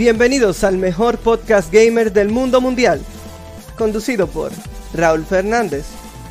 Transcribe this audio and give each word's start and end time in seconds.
Bienvenidos 0.00 0.64
al 0.64 0.78
mejor 0.78 1.18
podcast 1.18 1.70
gamer 1.70 2.10
del 2.10 2.30
mundo 2.30 2.62
mundial, 2.62 3.02
conducido 3.76 4.28
por 4.28 4.50
Raúl 4.94 5.26
Fernández, 5.26 5.84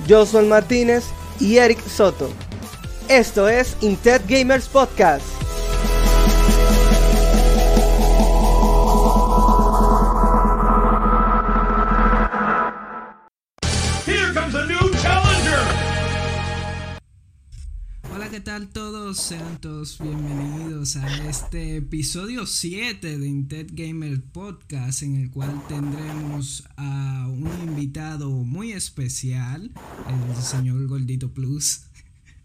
Josuel 0.10 0.48
Martínez 0.48 1.04
y 1.40 1.58
Eric 1.58 1.80
Soto. 1.88 2.32
Esto 3.10 3.48
es 3.48 3.78
Intet 3.82 4.24
Gamers 4.28 4.68
Podcast. 4.68 5.39
Todos? 19.09 19.18
Sean 19.18 19.59
todos 19.62 19.98
bienvenidos 19.99 20.95
a 20.95 21.27
este 21.30 21.77
episodio 21.77 22.45
7 22.45 23.18
de 23.18 23.27
Intet 23.27 23.70
Gamer 23.73 24.22
Podcast 24.22 25.02
en 25.04 25.16
el 25.16 25.32
cual 25.32 25.62
tendremos 25.68 26.63
a 26.77 27.27
un 27.27 27.49
invitado 27.68 28.30
muy 28.30 28.72
especial, 28.72 29.72
el 30.08 30.44
señor 30.44 30.85
Goldito 30.88 31.32
Plus. 31.32 31.82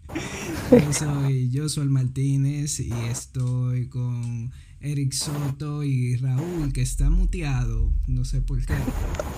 Yo 0.70 0.92
soy 0.92 1.50
Josuel 1.54 1.90
Martínez 1.90 2.80
y 2.80 2.90
estoy 3.10 3.88
con 3.88 4.50
Eric 4.80 5.12
Soto 5.12 5.82
y 5.84 6.16
Raúl 6.16 6.72
que 6.72 6.82
está 6.82 7.10
muteado, 7.10 7.90
no 8.06 8.24
sé 8.24 8.40
por 8.40 8.64
qué. 8.64 8.74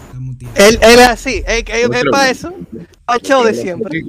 Está 0.06 0.20
muteado. 0.20 0.54
Él, 0.56 0.78
él 0.82 0.98
es 1.00 1.08
así, 1.08 1.42
es, 1.46 1.64
es- 1.66 1.90
es 1.90 2.04
para 2.10 2.30
eso, 2.30 2.54
el 2.72 3.20
show 3.22 3.44
de 3.44 3.54
siempre. 3.54 4.04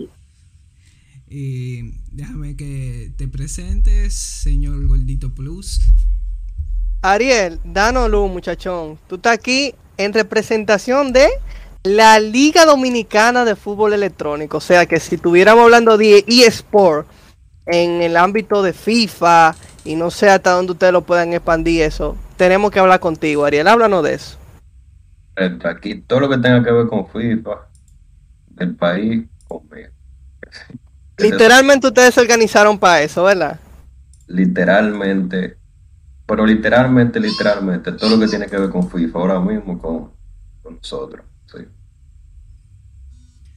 Y 1.30 1.92
déjame 2.12 2.56
que 2.56 3.12
te 3.18 3.28
presentes, 3.28 4.14
señor 4.14 4.88
Goldito 4.88 5.34
Plus. 5.34 5.82
Ariel, 7.02 7.60
danos 7.66 8.10
luz, 8.10 8.32
muchachón. 8.32 8.98
Tú 9.08 9.16
estás 9.16 9.34
aquí 9.34 9.76
en 9.98 10.14
representación 10.14 11.12
de 11.12 11.28
la 11.84 12.20
Liga 12.20 12.66
Dominicana 12.66 13.44
de 13.44 13.56
Fútbol 13.56 13.94
Electrónico. 13.94 14.58
O 14.58 14.62
sea 14.62 14.86
que 14.86 15.00
si 15.00 15.16
estuviéramos 15.16 15.66
hablando 15.66 15.98
de 15.98 16.24
eSport 16.28 17.08
en 17.66 18.02
el 18.02 18.16
ámbito 18.16 18.64
de 18.64 18.72
FIFA 18.72 19.54
y 19.84 19.96
no 19.96 20.12
sé 20.12 20.30
hasta 20.30 20.52
dónde 20.52 20.72
ustedes 20.72 20.94
lo 20.94 21.02
puedan 21.02 21.34
expandir 21.34 21.82
eso, 21.82 22.18
tenemos 22.38 22.72
que 22.72 22.80
hablar 22.80 23.02
contigo, 23.02 23.44
Ariel. 23.44 23.68
Háblanos 23.68 24.04
de 24.04 24.14
eso. 24.14 24.38
Correcto, 25.36 25.68
Aquí 25.68 26.02
todo 26.02 26.22
lo 26.22 26.30
que 26.30 26.38
tenga 26.38 26.64
que 26.64 26.72
ver 26.72 26.88
con 26.88 27.08
FIFA, 27.10 27.68
del 28.50 28.76
país, 28.76 29.26
conmigo. 29.48 29.90
Literalmente 31.18 31.88
ustedes 31.88 32.14
se 32.14 32.22
organizaron 32.22 32.78
para 32.78 33.02
eso, 33.02 33.24
¿verdad? 33.24 33.60
Literalmente, 34.28 35.58
pero 36.26 36.46
literalmente, 36.46 37.20
literalmente, 37.20 37.92
todo 37.94 38.12
lo 38.12 38.20
que 38.20 38.28
tiene 38.28 38.48
que 38.48 38.58
ver 38.58 38.70
con 38.70 38.90
FIFA 38.90 39.20
ahora 39.20 39.40
mismo 39.40 39.80
con, 39.80 40.12
con 40.62 40.76
nosotros. 40.76 41.26
Sí. 41.46 41.60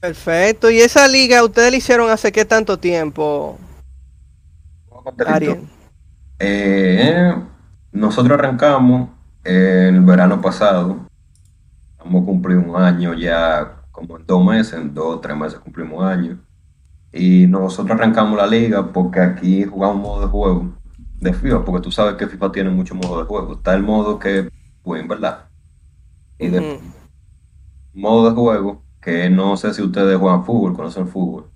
Perfecto. 0.01 0.71
¿Y 0.71 0.79
esa 0.79 1.07
liga 1.07 1.45
ustedes 1.45 1.71
la 1.71 1.77
hicieron 1.77 2.11
hace 2.11 2.33
qué 2.33 2.45
tanto 2.45 2.79
tiempo, 2.79 3.59
Ariel? 5.27 5.69
Eh, 6.39 7.35
nosotros 7.93 8.39
arrancamos 8.39 9.11
el 9.45 10.01
verano 10.01 10.41
pasado. 10.41 11.07
Vamos 11.99 12.23
a 12.23 12.27
cumplir 12.27 12.57
un 12.57 12.77
año 12.77 13.13
ya, 13.13 13.83
como 13.91 14.17
en 14.17 14.27
dos 14.27 14.45
meses, 14.45 14.75
en 14.75 14.95
dos 14.95 15.17
o 15.17 15.21
tres 15.21 15.37
meses 15.37 15.59
cumplimos 15.59 15.99
un 15.99 16.07
año. 16.07 16.39
Y 17.13 17.47
nosotros 17.47 17.99
arrancamos 17.99 18.37
la 18.37 18.47
liga 18.47 18.93
porque 18.93 19.21
aquí 19.21 19.65
jugamos 19.65 20.03
modo 20.03 20.21
de 20.21 20.27
juego 20.29 20.73
de 21.21 21.33
FIFA, 21.35 21.65
porque 21.65 21.83
tú 21.83 21.91
sabes 21.93 22.15
que 22.15 22.27
FIFA 22.27 22.53
tiene 22.53 22.71
muchos 22.71 22.97
modos 22.97 23.19
de 23.19 23.25
juego. 23.25 23.55
Está 23.55 23.75
el 23.75 23.83
modo 23.83 24.19
que 24.19 24.39
es 24.39 24.49
win, 24.85 25.09
¿verdad? 25.09 25.47
Y 26.39 26.49
de 26.49 26.81
modo 27.93 28.31
de 28.31 28.35
juego 28.35 28.83
que 29.01 29.31
no 29.31 29.57
sé 29.57 29.75
si 29.75 29.83
ustedes 29.83 30.19
juegan 30.19 30.45
fútbol, 30.45 30.75
conocen 30.75 31.09
fútbol, 31.09 31.51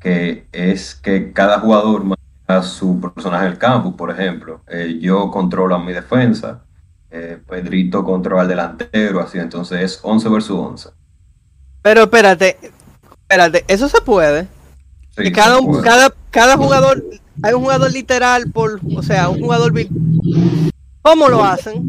que 0.00 0.46
es 0.52 0.94
que 0.94 1.32
cada 1.32 1.58
jugador 1.60 2.04
maneja 2.04 2.62
su 2.62 3.00
personaje 3.00 3.46
en 3.46 3.52
el 3.52 3.58
campo, 3.58 3.96
por 3.96 4.10
ejemplo. 4.10 4.60
Eh, 4.68 4.98
yo 5.00 5.30
controlo 5.30 5.74
a 5.74 5.78
mi 5.78 5.92
defensa, 5.92 6.64
eh, 7.10 7.38
Pedrito 7.46 8.04
controla 8.04 8.42
al 8.42 8.48
delantero, 8.48 9.20
así, 9.20 9.38
entonces 9.38 9.80
es 9.80 10.00
11 10.02 10.28
versus 10.28 10.58
11. 10.58 10.90
Pero 11.82 12.02
espérate, 12.02 12.58
espérate, 13.22 13.64
eso 13.68 13.88
se 13.88 14.00
puede. 14.00 14.48
Sí, 15.16 15.32
cada, 15.32 15.58
cada, 15.82 16.12
cada 16.30 16.56
jugador, 16.56 17.02
hay 17.42 17.54
un 17.54 17.62
jugador 17.62 17.92
literal 17.92 18.50
por, 18.52 18.80
o 18.96 19.02
sea, 19.02 19.28
un 19.28 19.40
jugador 19.40 19.72
vir- 19.72 19.88
¿Cómo 21.02 21.28
lo 21.28 21.44
hacen? 21.44 21.88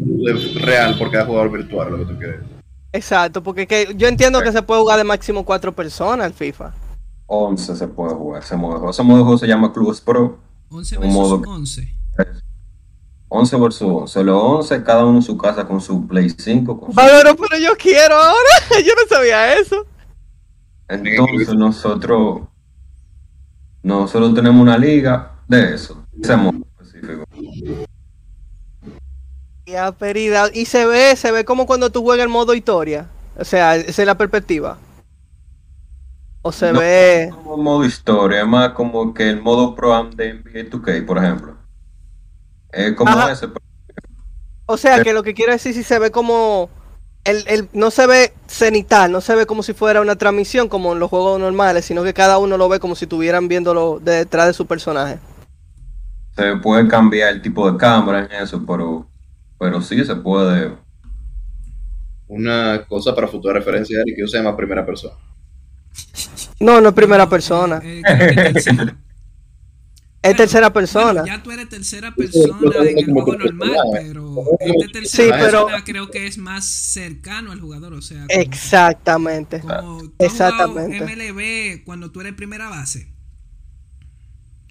real 0.62 0.96
por 0.98 1.10
cada 1.10 1.26
jugador 1.26 1.50
virtual, 1.50 1.90
lo 1.90 1.98
que 1.98 2.04
tú 2.12 2.18
quieres. 2.18 2.40
Exacto, 2.92 3.42
porque 3.42 3.66
que, 3.66 3.94
yo 3.96 4.08
entiendo 4.08 4.40
que 4.40 4.50
se 4.52 4.62
puede 4.62 4.80
jugar 4.80 4.96
de 4.98 5.04
máximo 5.04 5.44
cuatro 5.44 5.72
personas 5.74 6.26
al 6.26 6.32
FIFA. 6.32 6.72
11 7.26 7.76
se 7.76 7.86
puede 7.88 8.14
jugar, 8.14 8.42
ese 8.42 8.56
modo 8.56 8.72
de 8.74 8.78
juego. 8.78 8.90
Ese 8.92 9.02
modo 9.02 9.18
de 9.18 9.22
juego 9.24 9.38
se 9.38 9.46
llama 9.46 9.72
Clubes 9.72 10.00
Pro, 10.00 10.38
11 10.70 10.96
Un 10.96 11.02
versus 11.02 11.14
modo- 11.18 11.42
11. 11.46 11.94
11 13.28 13.56
versus 13.58 13.82
11. 13.90 14.24
Los 14.24 14.42
11, 14.42 14.82
cada 14.82 15.04
uno 15.04 15.18
en 15.18 15.22
su 15.22 15.36
casa 15.36 15.66
con 15.66 15.82
su 15.82 16.06
Play 16.06 16.30
5. 16.30 16.80
Con 16.80 16.90
su- 16.90 16.96
Pero, 16.96 17.36
pero 17.36 17.58
yo 17.62 17.76
quiero 17.76 18.14
ahora, 18.14 18.48
yo 18.86 18.92
no 18.94 19.06
sabía 19.14 19.52
eso. 19.58 19.84
Entonces 20.88 21.54
nosotros, 21.54 22.42
nosotros 23.96 24.34
tenemos 24.34 24.60
una 24.60 24.76
liga 24.76 25.32
de 25.46 25.74
eso, 25.74 26.04
ese 26.20 26.36
modo 26.36 26.58
específico. 26.80 27.24
Ya, 29.66 29.92
perida. 29.92 30.48
Y 30.52 30.64
se 30.64 30.86
ve, 30.86 31.14
se 31.16 31.30
ve 31.32 31.44
como 31.44 31.66
cuando 31.66 31.90
tú 31.90 32.02
juegas 32.02 32.24
el 32.24 32.30
modo 32.30 32.54
historia. 32.54 33.08
O 33.36 33.44
sea, 33.44 33.76
esa 33.76 34.02
es 34.02 34.06
la 34.06 34.16
perspectiva. 34.16 34.78
O 36.42 36.52
se 36.52 36.72
No, 36.72 36.80
ve. 36.80 37.30
como 37.32 37.56
modo 37.58 37.84
historia, 37.84 38.40
es 38.42 38.46
más 38.46 38.70
como 38.70 39.12
que 39.12 39.28
el 39.28 39.40
modo 39.42 39.74
Pro 39.74 39.92
Am 39.94 40.10
de 40.10 40.34
NBA 40.34 40.70
2K, 40.70 41.04
por 41.06 41.18
ejemplo. 41.18 41.56
Es 42.72 42.94
como 42.94 43.10
Ajá. 43.10 43.32
ese, 43.32 43.48
O 44.66 44.76
sea, 44.76 45.02
que 45.02 45.12
lo 45.12 45.22
que 45.22 45.34
quiero 45.34 45.52
decir 45.52 45.74
si 45.74 45.82
se 45.82 45.98
ve 45.98 46.10
como. 46.10 46.70
El, 47.24 47.44
el, 47.48 47.68
no 47.72 47.90
se 47.90 48.06
ve 48.06 48.32
cenital, 48.46 49.12
no 49.12 49.20
se 49.20 49.34
ve 49.34 49.46
como 49.46 49.62
si 49.62 49.74
fuera 49.74 50.00
una 50.00 50.16
transmisión 50.16 50.68
como 50.68 50.92
en 50.92 50.98
los 50.98 51.10
juegos 51.10 51.38
normales, 51.38 51.84
sino 51.84 52.02
que 52.04 52.14
cada 52.14 52.38
uno 52.38 52.56
lo 52.56 52.68
ve 52.68 52.80
como 52.80 52.94
si 52.96 53.04
estuvieran 53.04 53.48
viéndolo 53.48 53.98
de 54.00 54.12
detrás 54.16 54.46
de 54.46 54.54
su 54.54 54.66
personaje. 54.66 55.18
se 56.36 56.56
puede 56.56 56.88
cambiar 56.88 57.32
el 57.34 57.42
tipo 57.42 57.70
de 57.70 57.76
cámara 57.78 58.20
en 58.26 58.32
eso, 58.42 58.64
pero, 58.66 59.10
pero 59.58 59.82
sí 59.82 60.04
se 60.04 60.16
puede. 60.16 60.72
Una 62.28 62.84
cosa 62.86 63.14
para 63.14 63.28
futura 63.28 63.54
referencia, 63.54 63.98
que 64.04 64.20
yo 64.20 64.26
se 64.28 64.36
llama 64.38 64.56
primera 64.56 64.84
persona. 64.86 65.14
No, 66.60 66.80
no 66.80 66.88
es 66.90 66.94
primera 66.94 67.28
persona, 67.28 67.80
Eh, 67.84 68.02
creo 68.04 68.28
que 68.30 68.38
tercera. 68.38 68.96
Es 70.30 70.36
tercera 70.36 70.72
persona. 70.72 71.22
Bueno, 71.22 71.26
ya 71.26 71.42
tú 71.42 71.50
eres 71.50 71.68
tercera 71.68 72.14
persona 72.14 72.58
en 72.88 72.98
el 72.98 73.12
juego 73.12 73.36
normal, 73.36 73.72
pero 73.92 74.34
este 74.60 74.88
tercera 75.00 75.06
Sí, 75.06 75.30
pero- 75.30 75.66
persona 75.66 75.84
creo 75.84 76.10
que 76.10 76.26
es 76.26 76.38
más 76.38 76.64
cercano 76.64 77.52
al 77.52 77.60
jugador, 77.60 77.92
o 77.94 78.02
sea, 78.02 78.26
como, 78.26 78.40
Exactamente. 78.40 79.60
como 79.60 80.00
tú 80.02 80.12
Exactamente. 80.18 81.00
MLB 81.04 81.84
cuando 81.84 82.10
tú 82.10 82.20
eres 82.20 82.34
primera 82.34 82.68
base. 82.68 83.12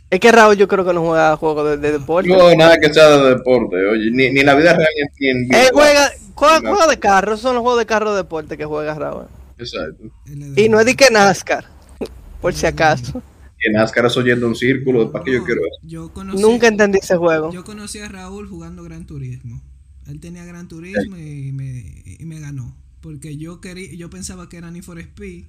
Es 0.10 0.22
que 0.22 0.32
Raúl 0.32 0.56
yo 0.56 0.70
creo 0.70 0.86
que 0.86 0.94
no 0.94 1.02
juega 1.06 1.36
juegos 1.36 1.70
de, 1.70 1.78
de 1.78 1.92
deporte. 1.92 2.30
No, 2.30 2.56
nada 2.56 2.78
que 2.80 2.94
sea 2.94 3.10
de 3.18 3.30
deporte, 3.36 3.76
oye, 3.88 4.10
ni, 4.12 4.30
ni 4.32 4.40
en 4.40 4.46
la 4.46 4.56
vida 4.56 4.74
real 4.74 4.88
ni 5.20 5.28
en 5.30 5.38
Él 5.38 5.48
virtual. 5.50 5.70
juega, 5.74 6.12
juega 6.34 6.60
juegos 6.62 6.88
de 6.88 7.00
carro, 7.00 7.36
son 7.38 7.56
los 7.56 7.62
juegos 7.62 7.80
de 7.80 7.86
carro 7.86 8.12
de 8.12 8.18
deporte 8.18 8.58
que 8.58 8.64
juega 8.66 8.94
Raúl. 8.94 9.26
Exacto. 9.58 10.04
Y 10.56 10.70
no 10.70 10.80
es 10.80 10.86
de 10.86 10.96
que 10.96 11.10
NASCAR, 11.12 11.66
por 12.42 12.54
si 12.54 12.66
acaso. 12.66 13.22
Y 13.64 13.68
en 13.68 13.74
NASCAR 13.74 14.06
eso 14.06 14.22
yendo 14.24 14.48
un 14.48 14.56
círculo, 14.56 15.12
¿para 15.12 15.24
qué 15.26 15.34
yo 15.34 15.40
No, 15.40 15.46
quiero 15.46 15.62
eso? 15.62 15.80
Yo 15.88 16.14
conocí, 16.14 16.42
Nunca 16.42 16.68
entendí 16.68 17.00
ese 17.00 17.16
juego. 17.18 17.52
Yo 17.52 17.64
conocí 17.64 18.00
a 18.00 18.08
Raúl 18.08 18.48
jugando 18.48 18.84
Gran 18.84 19.06
Turismo. 19.08 19.62
Él 20.06 20.20
tenía 20.20 20.46
Gran 20.46 20.68
Turismo 20.68 21.18
y 21.18 21.52
me, 21.52 22.04
y 22.20 22.26
me 22.26 22.40
ganó. 22.40 22.76
Porque 23.02 23.38
yo 23.38 23.60
quería, 23.62 23.94
yo 23.94 24.10
pensaba 24.10 24.48
que 24.50 24.58
era 24.58 24.70
Need 24.72 24.84
for 24.84 25.00
Speed. 25.00 25.46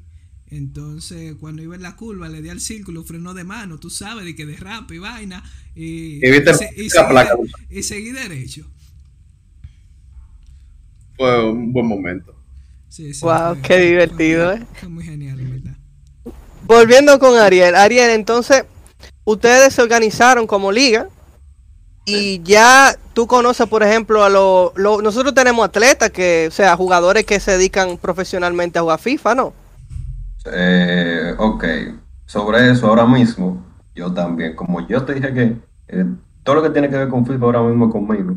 Entonces, 0.50 1.34
cuando 1.38 1.62
iba 1.62 1.74
en 1.76 1.82
la 1.82 1.94
curva, 1.96 2.28
le 2.30 2.40
di 2.40 2.48
al 2.48 2.60
círculo, 2.60 3.04
frenó 3.04 3.34
de 3.34 3.44
mano, 3.44 3.78
tú 3.78 3.90
sabes, 3.90 4.24
de 4.24 4.34
que 4.34 4.46
de 4.46 4.56
rap 4.56 4.90
y 4.92 4.98
vaina. 4.98 5.44
Y, 5.76 6.16
Y 6.26 6.30
viste 6.30 6.54
se- 6.54 6.64
la 6.64 6.70
seguí, 6.70 6.88
placa. 7.10 7.36
y 7.68 7.82
seguí 7.82 8.12
derecho. 8.12 8.66
Fue 11.16 11.50
un 11.50 11.72
buen 11.72 11.86
momento. 11.86 12.34
Sí, 12.88 13.12
fue- 13.12 13.32
qué 13.62 13.74
fue- 13.74 13.86
divertido, 13.86 14.46
fue, 14.52 14.62
eh. 14.62 14.66
Fue 14.74 14.88
muy 14.88 15.04
genial. 15.04 15.57
Volviendo 16.68 17.18
con 17.18 17.34
Ariel. 17.38 17.74
Ariel, 17.74 18.10
entonces, 18.10 18.66
ustedes 19.24 19.72
se 19.72 19.80
organizaron 19.80 20.46
como 20.46 20.70
liga. 20.70 21.08
Y 22.04 22.42
ya 22.42 22.94
tú 23.14 23.26
conoces, 23.26 23.66
por 23.66 23.82
ejemplo, 23.82 24.22
a 24.22 24.28
los... 24.28 24.72
Lo, 24.76 25.00
nosotros 25.00 25.32
tenemos 25.32 25.64
atletas 25.64 26.10
que, 26.10 26.46
o 26.48 26.50
sea, 26.50 26.76
jugadores 26.76 27.24
que 27.24 27.40
se 27.40 27.52
dedican 27.52 27.96
profesionalmente 27.96 28.78
a 28.78 28.82
jugar 28.82 28.98
FIFA, 28.98 29.34
¿no? 29.34 29.54
Eh, 30.44 31.34
ok, 31.38 31.64
sobre 32.26 32.70
eso 32.70 32.86
ahora 32.86 33.06
mismo, 33.06 33.64
yo 33.94 34.12
también, 34.12 34.54
como 34.54 34.86
yo 34.86 35.04
te 35.04 35.14
dije 35.14 35.32
que 35.32 35.56
eh, 35.88 36.04
todo 36.42 36.56
lo 36.56 36.62
que 36.62 36.70
tiene 36.70 36.90
que 36.90 36.96
ver 36.96 37.08
con 37.08 37.26
FIFA 37.26 37.44
ahora 37.44 37.62
mismo 37.62 37.90
conmigo, 37.90 38.36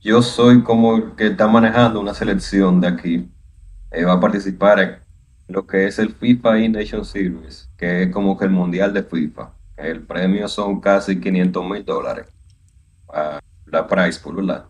yo 0.00 0.22
soy 0.22 0.62
como 0.62 0.96
el 0.96 1.12
que 1.16 1.26
está 1.28 1.48
manejando 1.48 2.00
una 2.00 2.14
selección 2.14 2.80
de 2.80 2.86
aquí. 2.88 3.28
Eh, 3.90 4.04
va 4.04 4.14
a 4.14 4.20
participar 4.20 5.02
lo 5.48 5.66
que 5.66 5.86
es 5.86 5.98
el 5.98 6.10
FIFA 6.14 6.58
E-Nation 6.60 7.04
Series, 7.04 7.70
que 7.76 8.04
es 8.04 8.12
como 8.12 8.36
que 8.38 8.44
el 8.44 8.50
mundial 8.50 8.92
de 8.92 9.02
FIFA. 9.02 9.50
El 9.76 10.02
premio 10.02 10.46
son 10.48 10.80
casi 10.80 11.20
500 11.20 11.64
mil 11.68 11.84
dólares. 11.84 12.26
a 13.08 13.40
la 13.66 13.86
price 13.86 14.20
pool, 14.20 14.36
¿verdad? 14.36 14.66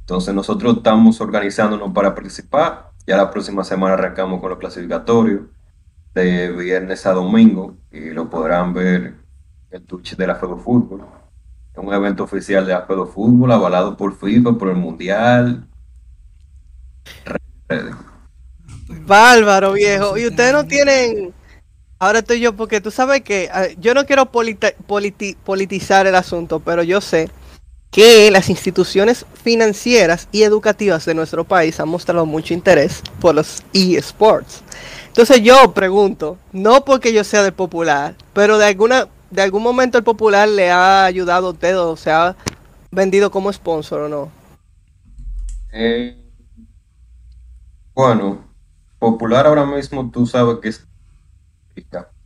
Entonces 0.00 0.34
nosotros 0.34 0.78
estamos 0.78 1.20
organizándonos 1.20 1.92
para 1.92 2.14
participar. 2.14 2.90
Ya 3.06 3.16
la 3.16 3.30
próxima 3.30 3.64
semana 3.64 3.94
arrancamos 3.94 4.40
con 4.40 4.50
los 4.50 4.58
clasificatorios 4.58 5.42
de 6.14 6.50
viernes 6.52 7.06
a 7.06 7.12
domingo 7.12 7.76
y 7.90 8.10
lo 8.10 8.28
podrán 8.28 8.74
ver 8.74 9.14
en 9.70 9.86
Twitch 9.86 10.16
de 10.16 10.26
la 10.26 10.36
Fego 10.36 10.58
Fútbol. 10.58 11.02
Es 11.72 11.78
un 11.78 11.92
evento 11.92 12.24
oficial 12.24 12.66
de 12.66 12.72
la 12.72 12.82
Fego 12.82 13.06
Fútbol 13.06 13.52
avalado 13.52 13.96
por 13.96 14.14
FIFA, 14.14 14.58
por 14.58 14.68
el 14.68 14.76
Mundial. 14.76 15.66
Bárbaro, 19.06 19.72
viejo. 19.72 20.16
Y 20.18 20.26
ustedes 20.26 20.52
no 20.52 20.66
tienen. 20.66 21.32
Ahora 21.98 22.20
estoy 22.20 22.40
yo, 22.40 22.54
porque 22.54 22.80
tú 22.80 22.90
sabes 22.90 23.22
que 23.22 23.48
ah, 23.52 23.68
yo 23.78 23.94
no 23.94 24.06
quiero 24.06 24.30
politi- 24.32 25.36
politizar 25.36 26.06
el 26.06 26.14
asunto, 26.14 26.60
pero 26.60 26.82
yo 26.82 27.00
sé 27.00 27.30
que 27.92 28.30
las 28.30 28.48
instituciones 28.48 29.26
financieras 29.44 30.26
y 30.32 30.42
educativas 30.42 31.04
de 31.04 31.14
nuestro 31.14 31.44
país 31.44 31.78
han 31.78 31.88
mostrado 31.88 32.26
mucho 32.26 32.54
interés 32.54 33.02
por 33.20 33.34
los 33.34 33.62
eSports. 33.72 34.62
Entonces 35.08 35.42
yo 35.42 35.72
pregunto, 35.74 36.38
no 36.52 36.84
porque 36.84 37.12
yo 37.12 37.22
sea 37.22 37.42
de 37.42 37.52
popular, 37.52 38.16
pero 38.32 38.58
de 38.58 38.64
alguna 38.66 39.08
de 39.30 39.42
algún 39.42 39.62
momento 39.62 39.96
el 39.96 40.04
popular 40.04 40.48
le 40.48 40.70
ha 40.70 41.04
ayudado 41.04 41.48
a 41.48 41.50
usted 41.50 41.78
o 41.78 41.96
se 41.96 42.10
ha 42.10 42.36
vendido 42.90 43.30
como 43.30 43.52
sponsor 43.52 44.00
o 44.02 44.08
no. 44.08 44.30
Eh, 45.72 46.16
bueno, 47.94 48.44
popular 49.02 49.46
ahora 49.46 49.66
mismo 49.66 50.10
tú 50.10 50.26
sabes 50.26 50.58
que 50.62 50.68
es 50.68 50.88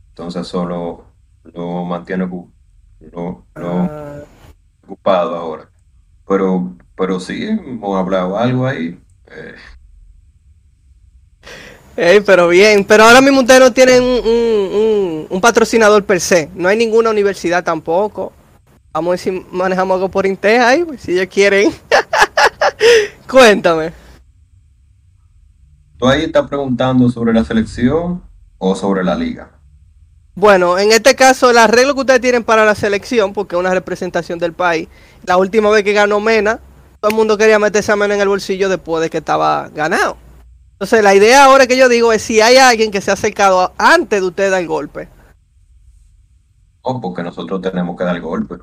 entonces 0.09 0.47
solo 0.47 1.05
lo 1.43 1.83
mantiene 1.85 2.27
lo, 2.27 3.47
lo 3.55 3.87
Ah, 3.89 4.23
ocupado 4.83 5.35
ahora. 5.35 5.71
Pero, 6.27 6.77
pero 6.95 7.19
sí, 7.19 7.45
hemos 7.45 7.97
hablado 7.97 8.37
algo 8.37 8.67
ahí. 8.67 9.01
eh, 11.95 12.21
pero 12.25 12.47
bien, 12.47 12.85
pero 12.85 13.03
ahora 13.05 13.21
mismo 13.21 13.41
ustedes 13.41 13.59
no 13.59 13.73
tienen 13.73 14.03
un, 14.03 15.27
un- 15.29 15.41
patrocinador 15.41 16.03
per 16.03 16.19
se, 16.19 16.49
no 16.55 16.67
hay 16.67 16.77
ninguna 16.77 17.09
universidad 17.09 17.63
tampoco. 17.63 18.33
Vamos 18.93 19.09
a 19.09 19.11
ver 19.11 19.19
si 19.19 19.45
manejamos 19.51 19.95
algo 19.95 20.09
por 20.09 20.25
Intel 20.25 20.61
ahí, 20.61 20.83
pues, 20.83 21.01
si 21.01 21.13
ellos 21.13 21.27
quieren. 21.33 21.71
Cuéntame. 23.29 23.93
¿Tú 25.97 26.07
ahí 26.07 26.23
estás 26.23 26.47
preguntando 26.47 27.09
sobre 27.09 27.33
la 27.33 27.43
selección 27.43 28.21
o 28.59 28.75
sobre 28.75 29.03
la 29.03 29.15
liga? 29.15 29.51
Bueno, 30.35 30.77
en 30.77 30.91
este 30.91 31.15
caso, 31.15 31.49
el 31.49 31.57
arreglo 31.57 31.95
que 31.95 32.01
ustedes 32.01 32.21
tienen 32.21 32.43
para 32.43 32.63
la 32.63 32.75
selección, 32.75 33.33
porque 33.33 33.55
es 33.55 33.59
una 33.59 33.73
representación 33.73 34.37
del 34.37 34.53
país, 34.53 34.87
la 35.23 35.37
última 35.37 35.71
vez 35.71 35.83
que 35.83 35.93
ganó 35.93 36.19
Mena, 36.19 36.59
todo 36.99 37.09
el 37.09 37.17
mundo 37.17 37.37
quería 37.37 37.57
meterse 37.57 37.91
a 37.91 37.95
Mena 37.95 38.13
en 38.13 38.21
el 38.21 38.27
bolsillo 38.27 38.69
después 38.69 39.01
de 39.01 39.09
que 39.09 39.17
estaba 39.17 39.69
ganado. 39.69 40.17
Entonces, 40.73 41.03
la 41.03 41.15
idea 41.15 41.45
ahora 41.45 41.65
que 41.65 41.75
yo 41.75 41.89
digo 41.89 42.13
es 42.13 42.21
si 42.21 42.39
hay 42.39 42.57
alguien 42.57 42.91
que 42.91 43.01
se 43.01 43.09
ha 43.09 43.15
acercado 43.15 43.73
antes 43.79 44.21
de 44.21 44.27
usted 44.27 44.51
dar 44.51 44.61
el 44.61 44.67
golpe. 44.67 45.09
No, 46.85 47.01
porque 47.01 47.23
nosotros 47.23 47.59
tenemos 47.59 47.97
que 47.97 48.03
dar 48.03 48.21
golpe. 48.21 48.57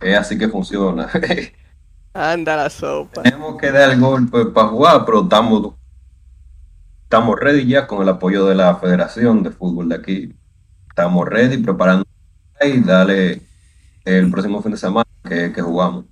Es 0.00 0.16
así 0.16 0.38
que 0.38 0.48
funciona. 0.48 1.10
Anda 2.14 2.56
la 2.56 2.70
sopa. 2.70 3.22
tenemos 3.22 3.58
que 3.58 3.70
dar 3.70 3.94
golpe 3.98 4.46
para 4.46 4.68
jugar, 4.68 5.04
pero 5.04 5.22
estamos, 5.22 5.74
estamos 7.08 7.40
ready 7.40 7.66
ya 7.66 7.86
con 7.86 8.02
el 8.02 8.08
apoyo 8.10 8.44
de 8.44 8.54
la 8.54 8.76
Federación 8.76 9.42
de 9.42 9.50
Fútbol 9.50 9.88
de 9.88 9.94
aquí. 9.94 10.34
Estamos 10.90 11.26
ready, 11.26 11.56
preparando 11.56 12.04
y 12.60 12.80
dale 12.80 13.40
el 14.04 14.30
próximo 14.30 14.60
fin 14.60 14.72
de 14.72 14.76
semana 14.76 15.08
que, 15.26 15.50
que 15.50 15.62
jugamos. 15.62 16.04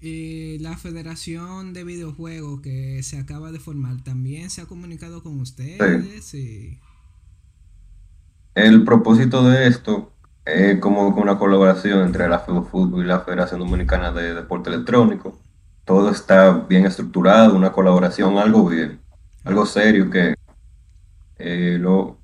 Eh, 0.00 0.58
la 0.60 0.76
Federación 0.76 1.72
de 1.72 1.84
Videojuegos 1.84 2.62
que 2.62 3.00
se 3.04 3.20
acaba 3.20 3.52
de 3.52 3.60
formar 3.60 4.02
también 4.02 4.50
se 4.50 4.60
ha 4.60 4.66
comunicado 4.66 5.22
con 5.22 5.40
ustedes. 5.40 6.24
Sí. 6.24 6.80
El 8.56 8.82
propósito 8.82 9.48
de 9.48 9.68
esto 9.68 10.12
es 10.44 10.80
como 10.80 11.14
que 11.14 11.20
una 11.20 11.38
colaboración 11.38 12.00
entre 12.00 12.28
la 12.28 12.40
Fútbol 12.40 13.04
y 13.04 13.06
la 13.06 13.20
Federación 13.20 13.60
Dominicana 13.60 14.10
de 14.10 14.34
Deporte 14.34 14.70
Electrónico. 14.70 15.38
Todo 15.84 16.10
está 16.10 16.50
bien 16.50 16.86
estructurado, 16.86 17.54
una 17.54 17.70
colaboración, 17.70 18.36
algo 18.36 18.68
bien, 18.68 19.00
algo 19.44 19.64
serio 19.64 20.10
que 20.10 20.39
eh, 21.40 21.78
lo, 21.80 22.18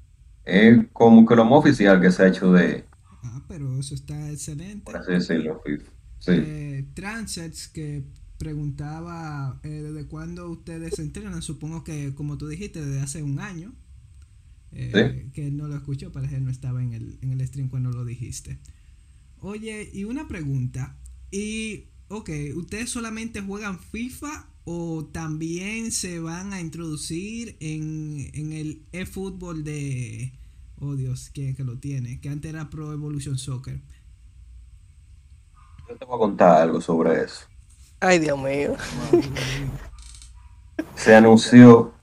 es 0.45 0.79
como 0.93 1.27
que 1.27 1.37
lo 1.37 1.45
más 1.45 1.61
oficial 1.61 2.01
que 2.01 2.11
se 2.11 2.23
ha 2.25 2.29
hecho 2.29 2.53
de, 2.53 2.85
Ah, 3.23 3.43
pero 3.49 3.79
eso 3.79 3.95
está 3.95 4.31
excelente. 4.31 4.85
por 4.85 4.97
así 4.97 5.13
decirlo, 5.13 5.61
FIFA. 5.65 5.93
Sí. 6.19 6.33
Eh, 6.33 6.85
Transets 6.95 7.69
que 7.69 8.05
preguntaba 8.39 9.61
eh, 9.63 9.69
desde 9.69 10.07
cuándo 10.09 10.49
ustedes 10.51 10.95
se 10.97 11.03
entrenan, 11.03 11.43
supongo 11.43 11.85
que 11.85 12.15
como 12.15 12.39
tú 12.39 12.49
dijiste, 12.49 12.85
desde 12.85 13.01
hace 13.01 13.23
un 13.23 13.41
año. 13.41 13.75
Eh, 14.73 14.93
Sí. 14.93 15.31
Que 15.33 15.51
no 15.51 15.69
lo 15.69 15.77
escuchó, 15.77 16.13
parece 16.13 16.35
que 16.37 16.41
no 16.41 16.51
estaba 16.51 16.83
en 16.83 16.93
el, 16.93 17.19
en 17.23 17.33
el 17.33 17.47
stream 17.47 17.69
cuando 17.69 17.91
lo 17.91 18.05
dijiste. 18.05 18.59
Oye, 19.41 19.91
y 19.93 20.05
una 20.05 20.29
pregunta. 20.29 20.97
Y, 21.31 21.87
ok, 22.09 22.31
¿ustedes 22.57 22.91
solamente 22.91 23.41
juegan 23.43 23.79
FIFA 23.81 24.49
o 24.69 25.05
también 25.13 25.93
se 25.93 26.19
van 26.19 26.53
a 26.53 26.61
introducir 26.61 27.57
en, 27.61 28.31
en 28.35 28.53
el 28.53 28.83
eFootball 28.91 29.63
de... 29.63 30.33
Oh 30.81 30.97
Dios, 30.97 31.31
¿quién 31.33 31.51
es 31.51 31.57
que 31.57 31.63
lo 31.63 31.79
tiene? 31.79 32.21
Que 32.21 32.29
antes 32.29 32.53
era 32.53 32.69
Pro 32.69 32.93
Evolution 32.93 33.39
Soccer. 33.39 33.81
Yo 35.89 35.97
te 35.97 36.05
voy 36.05 36.17
a 36.17 36.19
contar 36.19 36.63
algo 36.63 36.81
sobre 36.81 37.23
eso. 37.23 37.47
Ay, 38.01 38.19
Dios 38.19 38.37
mío. 38.37 38.75
Se 40.97 41.15
anunció 41.15 41.95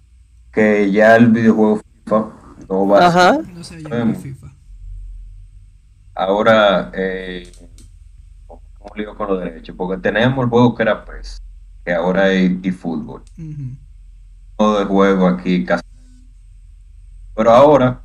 que 0.54 0.90
ya 0.90 1.18
el 1.18 1.28
videojuego 1.28 1.82
FIFA 1.82 2.32
no 2.70 2.88
va 2.88 3.08
a 3.08 3.12
ser 3.12 3.22
Ajá. 3.22 3.42
No 3.54 3.64
se 3.64 3.82
llama. 3.82 4.16
FIFA. 4.16 4.54
Ahora, 6.16 6.92
eh, 6.96 7.52
¿cómo 8.48 8.96
lío 8.96 9.16
con 9.18 9.28
los 9.28 9.40
derechos? 9.44 9.76
Porque 9.76 10.02
tenemos 10.02 10.46
el 10.46 10.50
juego 10.50 10.74
que 10.76 10.84
era 10.84 11.04
PES, 11.04 11.42
que 11.84 11.94
ahora 11.94 12.32
es 12.32 12.52
eFootball. 12.64 13.22
Ujú. 13.38 13.76
Todo 14.58 14.82
el 14.82 14.88
juego 14.88 15.28
aquí 15.28 15.66
casi. 15.66 15.84
Pero 17.36 17.52
ahora, 17.52 18.02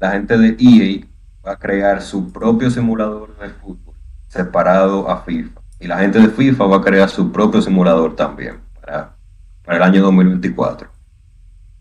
la 0.00 0.12
gente 0.12 0.36
de 0.36 0.56
EA 0.58 1.06
va 1.46 1.52
a 1.52 1.58
crear 1.58 2.02
su 2.02 2.32
propio 2.32 2.70
simulador 2.70 3.36
de 3.38 3.48
fútbol 3.50 3.94
separado 4.28 5.08
a 5.08 5.22
FIFA. 5.22 5.60
Y 5.80 5.86
la 5.86 5.98
gente 5.98 6.18
de 6.18 6.28
FIFA 6.28 6.64
va 6.66 6.76
a 6.78 6.82
crear 6.82 7.08
su 7.08 7.30
propio 7.30 7.62
simulador 7.62 8.16
también 8.16 8.58
para, 8.80 9.16
para 9.64 9.76
el 9.78 9.82
año 9.82 10.02
2024. 10.02 10.88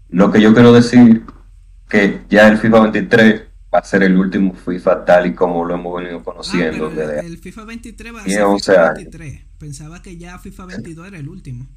Lo 0.10 0.32
que 0.32 0.42
yo 0.42 0.54
quiero 0.54 0.72
decir 0.72 1.26
que 1.90 2.22
ya 2.30 2.48
el 2.48 2.58
FIFA 2.58 2.80
23 2.82 3.42
va 3.74 3.80
a 3.80 3.84
ser 3.84 4.04
el 4.04 4.16
último 4.18 4.54
FIFA 4.54 5.06
tal 5.06 5.26
y 5.28 5.34
como 5.34 5.66
lo 5.66 5.74
hemos 5.74 5.96
venido 5.98 6.20
Ah, 6.20 6.24
conociendo 6.24 6.90
pero 6.90 7.08
desde 7.08 7.26
el 7.28 7.38
FIFA 7.38 7.64
23 7.66 8.16
va 8.16 8.22
a 8.22 8.26
ser 8.26 8.44
11 8.44 8.72
FIFA 8.72 8.82
años. 8.84 8.96
23. 8.96 9.42
Pensaba 9.58 10.02
que 10.02 10.18
ya 10.18 10.38
FIFA 10.38 10.66
22 10.66 11.08
era 11.08 11.18
el 11.18 11.28
último. 11.30 11.68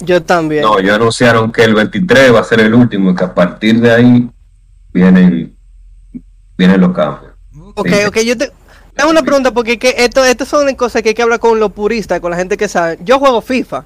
Yo 0.00 0.22
también. 0.22 0.62
No, 0.62 0.78
ya 0.80 0.94
anunciaron 0.94 1.50
que 1.50 1.64
el 1.64 1.74
23 1.74 2.34
va 2.34 2.40
a 2.40 2.44
ser 2.44 2.60
el 2.60 2.74
último 2.74 3.10
y 3.10 3.14
que 3.14 3.24
a 3.24 3.34
partir 3.34 3.80
de 3.80 3.90
ahí 3.90 4.30
vienen, 4.92 5.56
vienen 6.56 6.80
los 6.80 6.92
cambios. 6.94 7.32
Ok. 7.74 7.78
Ok, 7.78 7.92
ok, 8.08 8.16
yo 8.18 8.36
te 8.36 8.52
tengo 8.94 9.10
una 9.10 9.22
pregunta 9.22 9.52
porque 9.52 9.78
que 9.78 9.94
esto, 9.96 10.24
estas 10.24 10.48
son 10.48 10.74
cosas 10.74 11.02
que 11.02 11.10
hay 11.10 11.14
que 11.14 11.22
hablar 11.22 11.38
con 11.38 11.58
los 11.60 11.72
puristas, 11.72 12.20
con 12.20 12.30
la 12.32 12.36
gente 12.36 12.56
que 12.56 12.68
sabe. 12.68 12.98
Yo 13.02 13.18
juego 13.18 13.40
FIFA. 13.40 13.84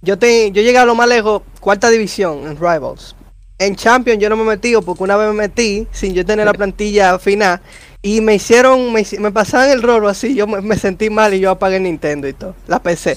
Yo 0.00 0.18
te, 0.18 0.50
yo 0.52 0.62
llegué 0.62 0.78
a 0.78 0.84
lo 0.84 0.94
más 0.94 1.08
lejos, 1.08 1.42
cuarta 1.60 1.90
división 1.90 2.46
en 2.46 2.56
Rivals. 2.56 3.14
En 3.58 3.74
Champions 3.74 4.20
yo 4.20 4.28
no 4.28 4.36
me 4.36 4.42
he 4.42 4.46
metido 4.46 4.82
porque 4.82 5.02
una 5.02 5.16
vez 5.16 5.28
me 5.28 5.34
metí 5.34 5.86
sin 5.90 6.14
yo 6.14 6.24
tener 6.24 6.46
la 6.46 6.52
plantilla 6.52 7.18
final 7.18 7.60
y 8.02 8.20
me 8.20 8.36
hicieron, 8.36 8.92
me, 8.92 9.04
me 9.18 9.32
pasaban 9.32 9.70
el 9.70 9.82
rolo 9.82 10.08
así, 10.08 10.34
yo 10.34 10.46
me, 10.46 10.60
me 10.60 10.76
sentí 10.76 11.10
mal 11.10 11.34
y 11.34 11.40
yo 11.40 11.50
apagué 11.50 11.76
el 11.76 11.82
Nintendo 11.82 12.28
y 12.28 12.32
todo, 12.32 12.54
la 12.68 12.80
PC. 12.80 13.16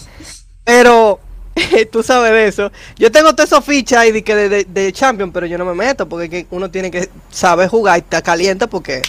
Pero 0.64 1.20
tú 1.92 2.04
sabes 2.04 2.32
de 2.32 2.48
eso. 2.48 2.72
Yo 2.98 3.12
tengo 3.12 3.32
todas 3.34 3.52
esas 3.52 3.64
fichas 3.64 4.00
ahí 4.00 4.12
de, 4.12 4.24
que 4.24 4.36
de, 4.36 4.64
de, 4.64 4.94
Champions, 4.94 5.32
pero 5.34 5.46
yo 5.46 5.58
no 5.58 5.66
me 5.66 5.74
meto 5.74 6.08
porque 6.08 6.48
uno 6.52 6.70
tiene 6.72 6.92
que 6.92 7.10
saber 7.30 7.70
jugar 7.70 7.98
y 7.98 8.02
estar 8.02 8.24
caliente 8.24 8.68
porque 8.68 9.02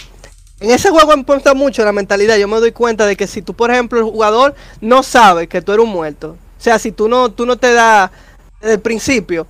en 0.59 0.71
ese 0.71 0.89
juego 0.89 1.13
importa 1.13 1.53
mucho 1.53 1.83
la 1.83 1.91
mentalidad. 1.91 2.37
Yo 2.37 2.47
me 2.47 2.59
doy 2.59 2.71
cuenta 2.71 3.05
de 3.05 3.15
que 3.15 3.27
si 3.27 3.41
tú, 3.41 3.53
por 3.53 3.71
ejemplo, 3.71 3.99
el 3.99 4.05
jugador 4.05 4.55
no 4.81 5.03
sabe 5.03 5.47
que 5.47 5.61
tú 5.61 5.71
eres 5.71 5.85
un 5.85 5.91
muerto, 5.91 6.37
o 6.59 6.63
sea, 6.63 6.79
si 6.79 6.91
tú 6.91 7.07
no, 7.09 7.31
tú 7.31 7.45
no 7.45 7.57
te 7.57 7.73
das 7.73 8.11
desde 8.61 8.75
el 8.75 8.79
principio, 8.79 9.47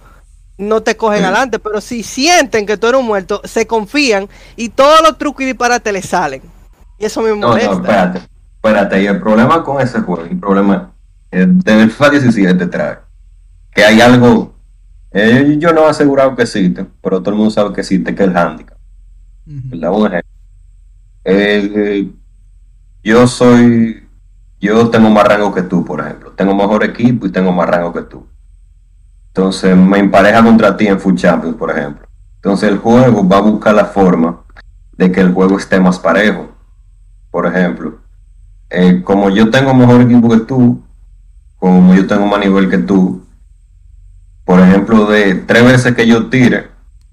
no 0.63 0.81
te 0.81 0.97
cogen 0.97 1.23
adelante, 1.23 1.59
pero 1.59 1.81
si 1.81 2.03
sienten 2.03 2.65
que 2.65 2.77
tú 2.77 2.87
eres 2.87 2.99
un 2.99 3.07
muerto, 3.07 3.41
se 3.43 3.67
confían 3.67 4.27
y 4.55 4.69
todos 4.69 5.01
los 5.01 5.17
trucos 5.17 5.43
y 5.43 5.45
disparates 5.45 5.93
le 5.93 6.01
salen. 6.01 6.41
Y 6.97 7.05
eso 7.05 7.21
me 7.21 7.33
molesta. 7.33 7.71
no, 7.71 7.81
espérate, 7.81 8.21
espérate. 8.55 9.03
Y 9.03 9.07
el 9.07 9.19
problema 9.19 9.63
con 9.63 9.81
ese 9.81 9.99
juego, 9.99 10.23
el 10.23 10.39
problema 10.39 10.93
eh, 11.31 11.45
del 11.47 11.91
FIFA 11.91 12.09
17 12.11 12.67
trae, 12.67 12.99
que 13.71 13.83
hay 13.83 14.01
algo, 14.01 14.55
eh, 15.11 15.55
yo 15.59 15.73
no 15.73 15.81
he 15.85 15.89
asegurado 15.89 16.35
que 16.35 16.43
existe, 16.43 16.85
pero 17.01 17.19
todo 17.19 17.31
el 17.31 17.37
mundo 17.37 17.51
sabe 17.51 17.73
que 17.73 17.81
existe, 17.81 18.15
que 18.15 18.23
es 18.23 18.29
el 18.29 18.37
handicap. 18.37 18.77
Un 19.45 20.05
ejemplo. 20.07 20.21
Eh, 21.25 22.09
yo 23.03 23.27
soy, 23.27 24.07
yo 24.59 24.89
tengo 24.89 25.09
más 25.09 25.27
rango 25.27 25.53
que 25.53 25.63
tú, 25.63 25.83
por 25.83 25.99
ejemplo. 25.99 26.31
Tengo 26.31 26.55
mejor 26.55 26.83
equipo 26.83 27.25
y 27.25 27.31
tengo 27.31 27.51
más 27.51 27.69
rango 27.69 27.91
que 27.93 28.03
tú. 28.03 28.25
Entonces 29.35 29.75
me 29.75 29.97
empareja 29.97 30.43
contra 30.43 30.77
ti 30.77 30.85
en 30.85 30.99
Food 30.99 31.15
Champions, 31.15 31.55
por 31.55 31.71
ejemplo. 31.71 32.07
Entonces 32.35 32.69
el 32.69 32.77
juego 32.77 33.27
va 33.27 33.37
a 33.37 33.41
buscar 33.41 33.73
la 33.73 33.85
forma 33.85 34.41
de 34.95 35.11
que 35.11 35.21
el 35.21 35.33
juego 35.33 35.57
esté 35.57 35.79
más 35.79 35.97
parejo. 35.97 36.51
Por 37.31 37.47
ejemplo, 37.47 37.97
eh, 38.69 39.01
como 39.03 39.31
yo 39.31 39.49
tengo 39.49 39.73
mejor 39.73 40.01
equipo 40.01 40.29
que 40.29 40.41
tú, 40.41 40.83
como 41.57 41.95
yo 41.95 42.05
tengo 42.05 42.27
más 42.27 42.39
nivel 42.41 42.69
que 42.69 42.77
tú, 42.77 43.23
por 44.45 44.59
ejemplo, 44.59 45.07
de 45.07 45.35
tres 45.35 45.65
veces 45.65 45.95
que 45.95 46.05
yo 46.05 46.29
tire, 46.29 46.67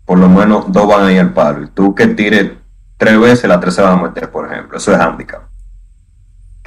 por 0.04 0.18
lo 0.18 0.28
menos 0.28 0.70
dos 0.70 0.86
van 0.86 1.06
a 1.06 1.12
ir 1.12 1.20
al 1.20 1.32
palo. 1.32 1.64
Y 1.64 1.68
tú 1.68 1.94
que 1.94 2.06
tires 2.08 2.50
tres 2.98 3.18
veces, 3.18 3.48
las 3.48 3.60
tres 3.60 3.74
se 3.74 3.82
van 3.82 3.98
a 3.98 4.02
meter, 4.02 4.30
por 4.30 4.52
ejemplo. 4.52 4.76
Eso 4.76 4.92
es 4.92 4.98
handicap. 4.98 5.42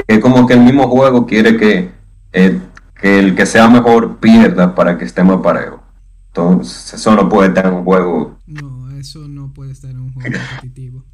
Es 0.07 0.19
como 0.19 0.47
que 0.47 0.53
el 0.53 0.61
mismo 0.61 0.87
juego 0.87 1.27
quiere 1.27 1.57
que, 1.57 1.91
eh, 2.31 2.59
que 3.03 3.19
el 3.19 3.35
que 3.35 3.45
sea 3.45 3.67
mejor 3.67 4.17
pierda 4.19 4.73
para 4.73 4.97
que 4.97 5.03
esté 5.03 5.23
más 5.25 5.41
parejo. 5.41 5.83
Entonces, 6.29 6.93
eso 6.93 7.13
no 7.15 7.27
puede 7.27 7.49
estar 7.49 7.65
en 7.65 7.73
un 7.73 7.83
juego. 7.83 8.37
No, 8.47 8.89
eso 8.97 9.27
no 9.27 9.53
puede 9.53 9.73
estar 9.73 9.91
en 9.91 9.99
un 9.99 10.13
juego 10.13 10.31
competitivo. 10.31 11.03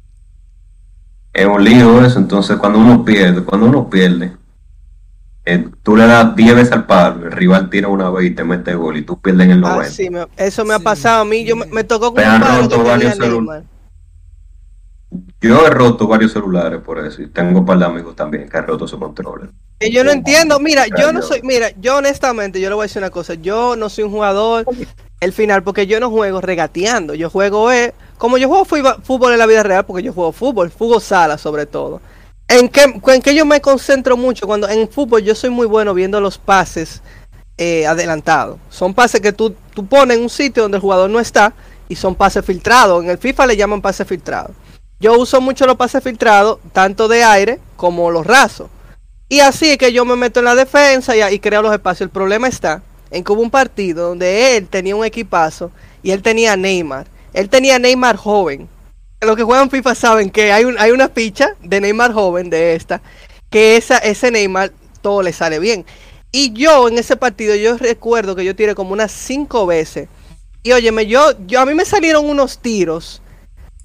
Es 1.32 1.46
un 1.46 1.64
lío 1.64 2.04
eso. 2.04 2.20
Entonces, 2.20 2.56
cuando 2.56 2.78
uno 2.78 3.04
pierde, 3.04 3.42
cuando 3.44 3.66
uno 3.66 3.90
pierde, 3.90 4.36
eh, 5.44 5.68
tú 5.82 5.96
le 5.96 6.06
das 6.06 6.36
10 6.36 6.54
veces 6.54 6.72
al 6.72 6.86
palo, 6.86 7.26
el 7.26 7.32
rival 7.32 7.70
tira 7.70 7.88
una 7.88 8.10
vez 8.10 8.30
y 8.30 8.34
te 8.34 8.44
mete 8.44 8.74
gol 8.74 8.96
y 8.98 9.02
tú 9.02 9.20
pierdes 9.20 9.46
en 9.46 9.50
el 9.52 9.60
90. 9.60 9.86
Ah, 9.86 9.90
sí, 9.90 10.10
me- 10.10 10.26
eso 10.36 10.64
me 10.64 10.74
ha 10.74 10.78
pasado 10.78 11.22
a 11.22 11.24
mí. 11.24 11.44
Yo 11.44 11.56
me, 11.56 11.84
tocó 11.84 12.12
con 12.12 12.22
Me 12.22 12.28
un 12.28 12.42
han 12.42 12.62
roto 12.62 12.84
varios. 12.84 13.16
Yo 15.40 15.66
he 15.66 15.70
roto 15.70 16.06
varios 16.06 16.32
celulares 16.32 16.80
por 16.82 17.04
eso 17.04 17.22
y 17.22 17.28
tengo 17.28 17.60
un 17.60 17.66
par 17.66 17.78
de 17.78 17.84
amigos 17.84 18.14
también 18.14 18.48
que 18.48 18.56
han 18.56 18.66
roto 18.66 18.86
su 18.86 18.98
controles. 18.98 19.50
Que 19.80 19.90
yo 19.90 20.04
no 20.04 20.12
entiendo, 20.12 20.60
mira, 20.60 20.84
yo 20.96 21.12
no 21.12 21.20
soy, 21.20 21.40
mira, 21.42 21.70
yo 21.80 21.96
honestamente, 21.96 22.60
yo 22.60 22.68
le 22.68 22.74
voy 22.76 22.82
a 22.82 22.84
decir 22.84 23.02
una 23.02 23.10
cosa, 23.10 23.34
yo 23.34 23.74
no 23.74 23.88
soy 23.88 24.04
un 24.04 24.12
jugador 24.12 24.66
el 25.18 25.32
final 25.32 25.64
porque 25.64 25.86
yo 25.86 25.98
no 25.98 26.10
juego 26.10 26.40
regateando, 26.40 27.14
yo 27.14 27.28
juego 27.28 27.72
eh, 27.72 27.92
como 28.18 28.38
yo 28.38 28.48
juego 28.48 28.64
fútbol, 28.64 29.02
fútbol 29.02 29.32
en 29.32 29.38
la 29.38 29.46
vida 29.46 29.62
real 29.62 29.84
porque 29.84 30.02
yo 30.02 30.12
juego 30.12 30.30
fútbol, 30.30 30.70
fútbol 30.70 31.00
sala 31.00 31.38
sobre 31.38 31.66
todo. 31.66 32.00
En 32.46 32.68
que, 32.68 32.82
en 32.82 33.22
que 33.22 33.34
yo 33.34 33.44
me 33.44 33.60
concentro 33.60 34.16
mucho 34.16 34.46
cuando 34.46 34.68
en 34.68 34.88
fútbol 34.88 35.22
yo 35.22 35.34
soy 35.34 35.50
muy 35.50 35.66
bueno 35.66 35.92
viendo 35.94 36.20
los 36.20 36.38
pases 36.38 37.02
eh, 37.58 37.86
adelantados. 37.86 38.58
Son 38.68 38.94
pases 38.94 39.20
que 39.20 39.32
tú, 39.32 39.54
tú 39.74 39.86
pones 39.86 40.16
en 40.16 40.22
un 40.22 40.30
sitio 40.30 40.62
donde 40.62 40.76
el 40.76 40.82
jugador 40.82 41.10
no 41.10 41.20
está 41.20 41.52
y 41.88 41.96
son 41.96 42.14
pases 42.14 42.44
filtrados. 42.44 43.02
En 43.02 43.10
el 43.10 43.18
FIFA 43.18 43.46
le 43.46 43.56
llaman 43.56 43.82
pases 43.82 44.06
filtrados. 44.06 44.52
Yo 45.00 45.18
uso 45.18 45.40
mucho 45.40 45.66
los 45.66 45.76
pases 45.76 46.04
filtrados, 46.04 46.58
tanto 46.72 47.08
de 47.08 47.24
aire 47.24 47.58
como 47.76 48.10
los 48.10 48.26
rasos. 48.26 48.68
Y 49.30 49.40
así 49.40 49.70
es 49.70 49.78
que 49.78 49.94
yo 49.94 50.04
me 50.04 50.14
meto 50.14 50.40
en 50.40 50.44
la 50.44 50.54
defensa 50.54 51.16
y, 51.16 51.34
y 51.34 51.38
creo 51.38 51.62
los 51.62 51.72
espacios. 51.72 52.02
El 52.02 52.10
problema 52.10 52.48
está 52.48 52.82
en 53.10 53.24
que 53.24 53.32
hubo 53.32 53.40
un 53.40 53.50
partido 53.50 54.08
donde 54.08 54.58
él 54.58 54.68
tenía 54.68 54.94
un 54.94 55.04
equipazo 55.04 55.70
y 56.02 56.10
él 56.10 56.20
tenía 56.20 56.52
a 56.52 56.56
Neymar. 56.56 57.06
Él 57.32 57.48
tenía 57.48 57.76
a 57.76 57.78
Neymar 57.78 58.16
joven. 58.16 58.68
Los 59.22 59.36
que 59.36 59.42
juegan 59.42 59.70
FIFA 59.70 59.94
saben 59.94 60.30
que 60.30 60.52
hay, 60.52 60.64
un, 60.64 60.78
hay 60.78 60.90
una 60.90 61.08
ficha 61.08 61.56
de 61.62 61.80
Neymar 61.80 62.12
joven 62.12 62.50
de 62.50 62.74
esta, 62.74 63.00
que 63.48 63.76
esa, 63.76 63.98
ese 63.98 64.30
Neymar 64.30 64.72
todo 65.00 65.22
le 65.22 65.32
sale 65.32 65.58
bien. 65.58 65.86
Y 66.32 66.52
yo 66.52 66.88
en 66.88 66.98
ese 66.98 67.16
partido, 67.16 67.54
yo 67.54 67.78
recuerdo 67.78 68.36
que 68.36 68.44
yo 68.44 68.54
tiré 68.54 68.74
como 68.74 68.92
unas 68.92 69.12
cinco 69.12 69.64
veces. 69.64 70.08
Y 70.62 70.72
óyeme, 70.72 71.06
yo, 71.06 71.32
yo 71.46 71.60
a 71.60 71.66
mí 71.66 71.74
me 71.74 71.86
salieron 71.86 72.28
unos 72.28 72.58
tiros 72.58 73.22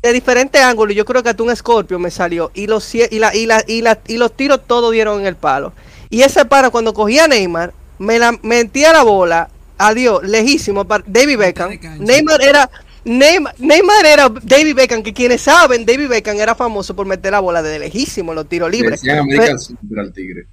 de 0.10 0.14
diferentes 0.14 0.62
ángulos. 0.62 0.96
Yo 0.96 1.06
creo 1.06 1.22
que 1.24 1.30
hasta 1.30 1.44
un 1.44 1.56
Scorpio 1.56 2.00
me 2.00 2.12
salió. 2.12 2.52
Y 2.54 2.68
los, 2.68 2.94
y, 2.96 3.20
la, 3.20 3.36
y, 3.36 3.46
la, 3.46 3.64
y, 3.68 3.82
la, 3.82 4.00
y 4.08 4.18
los 4.18 4.36
tiros 4.36 4.62
todos 4.66 4.92
dieron 4.92 5.22
en 5.22 5.28
el 5.28 5.36
palo. 5.36 5.74
Y 6.10 6.22
ese 6.22 6.46
pana 6.46 6.70
cuando 6.70 6.94
cogía 6.94 7.26
a 7.26 7.28
Neymar, 7.28 7.74
me 8.00 8.20
la 8.20 8.38
metía 8.42 8.94
la 8.94 9.04
bola. 9.04 9.50
Adiós, 9.78 10.24
lejísimo. 10.24 10.86
para 10.86 11.04
David 11.08 11.38
Beckham. 11.38 11.70
de. 11.72 11.90
Neymar 12.00 12.42
era. 12.42 12.70
Neymar, 13.04 13.54
Neymar 13.60 14.06
era 14.06 14.30
David 14.30 14.76
Beckham, 14.76 15.04
que 15.04 15.14
quienes 15.14 15.42
saben, 15.42 15.86
David 15.86 16.08
Beckham 16.10 16.38
era 16.38 16.56
famoso 16.56 16.96
por 16.96 17.06
meter 17.06 17.34
la 17.34 17.40
bola 17.40 17.62
desde 17.62 17.78
lejísimo, 17.78 18.34
los 18.34 18.50
tiros 18.50 18.72
libres. 18.72 19.02
al 19.04 20.12
tigre. 20.14 20.48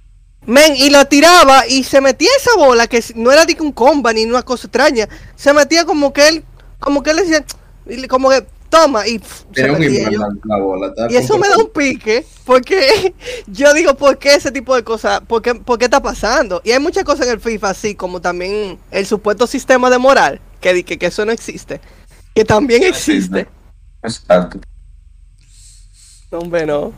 Men, 0.45 0.75
y 0.75 0.89
la 0.89 1.05
tiraba 1.05 1.65
y 1.67 1.83
se 1.83 2.01
metía 2.01 2.29
esa 2.37 2.55
bola 2.57 2.87
que 2.87 3.01
no 3.15 3.31
era 3.31 3.45
de 3.45 3.55
que 3.55 3.63
un 3.63 3.71
comba 3.71 4.11
ni 4.13 4.25
una 4.25 4.43
cosa 4.43 4.67
extraña. 4.67 5.07
Se 5.35 5.53
metía 5.53 5.85
como 5.85 6.11
que 6.13 6.27
él, 6.27 6.43
como 6.79 7.01
que 7.01 7.11
él 7.11 7.17
decía, 7.17 7.43
y 7.87 7.95
le- 7.97 8.07
como 8.07 8.29
que 8.29 8.45
toma 8.73 9.07
y 9.07 9.19
pf, 9.19 9.45
se 9.53 9.67
metía. 9.71 10.09
Yo- 10.09 10.19
la, 10.19 10.27
la 10.45 10.57
bola. 10.57 10.93
y 11.09 11.15
eso 11.15 11.37
me 11.37 11.47
da 11.47 11.57
un 11.57 11.69
pique, 11.69 12.25
porque 12.45 13.13
yo 13.47 13.73
digo, 13.73 13.93
¿por 13.95 14.17
qué 14.17 14.35
ese 14.35 14.51
tipo 14.51 14.75
de 14.75 14.83
cosas? 14.83 15.21
¿Por 15.21 15.41
qué, 15.41 15.55
por 15.55 15.77
qué 15.77 15.85
está 15.85 16.01
pasando? 16.01 16.61
Y 16.63 16.71
hay 16.71 16.79
muchas 16.79 17.03
cosas 17.03 17.27
en 17.27 17.33
el 17.33 17.39
FIFA, 17.39 17.69
así 17.69 17.95
como 17.95 18.19
también 18.21 18.79
el 18.91 19.05
supuesto 19.05 19.45
sistema 19.47 19.89
de 19.89 19.99
moral, 19.99 20.41
que, 20.59 20.83
que, 20.83 20.97
que 20.97 21.05
eso 21.05 21.23
no 21.25 21.31
existe, 21.31 21.79
que 22.33 22.43
también 22.45 22.83
existe. 22.83 23.47
Exacto. 24.03 24.59
Hombre, 26.31 26.65
no. 26.65 26.91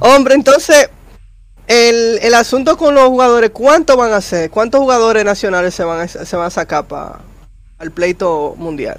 Hombre, 0.00 0.34
entonces, 0.34 0.88
el, 1.66 2.18
el 2.22 2.34
asunto 2.34 2.76
con 2.78 2.94
los 2.94 3.06
jugadores, 3.08 3.50
¿cuánto 3.50 3.96
van 3.96 4.12
a 4.14 4.20
ser? 4.22 4.50
¿Cuántos 4.50 4.80
jugadores 4.80 5.24
nacionales 5.24 5.74
se 5.74 5.84
van 5.84 6.00
a, 6.00 6.08
se 6.08 6.36
van 6.36 6.46
a 6.46 6.50
sacar 6.50 6.86
para 6.88 7.20
al 7.78 7.90
pleito 7.92 8.54
mundial? 8.56 8.98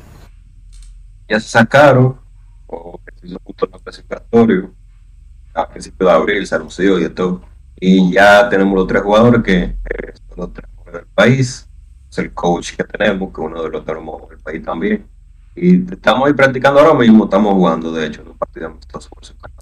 Ya 1.30 1.40
se 1.40 1.50
sacaron, 1.50 2.18
o 2.68 3.00
que 3.06 3.20
se 3.20 3.28
hizo 3.28 3.40
justo 3.44 3.68
en 3.68 3.74
el 3.76 3.82
clasificatorio, 3.82 4.74
a 5.54 5.70
principios 5.70 6.10
de 6.10 6.16
abril 6.16 6.48
se 6.48 6.56
anunció 6.56 7.00
y 7.00 7.10
todo. 7.10 7.42
Y 7.80 8.14
ya 8.14 8.50
tenemos 8.50 8.76
los 8.76 8.88
tres 8.88 9.04
jugadores 9.04 9.44
que 9.44 9.58
eh, 9.64 10.14
son 10.28 10.38
los 10.38 10.54
tres 10.54 10.70
mejores 10.72 10.94
del 10.94 11.08
país. 11.14 11.70
Es 12.10 12.18
el 12.18 12.34
coach 12.34 12.76
que 12.76 12.84
tenemos, 12.84 13.34
que 13.34 13.42
es 13.42 13.48
uno 13.48 13.64
de 13.64 13.70
los 13.70 13.86
tres 13.86 13.98
del 14.30 14.40
país 14.40 14.64
también. 14.64 15.08
Y 15.56 15.92
estamos 15.92 16.28
ahí 16.28 16.34
practicando 16.34 16.80
ahora 16.80 16.94
mismo, 16.98 17.26
estamos 17.26 17.54
jugando, 17.54 17.92
de 17.92 18.08
hecho, 18.08 18.22
en 18.22 18.30
un 18.30 18.38
partido 18.38 18.68
amistoso 18.68 19.10
por 19.10 19.26
separado. 19.26 19.60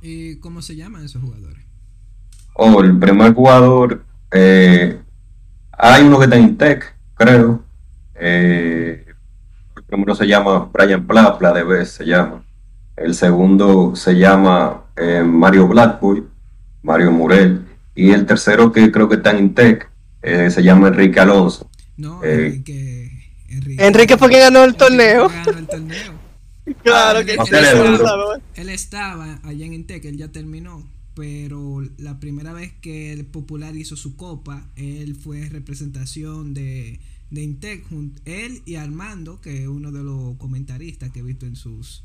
¿Y 0.00 0.36
cómo 0.36 0.62
se 0.62 0.76
llaman 0.76 1.04
esos 1.04 1.22
jugadores? 1.22 1.64
Oh, 2.54 2.80
el 2.82 2.98
primer 2.98 3.34
jugador, 3.34 4.04
eh, 4.32 5.00
hay 5.72 6.04
uno 6.04 6.18
que 6.18 6.24
está 6.24 6.36
en 6.36 6.56
Tech, 6.56 6.96
creo. 7.14 7.62
Eh, 8.14 9.07
primero 9.88 10.14
se 10.14 10.26
llama 10.26 10.70
Brian 10.72 11.06
Plapla, 11.06 11.52
de 11.52 11.64
vez 11.64 11.90
se 11.92 12.04
llama. 12.06 12.44
El 12.96 13.14
segundo 13.14 13.96
se 13.96 14.14
llama 14.18 14.84
eh, 14.96 15.22
Mario 15.24 15.68
Blackboy, 15.68 16.24
Mario 16.82 17.12
Murel. 17.12 17.66
Y 17.94 18.10
el 18.12 18.26
tercero 18.26 18.72
que 18.72 18.92
creo 18.92 19.08
que 19.08 19.16
está 19.16 19.32
en 19.36 19.54
Tech 19.54 19.90
eh, 20.22 20.50
se 20.50 20.62
llama 20.62 20.88
Enrique 20.88 21.20
Alonso. 21.20 21.70
No, 21.96 22.22
Eh, 22.24 22.46
Enrique, 22.46 23.10
Enrique. 23.48 23.86
Enrique 23.86 24.16
fue 24.18 24.28
quien 24.28 24.40
ganó 24.42 24.64
el 24.64 24.76
torneo. 24.76 25.28
ganó 25.28 25.58
el. 25.58 25.66
Claro 26.82 27.20
Ah, 27.20 27.24
que 27.24 27.36
no. 27.36 27.44
lo 27.90 27.98
sabemos. 27.98 28.38
Él 28.54 28.68
estaba 28.68 29.40
allá 29.42 29.64
en 29.66 29.72
Intec, 29.74 30.04
él 30.04 30.18
ya 30.18 30.28
terminó, 30.28 30.86
pero 31.14 31.80
la 31.96 32.20
primera 32.20 32.52
vez 32.52 32.72
que 32.80 33.12
el 33.12 33.24
Popular 33.24 33.74
hizo 33.76 33.96
su 33.96 34.16
copa, 34.16 34.68
él 34.76 35.16
fue 35.16 35.48
representación 35.48 36.52
de, 36.54 37.00
de 37.30 37.42
Intec, 37.42 37.84
él 38.24 38.62
y 38.64 38.76
Armando, 38.76 39.40
que 39.40 39.62
es 39.62 39.68
uno 39.68 39.92
de 39.92 40.02
los 40.02 40.36
comentaristas 40.38 41.10
que 41.10 41.20
he 41.20 41.22
visto 41.22 41.46
en 41.46 41.56
sus 41.56 42.04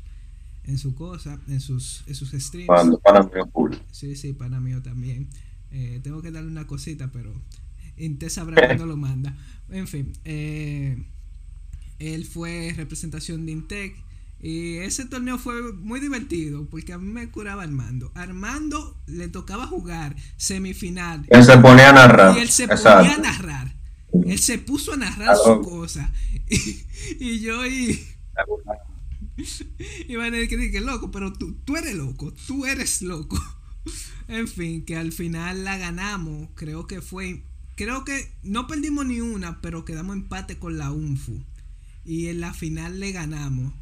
en 0.66 0.78
su 0.78 0.94
cosa, 0.94 1.38
en 1.48 1.60
sus, 1.60 2.04
en 2.06 2.14
sus 2.14 2.30
streams. 2.30 2.66
Cuando 2.66 2.98
para 2.98 3.22
mí. 3.22 3.28
Sí, 3.90 4.16
sí, 4.16 4.32
para 4.32 4.60
mí 4.60 4.72
también. 4.80 5.28
Eh, 5.70 6.00
tengo 6.02 6.22
que 6.22 6.30
darle 6.30 6.50
una 6.50 6.66
cosita, 6.66 7.10
pero 7.12 7.32
Inte 7.96 8.30
sabrá 8.30 8.66
cuándo 8.66 8.86
lo 8.86 8.96
manda. 8.96 9.36
En 9.68 9.86
fin, 9.86 10.12
eh, 10.24 10.96
él 11.98 12.24
fue 12.24 12.72
representación 12.76 13.46
de 13.46 13.52
Intec. 13.52 13.96
Y 14.40 14.76
ese 14.76 15.06
torneo 15.06 15.38
fue 15.38 15.72
muy 15.72 16.00
divertido 16.00 16.66
porque 16.66 16.92
a 16.92 16.98
mí 16.98 17.10
me 17.10 17.30
curaba 17.30 17.62
Armando. 17.62 18.12
Armando 18.14 18.94
le 19.06 19.28
tocaba 19.28 19.66
jugar 19.66 20.16
semifinal. 20.36 21.24
Él 21.30 21.44
se 21.44 21.56
ponía 21.58 21.90
a 21.90 21.92
narrar. 21.92 22.36
Y 22.36 22.40
él 22.40 22.50
se 22.50 22.64
Exacto. 22.64 22.98
ponía 22.98 23.14
a 23.14 23.18
narrar. 23.20 23.74
Él 24.26 24.38
se 24.38 24.58
puso 24.58 24.92
a 24.92 24.96
narrar 24.96 25.36
su 25.36 25.60
cosa. 25.62 26.12
Y, 26.48 26.84
y 27.20 27.40
yo 27.40 27.66
y, 27.66 28.00
iba 30.08 30.24
a 30.24 30.30
decir 30.30 30.48
que 30.48 30.56
dije, 30.56 30.80
loco, 30.80 31.10
pero 31.10 31.32
tú, 31.32 31.54
tú 31.64 31.76
eres 31.76 31.94
loco, 31.94 32.32
tú 32.46 32.66
eres 32.66 33.02
loco. 33.02 33.38
En 34.26 34.48
fin, 34.48 34.86
que 34.86 34.96
al 34.96 35.12
final 35.12 35.64
la 35.64 35.76
ganamos. 35.76 36.48
Creo 36.54 36.86
que 36.86 37.02
fue. 37.02 37.42
Creo 37.76 38.06
que 38.06 38.32
no 38.42 38.66
perdimos 38.66 39.04
ni 39.04 39.20
una, 39.20 39.60
pero 39.60 39.84
quedamos 39.84 40.16
empate 40.16 40.58
con 40.58 40.78
la 40.78 40.90
UNFU. 40.90 41.44
Y 42.06 42.28
en 42.28 42.40
la 42.40 42.54
final 42.54 43.00
le 43.00 43.12
ganamos. 43.12 43.74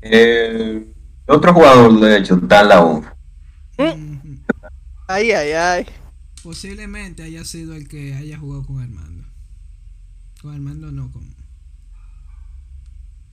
Eh, 0.00 0.90
otro 1.26 1.52
jugador, 1.52 2.00
de 2.00 2.16
hecho, 2.16 2.36
está 2.36 2.62
en 2.62 2.68
la 2.68 2.82
UNF. 2.82 3.06
Ujú. 3.76 4.38
Ay, 5.06 5.32
ay, 5.32 5.52
ay. 5.52 5.86
Posiblemente 6.42 7.22
haya 7.22 7.44
sido 7.44 7.74
el 7.74 7.88
que 7.88 8.14
haya 8.14 8.38
jugado 8.38 8.64
con 8.66 8.80
Armando. 8.80 9.24
Con 10.42 10.54
Armando 10.54 10.90
no, 10.92 11.10
con... 11.12 11.22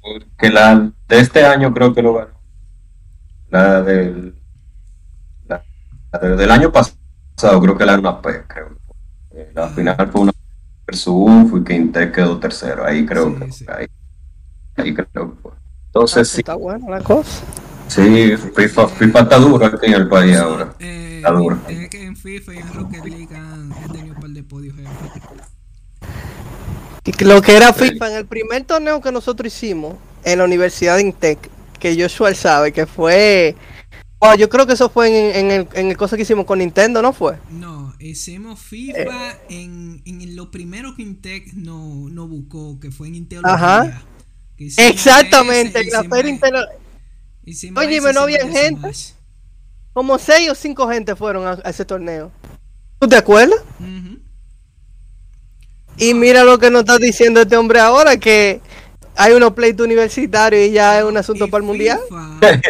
Porque 0.02 0.50
la 0.50 0.92
de 1.08 1.20
este 1.20 1.46
año 1.46 1.74
creo 1.74 1.94
que 1.94 2.02
lo 2.02 2.14
ganó. 2.14 2.38
La 3.50 3.82
del, 3.82 4.36
la, 5.48 5.64
la 6.12 6.20
de- 6.20 6.36
del 6.36 6.52
año 6.52 6.72
pasado 6.72 7.62
creo 7.62 7.78
que 7.78 7.86
la 7.86 7.98
una 8.00 8.22
P, 8.22 8.44
creo. 8.48 8.78
Eh, 9.32 9.52
La 9.56 9.66
Ah. 9.66 9.70
final 9.70 10.10
fue 10.12 10.22
una 10.22 10.32
versus 10.88 11.08
UF 11.14 11.60
y 11.62 11.64
que 11.64 11.76
Intel 11.76 12.12
quedó 12.12 12.40
tercero. 12.40 12.86
Ahí 12.86 13.06
creo 13.06 13.32
Sí, 13.32 13.36
que 13.40 13.52
sí. 13.52 13.66
Ahí, 13.68 13.88
ahí 14.78 14.94
creo 14.94 15.08
que 15.36 15.42
fue. 15.42 15.52
Ah, 15.54 15.58
Entonces 15.88 16.30
sí, 16.30 16.40
Está 16.40 16.56
buena 16.56 16.90
la 16.90 17.02
cosa. 17.04 17.44
Sí, 17.88 18.36
FIFA, 18.56 18.88
FIFA 18.90 19.20
está 19.22 19.38
duro 19.38 19.66
aquí 19.66 19.86
en 19.88 19.94
el 19.94 20.08
país 20.08 20.36
ahora. 20.38 20.74
Eh, 20.80 21.18
Está 21.18 21.32
duro. 21.32 21.58
es 21.68 21.90
que 21.90 22.04
en 22.04 22.16
FIFA 22.16 22.54
y 22.54 22.58
en 22.58 22.74
Rocket 22.74 23.06
League 23.06 23.36
han, 23.36 23.72
han 23.74 23.92
tenido 23.92 24.16
un 24.16 24.22
par 24.22 24.30
de 24.30 24.44
podios. 24.44 24.78
eh. 24.78 24.84
Lo 27.22 27.42
que 27.42 27.56
era 27.56 27.74
FIFA 27.74 28.12
en 28.12 28.18
el 28.18 28.26
primer 28.26 28.64
torneo 28.66 29.02
que 29.02 29.12
nosotros 29.12 29.54
hicimos 29.54 29.96
en 30.24 30.40
la 30.40 30.46
Universidad 30.46 30.96
de 30.98 31.04
Intec, 31.04 31.50
que 31.80 32.00
Joshua 32.00 32.34
sabe 32.34 32.72
que 32.74 32.86
fue. 32.86 33.56
Oh, 34.20 34.34
yo 34.36 34.50
creo 34.50 34.66
que 34.66 34.74
eso 34.74 34.90
fue 34.90 35.08
en, 35.08 35.36
en 35.46 35.52
el, 35.52 35.68
en 35.74 35.88
el 35.92 35.98
cosa 35.98 36.16
que 36.18 36.24
hicimos 36.24 36.46
con 36.46 36.60
Nintendo, 36.60 37.02
¿no 37.02 37.14
fue? 37.14 37.38
No, 37.52 37.94
hicimos 38.00 38.60
FIFA 38.60 39.32
Eh. 39.32 39.38
en, 39.50 40.02
en 40.06 40.36
lo 40.36 40.50
primero 40.52 40.96
que 40.96 41.04
Intec 41.04 41.54
no, 41.54 42.10
no 42.10 42.28
buscó, 42.28 42.80
que 42.80 42.92
fue 42.92 43.08
en 43.10 43.16
Inteología. 43.16 43.54
Ajá. 43.54 44.02
Exactamente, 44.60 45.80
ese, 45.82 45.88
en 45.90 45.94
la 45.94 46.04
feria 46.16 46.32
Oye, 47.76 47.98
ese, 47.98 48.14
no 48.14 48.22
había 48.22 48.48
gente. 48.48 48.92
Como 49.94 50.20
seis 50.20 50.50
o 50.50 50.56
cinco 50.56 50.88
gente 50.90 51.16
fueron 51.16 51.48
a, 51.48 51.60
a 51.64 51.70
ese 51.70 51.86
torneo. 51.86 52.32
¿Tú 53.00 53.08
te 53.08 53.16
acuerdas? 53.16 53.60
Y 55.98 56.14
mira 56.14 56.44
lo 56.44 56.60
que 56.60 56.70
nos 56.70 56.82
está 56.82 56.98
diciendo 56.98 57.42
este 57.42 57.58
hombre 57.58 57.80
ahora, 57.80 58.18
que 58.18 58.62
hay 59.16 59.34
unos 59.34 59.54
pleitos 59.54 59.86
universitarios 59.86 60.68
y 60.68 60.72
ya 60.72 61.00
es 61.00 61.06
un 61.06 61.18
asunto 61.18 61.48
Y 61.48 61.50
para 61.50 61.62
el 61.62 61.68
mundial. 61.68 62.00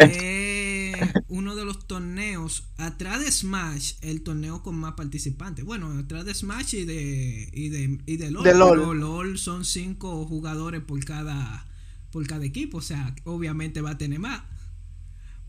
Es 0.00 0.98
uno 1.28 1.54
de 1.54 1.64
los 1.64 1.86
torneos 1.86 2.64
atrás 2.78 3.20
de 3.20 3.30
Smash, 3.30 3.94
el 4.00 4.22
torneo 4.22 4.62
con 4.62 4.76
más 4.76 4.94
participantes. 4.94 5.64
Bueno, 5.64 5.98
atrás 5.98 6.24
de 6.24 6.34
Smash 6.34 6.74
y 6.74 6.84
de 6.84 7.50
y 7.52 7.68
de, 7.68 7.98
y 8.06 8.16
de 8.16 8.30
LOL, 8.30 8.44
De 8.44 8.54
LOL. 8.54 8.78
pero 8.78 8.94
LOL 8.94 9.38
son 9.38 9.64
cinco 9.66 10.24
jugadores 10.24 10.80
por 10.80 11.04
cada 11.04 11.66
por 12.10 12.26
cada 12.26 12.46
equipo, 12.46 12.78
o 12.78 12.82
sea, 12.82 13.14
obviamente 13.24 13.82
va 13.82 13.90
a 13.90 13.98
tener 13.98 14.18
más. 14.18 14.42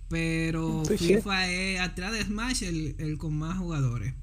Pero 0.10 0.84
Sí, 0.84 0.98
sí. 0.98 1.16
FIFA 1.16 1.50
es 1.52 1.80
atrás 1.80 2.12
de 2.14 2.24
Smash 2.26 2.64
el, 2.64 2.96
el 3.00 3.18
con 3.18 3.38
más 3.38 3.58
jugadores. 3.58 4.14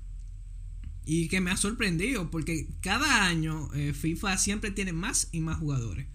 Y 1.07 1.29
que 1.29 1.41
me 1.41 1.51
ha 1.51 1.57
sorprendido 1.57 2.31
porque 2.31 2.69
cada 2.83 3.25
año 3.27 3.73
eh, 3.75 3.95
FIFA 3.95 4.37
siempre 4.37 4.71
tiene 4.73 4.93
más 4.93 5.29
y 5.33 5.41
más 5.41 5.59
jugadores. 5.59 6.07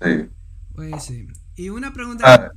Sí. 0.00 0.30
Pues 0.74 1.04
sí. 1.04 1.28
Y 1.56 1.68
una 1.68 1.92
pregunta. 1.92 2.24
Ah, 2.24 2.50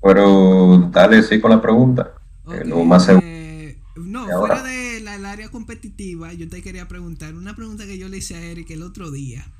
pero 0.00 0.88
dale 0.92 1.22
sí 1.22 1.40
con 1.40 1.50
la 1.50 1.60
pregunta. 1.60 2.14
Eh, 2.48 2.62
Ok, 2.62 2.66
lo 2.66 2.84
más 2.84 3.04
seguro. 3.06 3.24
eh, 3.24 3.82
no, 3.96 4.32
fuera 4.32 4.62
de 4.62 5.00
la, 5.00 5.14
el 5.16 5.26
área 5.26 5.50
competitiva, 5.50 6.32
yo 6.32 6.48
te 6.48 6.62
quería 6.62 6.88
preguntar 6.88 7.34
una 7.34 7.54
pregunta 7.56 7.86
que 7.86 7.98
yo 7.98 8.08
le 8.08 8.18
hice 8.18 8.34
a 8.36 8.42
Eric 8.42 8.70
el 8.70 8.82
otro 8.82 9.10
día. 9.10 9.52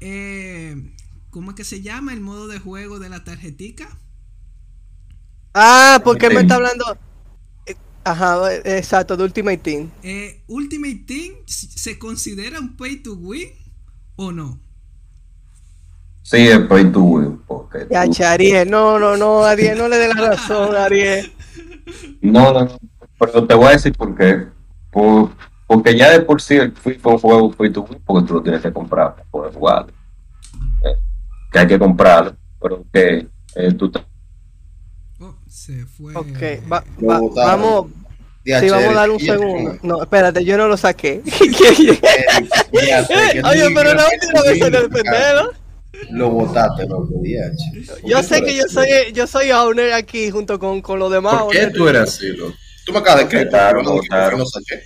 Eh, 0.00 0.92
¿Cómo 1.32 1.50
es 1.52 1.56
que 1.56 1.64
se 1.64 1.80
llama 1.80 2.12
el 2.12 2.20
modo 2.20 2.46
de 2.46 2.58
juego 2.58 2.98
de 2.98 3.08
la 3.08 3.24
tarjetica? 3.24 3.88
Ah, 5.54 5.98
porque 6.04 6.26
él 6.26 6.34
me 6.34 6.40
está 6.42 6.56
hablando. 6.56 6.84
eh, 7.64 7.74
Ajá, 8.04 8.52
eh, 8.54 8.60
exacto, 8.76 9.16
de 9.16 9.24
Ultimate 9.24 9.56
Team. 9.56 9.90
Eh, 10.02 10.44
¿Ultimate 10.46 11.04
Team 11.06 11.32
se 11.46 11.98
considera 11.98 12.60
un 12.60 12.76
pay 12.76 12.96
to 13.02 13.14
win 13.14 13.48
o 14.16 14.30
no? 14.30 14.60
Sí, 16.22 16.36
es 16.48 16.58
pay 16.68 16.92
to 16.92 17.00
win. 17.00 17.38
Porque 17.46 17.86
Ya, 17.90 18.04
tú- 18.06 18.22
Ariel, 18.24 18.70
no, 18.70 18.98
no, 18.98 19.16
no, 19.16 19.42
Ariel, 19.42 19.78
no 19.78 19.88
le 19.88 19.96
dé 19.96 20.08
la 20.08 20.14
razón, 20.32 20.76
Ariel. 20.76 21.32
No, 22.20 22.52
no, 22.52 22.64
no. 22.66 22.78
Pero 23.18 23.46
te 23.46 23.54
voy 23.54 23.66
a 23.68 23.70
decir 23.70 23.94
por 23.94 24.14
qué. 24.14 24.48
Por- 24.90 25.30
porque 25.66 25.96
ya 25.96 26.10
de 26.10 26.20
por 26.20 26.42
sí 26.42 26.56
el 26.56 26.72
FIFA 26.76 27.08
es 27.08 27.14
un 27.14 27.18
juego 27.30 27.52
pay 27.52 27.72
to 27.72 27.80
win 27.84 28.02
porque 28.04 28.28
tú 28.28 28.34
lo 28.34 28.42
tienes 28.42 28.60
que 28.60 28.70
comprar 28.70 29.14
para 29.14 29.24
poder 29.30 29.54
jugar. 29.54 29.86
Que 31.52 31.58
hay 31.58 31.66
que 31.66 31.78
comprarlo, 31.78 32.36
pero 32.60 32.84
que 32.92 33.26
eh, 33.54 33.72
tú 33.76 33.90
te- 33.90 34.04
Oh, 35.20 35.36
se 35.48 35.84
fue. 35.86 36.14
Ok, 36.16 36.42
va- 36.72 36.82
va- 37.00 37.20
vamos, 37.46 37.86
sí, 38.44 38.68
vamos 38.70 38.88
a 38.88 38.94
dar 38.94 39.10
un 39.10 39.20
segundo. 39.20 39.78
No, 39.82 40.02
espérate, 40.02 40.44
yo 40.44 40.56
no 40.56 40.66
lo 40.66 40.76
saqué. 40.76 41.22
Oye, 42.72 43.68
pero 43.74 43.94
no 43.94 44.02
que 44.08 44.18
tiene 44.18 44.42
que 44.44 44.54
ser 44.56 44.74
el 44.74 44.88
pendejo. 44.90 45.50
Lo 46.10 46.30
botaste, 46.30 46.86
loco, 46.86 47.12
diache. 47.22 47.84
Yo 48.04 48.22
sé 48.22 48.42
que 48.42 48.56
yo 48.56 48.64
soy, 48.68 48.88
yo 49.12 49.26
soy 49.26 49.50
owner 49.52 49.92
aquí 49.92 50.30
junto 50.30 50.58
con, 50.58 50.80
con 50.82 50.98
los 50.98 51.12
demás. 51.12 51.42
¿Por 51.42 51.52
qué 51.52 51.66
tú 51.68 51.86
eres 51.86 52.02
así, 52.02 52.28
loco? 52.28 52.54
Tú 52.84 52.92
me 52.92 52.98
acabas 52.98 53.28
de. 53.28 53.48
Claro, 53.48 53.78
privado, 53.78 54.00
que 54.00 54.08
claro. 54.08 54.38
no 54.38 54.46
saqué. 54.46 54.82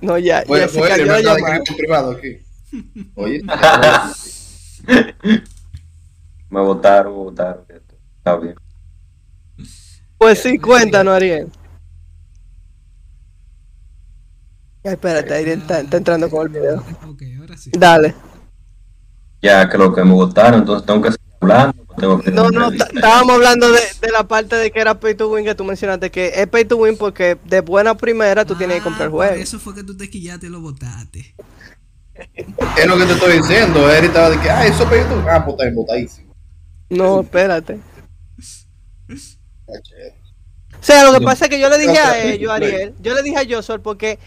No, 0.00 0.18
ya, 0.18 0.44
ya 0.44 0.68
se 0.68 0.80
cayó 0.80 1.04
la 1.06 1.20
llamada. 1.22 1.56
en 1.56 1.76
privado 1.76 2.10
aquí. 2.10 2.38
Oye, 3.14 3.40
me 6.50 6.60
votaron, 6.60 7.12
me 7.12 7.18
votaron. 7.18 7.64
Está 8.18 8.36
bien. 8.36 8.54
Pues 10.18 10.40
sí, 10.40 10.58
cuéntanos, 10.58 11.14
Ariel. 11.14 11.48
Ay, 14.84 14.92
espérate, 14.92 15.34
Ariel 15.34 15.60
está, 15.60 15.80
está 15.80 15.96
entrando 15.96 16.30
con 16.30 16.46
el 16.46 16.48
video. 16.52 16.84
Ok, 17.06 17.22
ahora 17.40 17.56
sí. 17.56 17.70
Dale. 17.76 18.14
Ya 19.42 19.64
lo 19.66 19.94
que 19.94 20.02
me 20.04 20.12
votaron, 20.12 20.60
entonces 20.60 20.86
tengo 20.86 21.02
que 21.02 21.12
seguir 21.12 21.32
hablando. 21.40 21.84
Tengo 21.96 22.20
que 22.20 22.30
No, 22.30 22.50
no, 22.50 22.70
estábamos 22.70 23.34
hablando 23.36 23.70
de, 23.70 23.80
de 24.00 24.10
la 24.10 24.24
parte 24.26 24.56
de 24.56 24.70
que 24.70 24.80
era 24.80 24.98
pay 24.98 25.14
to 25.14 25.30
win 25.30 25.44
que 25.44 25.54
tú 25.54 25.64
mencionaste, 25.64 26.10
que 26.10 26.32
es 26.34 26.46
pay 26.48 26.64
to 26.64 26.76
win 26.76 26.96
porque 26.96 27.38
de 27.44 27.60
buena 27.60 27.96
primera 27.96 28.44
tú 28.44 28.54
tienes 28.56 28.78
que 28.78 28.82
comprar 28.84 29.08
Ah, 29.08 29.10
por 29.10 29.18
juego. 29.20 29.34
eso 29.34 29.58
fue 29.58 29.74
que 29.74 29.84
tú 29.84 29.96
te 29.96 30.08
quillaste 30.10 30.46
y 30.46 30.50
lo 30.50 30.60
botaste. 30.60 31.34
es 32.14 32.86
lo 32.86 32.96
que 32.98 33.04
te 33.04 33.12
estoy 33.12 33.36
diciendo. 33.38 33.88
Eric 33.90 34.06
estaba 34.10 34.30
de 34.30 34.40
que, 34.40 34.50
ah, 34.50 34.66
eso 34.66 34.88
pedí 34.88 35.02
tú. 35.04 35.14
Ah, 35.28 35.44
pues 35.44 35.56
está 35.58 35.74
botadísimo. 35.74 36.27
No, 36.90 37.20
espérate. 37.20 37.80
O 39.68 40.82
sea, 40.82 41.04
lo 41.04 41.18
que 41.18 41.24
pasa 41.24 41.46
es 41.46 41.50
que 41.50 41.60
yo 41.60 41.68
le 41.68 41.78
dije 41.78 41.98
a 41.98 42.24
ellos, 42.24 42.50
ok. 42.50 42.56
Ariel, 42.56 42.94
yo 43.00 43.14
le 43.14 43.22
dije 43.22 43.36
a 43.36 43.46
Joshua 43.48 43.78
porque 43.78 44.18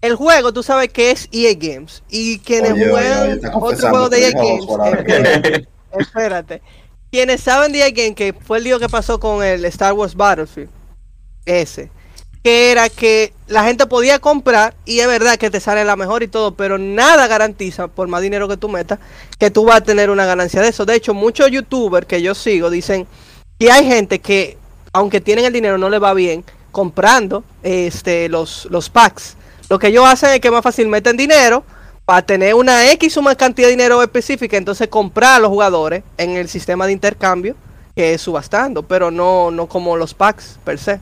el 0.00 0.14
juego, 0.14 0.52
tú 0.52 0.62
sabes 0.62 0.90
que 0.90 1.10
es 1.10 1.28
EA 1.32 1.54
Games. 1.54 2.02
Y 2.08 2.38
quienes 2.40 2.72
Oye, 2.72 2.92
oye, 2.92 2.92
oye, 2.92 3.40
juegan 3.40 3.54
otro 3.62 3.90
juego 3.90 4.08
de 4.08 4.24
EA 4.24 4.30
Games, 4.32 4.64
espérate, 4.68 5.68
espérate. 5.98 6.62
Quienes 7.10 7.40
saben 7.40 7.72
de 7.72 7.80
EA 7.80 7.90
Games, 7.90 8.14
que 8.14 8.32
fue 8.32 8.58
el 8.58 8.64
lío 8.64 8.78
que 8.78 8.88
pasó 8.88 9.18
con 9.18 9.42
el 9.42 9.64
Star 9.64 9.94
Wars 9.94 10.14
Battlefield, 10.14 10.70
ese, 11.46 11.90
que 12.42 12.70
era 12.70 12.88
que 12.88 13.32
la 13.46 13.64
gente 13.64 13.86
podía 13.86 14.18
comprar 14.18 14.74
y 14.84 15.00
es 15.00 15.06
verdad 15.06 15.36
que 15.36 15.50
te 15.50 15.60
sale 15.60 15.84
la 15.84 15.96
mejor 15.96 16.22
y 16.22 16.28
todo, 16.28 16.54
pero 16.54 16.78
nada 16.78 17.26
garantiza, 17.26 17.88
por 17.88 18.08
más 18.08 18.22
dinero 18.22 18.48
que 18.48 18.56
tú 18.56 18.68
metas, 18.68 18.98
que 19.38 19.50
tú 19.50 19.64
vas 19.64 19.76
a 19.76 19.80
tener 19.80 20.10
una 20.10 20.26
ganancia 20.26 20.60
de 20.62 20.68
eso. 20.68 20.86
De 20.86 20.94
hecho, 20.94 21.14
muchos 21.14 21.50
youtubers 21.50 22.06
que 22.06 22.22
yo 22.22 22.34
sigo 22.34 22.70
dicen 22.70 23.06
que 23.58 23.70
hay 23.70 23.86
gente 23.86 24.20
que, 24.20 24.56
aunque 24.92 25.20
tienen 25.20 25.44
el 25.44 25.52
dinero, 25.52 25.78
no 25.78 25.90
le 25.90 25.98
va 25.98 26.14
bien 26.14 26.44
comprando 26.70 27.44
este 27.62 28.28
los, 28.28 28.66
los 28.70 28.90
packs. 28.90 29.36
Lo 29.68 29.78
que 29.78 29.88
ellos 29.88 30.06
hacen 30.06 30.30
es 30.30 30.40
que 30.40 30.50
más 30.50 30.62
fácil 30.62 30.88
meten 30.88 31.16
dinero 31.16 31.64
para 32.04 32.22
tener 32.22 32.54
una 32.54 32.90
X 32.92 33.14
suma 33.14 33.34
cantidad 33.34 33.66
de 33.66 33.72
dinero 33.72 34.02
específica, 34.02 34.56
entonces 34.56 34.88
comprar 34.88 35.36
a 35.36 35.38
los 35.40 35.50
jugadores 35.50 36.02
en 36.16 36.30
el 36.36 36.48
sistema 36.48 36.86
de 36.86 36.92
intercambio 36.92 37.54
que 37.94 38.14
es 38.14 38.22
subastando, 38.22 38.84
pero 38.84 39.10
no, 39.10 39.50
no 39.50 39.66
como 39.66 39.96
los 39.96 40.14
packs 40.14 40.58
per 40.64 40.78
se. 40.78 41.00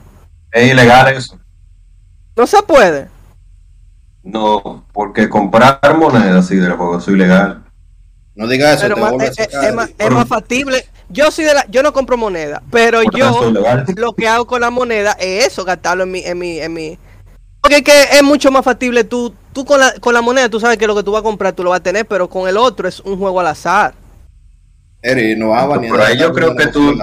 Es 0.57 0.71
ilegal 0.71 1.13
eso. 1.13 1.39
No 2.35 2.47
se 2.47 2.61
puede. 2.63 3.09
No, 4.23 4.85
porque 4.91 5.29
comprar 5.29 5.79
monedas 5.97 6.45
así 6.45 6.55
del 6.55 6.73
juego 6.73 6.97
es 6.97 7.07
ilegal. 7.07 7.63
No 8.35 8.47
digas 8.47 8.73
eso, 8.75 8.83
Pero 8.83 8.95
te 8.95 9.01
más- 9.01 9.13
es, 9.13 9.39
a 9.39 9.43
es- 9.43 9.51
sacar. 9.51 9.63
es 9.69 9.73
más, 9.75 9.89
es 9.97 10.11
más 10.11 10.27
factible. 10.27 10.85
Yo 11.09 11.31
soy 11.31 11.45
de 11.45 11.53
la, 11.53 11.65
yo 11.69 11.81
no 11.83 11.93
compro 11.93 12.17
moneda, 12.17 12.61
pero 12.69 13.01
Por 13.03 13.17
yo 13.17 13.51
lo 13.95 14.13
que 14.13 14.27
hago 14.27 14.45
con 14.45 14.61
la 14.61 14.69
moneda 14.69 15.13
es 15.19 15.47
eso, 15.47 15.63
gastarlo 15.63 16.03
en 16.03 16.11
mi, 16.11 16.19
en 16.19 16.37
mi, 16.37 16.59
en 16.59 16.73
mi. 16.73 16.99
Porque 17.61 17.77
es 17.77 17.83
que 17.83 18.03
es 18.17 18.23
mucho 18.23 18.51
más 18.51 18.63
factible 18.65 19.03
tú, 19.05 19.33
tú 19.53 19.63
con 19.65 19.79
la, 19.79 19.93
con 19.99 20.13
la 20.13 20.21
moneda, 20.21 20.49
tú 20.49 20.59
sabes 20.59 20.77
que 20.77 20.85
lo 20.85 20.95
que 20.95 21.03
tú 21.03 21.11
vas 21.11 21.21
a 21.21 21.23
comprar 21.23 21.53
tú 21.53 21.63
lo 21.63 21.69
vas 21.69 21.79
a 21.79 21.83
tener, 21.83 22.05
pero 22.05 22.29
con 22.29 22.47
el 22.49 22.57
otro 22.57 22.87
es 22.87 22.99
un 22.99 23.17
juego 23.17 23.39
al 23.39 23.47
azar. 23.47 23.93
Eric, 25.01 25.37
no 25.37 25.49
va 25.49 25.79
Pero 25.79 26.03
ahí 26.03 26.17
yo 26.17 26.33
creo 26.33 26.55
que 26.55 26.67
tú-. 26.67 26.97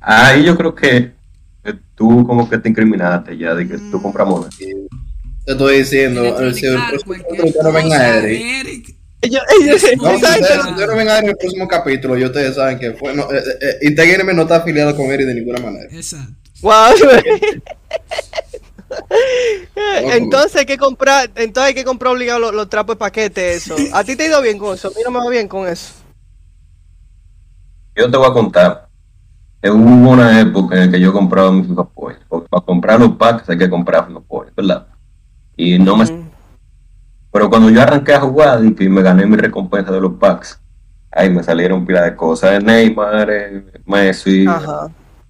Ahí 0.00 0.44
yo 0.44 0.56
creo 0.56 0.74
que 0.74 0.96
eh, 0.96 1.14
tú 1.94 2.26
como 2.26 2.48
que 2.48 2.58
te 2.58 2.68
incriminaste 2.68 3.36
ya 3.36 3.54
de 3.54 3.68
que 3.68 3.78
tú 3.78 4.00
compras 4.02 4.26
monedas. 4.26 4.56
Te 4.56 5.52
estoy 5.52 5.78
diciendo, 5.78 6.24
el 6.24 6.34
próximo 6.34 6.78
cualquier 7.04 7.36
capítulo 7.36 7.62
no 7.64 7.72
venga 7.72 8.18
Eric. 8.18 8.96
Ellos, 9.20 9.42
ellos- 9.60 9.82
No, 10.02 10.14
ustedes, 10.14 10.40
ustedes 10.40 10.88
no 10.88 10.96
vengan 10.96 11.24
en 11.24 11.30
el 11.30 11.36
próximo 11.36 11.68
capítulo, 11.68 12.18
y 12.18 12.24
ustedes 12.24 12.54
saben 12.56 12.78
que 12.78 12.92
fue. 12.92 13.14
No, 13.14 13.30
eh, 13.32 13.42
eh, 13.60 13.78
Integrame 13.82 14.34
no 14.34 14.42
está 14.42 14.56
afiliado 14.56 14.94
con 14.96 15.06
Eric 15.06 15.26
de 15.26 15.34
ninguna 15.34 15.60
manera. 15.60 15.86
Exacto. 15.90 16.34
Wow. 16.60 16.94
entonces 20.12 20.56
hay 20.56 20.66
que 20.66 20.78
comprar, 20.78 21.30
entonces 21.34 21.68
hay 21.68 21.74
que 21.74 21.84
comprar 21.84 22.12
obligado 22.12 22.38
los, 22.38 22.54
los 22.54 22.68
trapos 22.68 22.96
de 22.96 22.98
paquete, 22.98 23.54
eso. 23.54 23.76
¿A 23.92 24.04
ti 24.04 24.16
te 24.16 24.24
ha 24.24 24.28
ido 24.28 24.42
bien 24.42 24.58
con 24.58 24.74
eso? 24.74 24.88
A 24.88 24.90
mí 24.90 24.96
no 25.04 25.10
me 25.10 25.18
va 25.18 25.28
bien 25.30 25.48
con 25.48 25.66
eso. 25.68 25.92
Yo 27.96 28.10
te 28.10 28.16
voy 28.16 28.28
a 28.28 28.32
contar. 28.32 28.83
En 29.64 29.72
hubo 29.72 30.10
una 30.10 30.40
época 30.40 30.76
en 30.76 30.86
la 30.86 30.92
que 30.92 31.00
yo 31.00 31.10
compraba 31.10 31.50
mis 31.50 31.66
FIFA 31.66 31.84
Points. 31.88 32.20
Porque 32.28 32.48
para 32.50 32.64
comprar 32.66 33.00
los 33.00 33.12
packs 33.16 33.48
hay 33.48 33.56
que 33.56 33.70
comprar 33.70 34.10
los 34.10 34.22
points, 34.24 34.54
¿verdad? 34.54 34.88
Y 35.56 35.78
no 35.78 35.96
me... 35.96 36.04
Pero 37.32 37.48
cuando 37.48 37.70
yo 37.70 37.80
arranqué 37.80 38.12
a 38.12 38.20
jugar 38.20 38.60
y 38.62 38.88
me 38.90 39.00
gané 39.00 39.24
mi 39.24 39.36
recompensa 39.36 39.90
de 39.90 40.00
los 40.02 40.12
packs, 40.14 40.60
ahí 41.10 41.30
me 41.30 41.42
salieron 41.42 41.86
pila 41.86 42.02
de 42.02 42.14
cosas 42.14 42.62
Neymar, 42.62 43.30
eh, 43.30 43.64
Messi, 43.86 44.46
Ajá. 44.46 44.88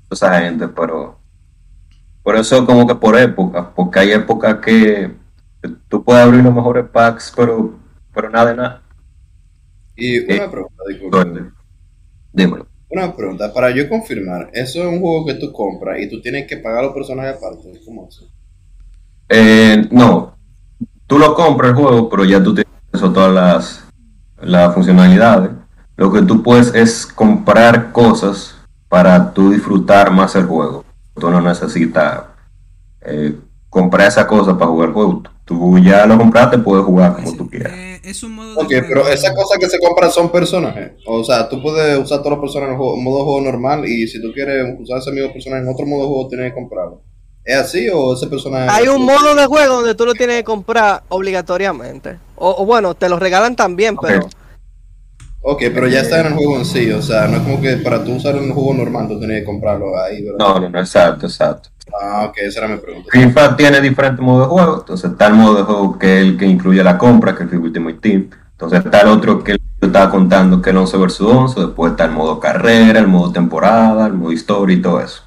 toda 0.08 0.10
esa 0.10 0.40
gente, 0.40 0.66
pero 0.66 1.16
por 2.24 2.34
eso 2.36 2.66
como 2.66 2.86
que 2.88 2.94
por 2.96 3.16
época, 3.16 3.70
porque 3.72 4.00
hay 4.00 4.12
épocas 4.12 4.56
que 4.56 5.14
tú 5.88 6.02
puedes 6.02 6.24
abrir 6.24 6.42
los 6.42 6.52
mejores 6.52 6.86
packs, 6.92 7.32
pero, 7.36 7.78
pero 8.12 8.28
nada 8.30 8.50
de 8.50 8.56
nada. 8.56 8.82
Y 9.96 10.18
una 10.24 10.44
Eh, 10.44 10.48
pregunta, 10.50 10.82
disculpe. 10.88 11.50
Dímelo. 12.32 12.66
Una 12.94 13.16
pregunta, 13.16 13.52
para 13.52 13.74
yo 13.74 13.88
confirmar, 13.88 14.50
¿eso 14.52 14.80
es 14.80 14.86
un 14.86 15.00
juego 15.00 15.26
que 15.26 15.34
tú 15.34 15.52
compras 15.52 15.98
y 16.00 16.08
tú 16.08 16.20
tienes 16.20 16.46
que 16.46 16.58
pagar 16.58 16.78
a 16.78 16.82
los 16.82 16.94
personajes 16.94 17.36
aparte? 17.36 17.80
¿Cómo 17.84 18.06
es? 18.08 18.22
Eh, 19.28 19.88
no, 19.90 20.36
tú 21.08 21.18
lo 21.18 21.34
compras 21.34 21.70
el 21.70 21.76
juego, 21.76 22.08
pero 22.08 22.24
ya 22.24 22.40
tú 22.40 22.54
tienes 22.54 22.70
todas 22.92 23.34
las, 23.34 23.84
las 24.40 24.72
funcionalidades. 24.72 25.50
Lo 25.96 26.12
que 26.12 26.22
tú 26.22 26.40
puedes 26.40 26.72
es 26.72 27.04
comprar 27.04 27.90
cosas 27.90 28.54
para 28.88 29.34
tú 29.34 29.50
disfrutar 29.50 30.12
más 30.12 30.36
el 30.36 30.44
juego. 30.44 30.84
Tú 31.16 31.28
no 31.30 31.40
necesitas 31.40 32.22
eh, 33.00 33.36
comprar 33.74 34.08
esa 34.08 34.26
cosa 34.26 34.56
para 34.56 34.70
jugar 34.70 34.88
el 34.88 34.94
juego. 34.94 35.22
Tú 35.44 35.78
ya 35.78 36.06
lo 36.06 36.16
compraste, 36.16 36.56
puedes 36.58 36.86
jugar 36.86 37.14
como 37.16 37.32
tú 37.36 37.50
quieras. 37.50 37.72
Eh, 37.74 38.00
es 38.04 38.22
un 38.22 38.32
modo 38.32 38.54
de 38.54 38.60
Ok, 38.62 38.68
juego- 38.68 38.86
pero 38.88 39.08
esas 39.08 39.34
cosas 39.34 39.58
que 39.58 39.68
se 39.68 39.78
compran 39.78 40.10
son 40.10 40.30
personajes. 40.30 40.92
O 41.06 41.22
sea, 41.24 41.48
tú 41.48 41.60
puedes 41.60 41.98
usar 41.98 42.18
todos 42.20 42.30
los 42.32 42.40
personajes 42.40 42.72
en 42.72 42.78
juego- 42.78 42.94
en 42.96 43.04
modo 43.04 43.24
juego 43.24 43.40
normal 43.42 43.84
y 43.86 44.06
si 44.08 44.22
tú 44.22 44.32
quieres 44.32 44.64
usar 44.80 44.98
ese 44.98 45.10
mismo 45.12 45.32
personaje 45.32 45.62
en 45.62 45.68
otro 45.68 45.84
modo 45.86 46.02
de 46.02 46.06
juego 46.08 46.28
tienes 46.28 46.48
que 46.50 46.54
comprarlo. 46.54 47.02
¿Es 47.44 47.56
así 47.56 47.88
o 47.92 48.14
ese 48.14 48.26
personaje? 48.28 48.70
Hay 48.70 48.88
un 48.88 49.04
modo 49.04 49.34
de 49.34 49.44
juego 49.46 49.74
donde 49.74 49.94
tú 49.94 50.06
lo 50.06 50.14
tienes 50.14 50.36
que 50.38 50.44
comprar 50.44 51.02
obligatoriamente. 51.10 52.16
O, 52.36 52.54
o 52.62 52.64
bueno, 52.64 52.94
te 52.94 53.08
lo 53.08 53.18
regalan 53.18 53.54
también, 53.54 53.96
pero 54.00 54.28
Ok, 55.46 55.62
pero 55.74 55.86
ya 55.88 56.00
está 56.00 56.20
en 56.20 56.26
el 56.28 56.32
juego 56.34 56.56
en 56.56 56.64
sí. 56.64 56.90
O 56.90 57.02
sea, 57.02 57.26
no 57.28 57.36
es 57.36 57.42
como 57.42 57.60
que 57.60 57.76
para 57.76 58.02
tú 58.02 58.14
usar 58.14 58.34
el 58.36 58.50
juego 58.52 58.72
normal 58.74 59.08
tú 59.08 59.18
tienes 59.18 59.40
que 59.40 59.44
comprarlo 59.44 59.98
ahí, 60.00 60.22
¿verdad? 60.22 60.38
No, 60.38 60.58
no, 60.60 60.68
no, 60.70 60.78
exacto, 60.80 61.26
exacto. 61.26 61.68
Ah, 62.00 62.26
ok, 62.30 62.38
esa 62.38 62.60
era 62.64 62.68
mi 62.74 62.80
pregunta. 62.80 63.10
FIFA 63.12 63.56
tiene 63.56 63.80
diferentes 63.80 64.20
modos 64.24 64.48
de 64.48 64.54
juego. 64.54 64.78
Entonces 64.80 65.10
está 65.10 65.26
el 65.26 65.34
modo 65.34 65.56
de 65.56 65.62
juego 65.64 65.98
que 65.98 66.16
es 66.18 66.22
el 66.24 66.36
que 66.38 66.46
incluye 66.46 66.82
la 66.82 66.96
compra, 66.96 67.32
que 67.34 67.42
es 67.42 67.44
el 67.44 67.50
FIFA 67.50 67.62
Ultimate 67.64 67.98
Team. 68.00 68.30
Entonces 68.52 68.84
está 68.84 69.00
el 69.02 69.08
otro 69.08 69.44
que 69.44 69.52
yo 69.52 69.86
estaba 69.86 70.10
contando, 70.10 70.62
que 70.62 70.70
es 70.70 70.74
el 70.74 70.78
11 70.80 70.96
vs 70.96 71.20
11. 71.20 71.60
Después 71.60 71.90
está 71.92 72.06
el 72.06 72.12
modo 72.12 72.40
carrera, 72.40 72.98
el 73.00 73.08
modo 73.08 73.30
temporada, 73.32 74.06
el 74.06 74.14
modo 74.14 74.32
historia 74.32 74.76
y 74.76 74.80
todo 74.82 75.00
eso. 75.00 75.22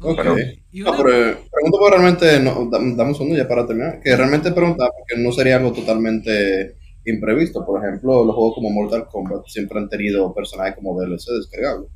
Ok. 0.00 0.16
Pero- 0.16 0.34
No, 0.72 0.96
pero 0.96 1.10
eh, 1.14 1.36
pregunto 1.52 1.78
porque 1.78 1.96
realmente, 1.96 2.40
no, 2.40 2.68
dam- 2.68 2.96
dame 2.96 3.12
un 3.18 3.36
ya 3.36 3.46
para 3.46 3.64
terminar, 3.64 4.00
que 4.02 4.16
realmente 4.16 4.50
preguntaba 4.50 4.90
porque 4.98 5.22
no 5.22 5.30
sería 5.30 5.56
algo 5.56 5.72
totalmente 5.72 6.74
imprevisto. 7.06 7.64
Por 7.66 7.84
ejemplo, 7.84 8.24
los 8.24 8.34
juegos 8.34 8.54
como 8.56 8.70
Mortal 8.70 9.06
Kombat 9.10 9.46
siempre 9.46 9.78
han 9.78 9.88
tenido 9.88 10.32
personajes 10.34 10.74
como 10.76 10.98
DLC 11.00 11.30
descargables. 11.38 11.90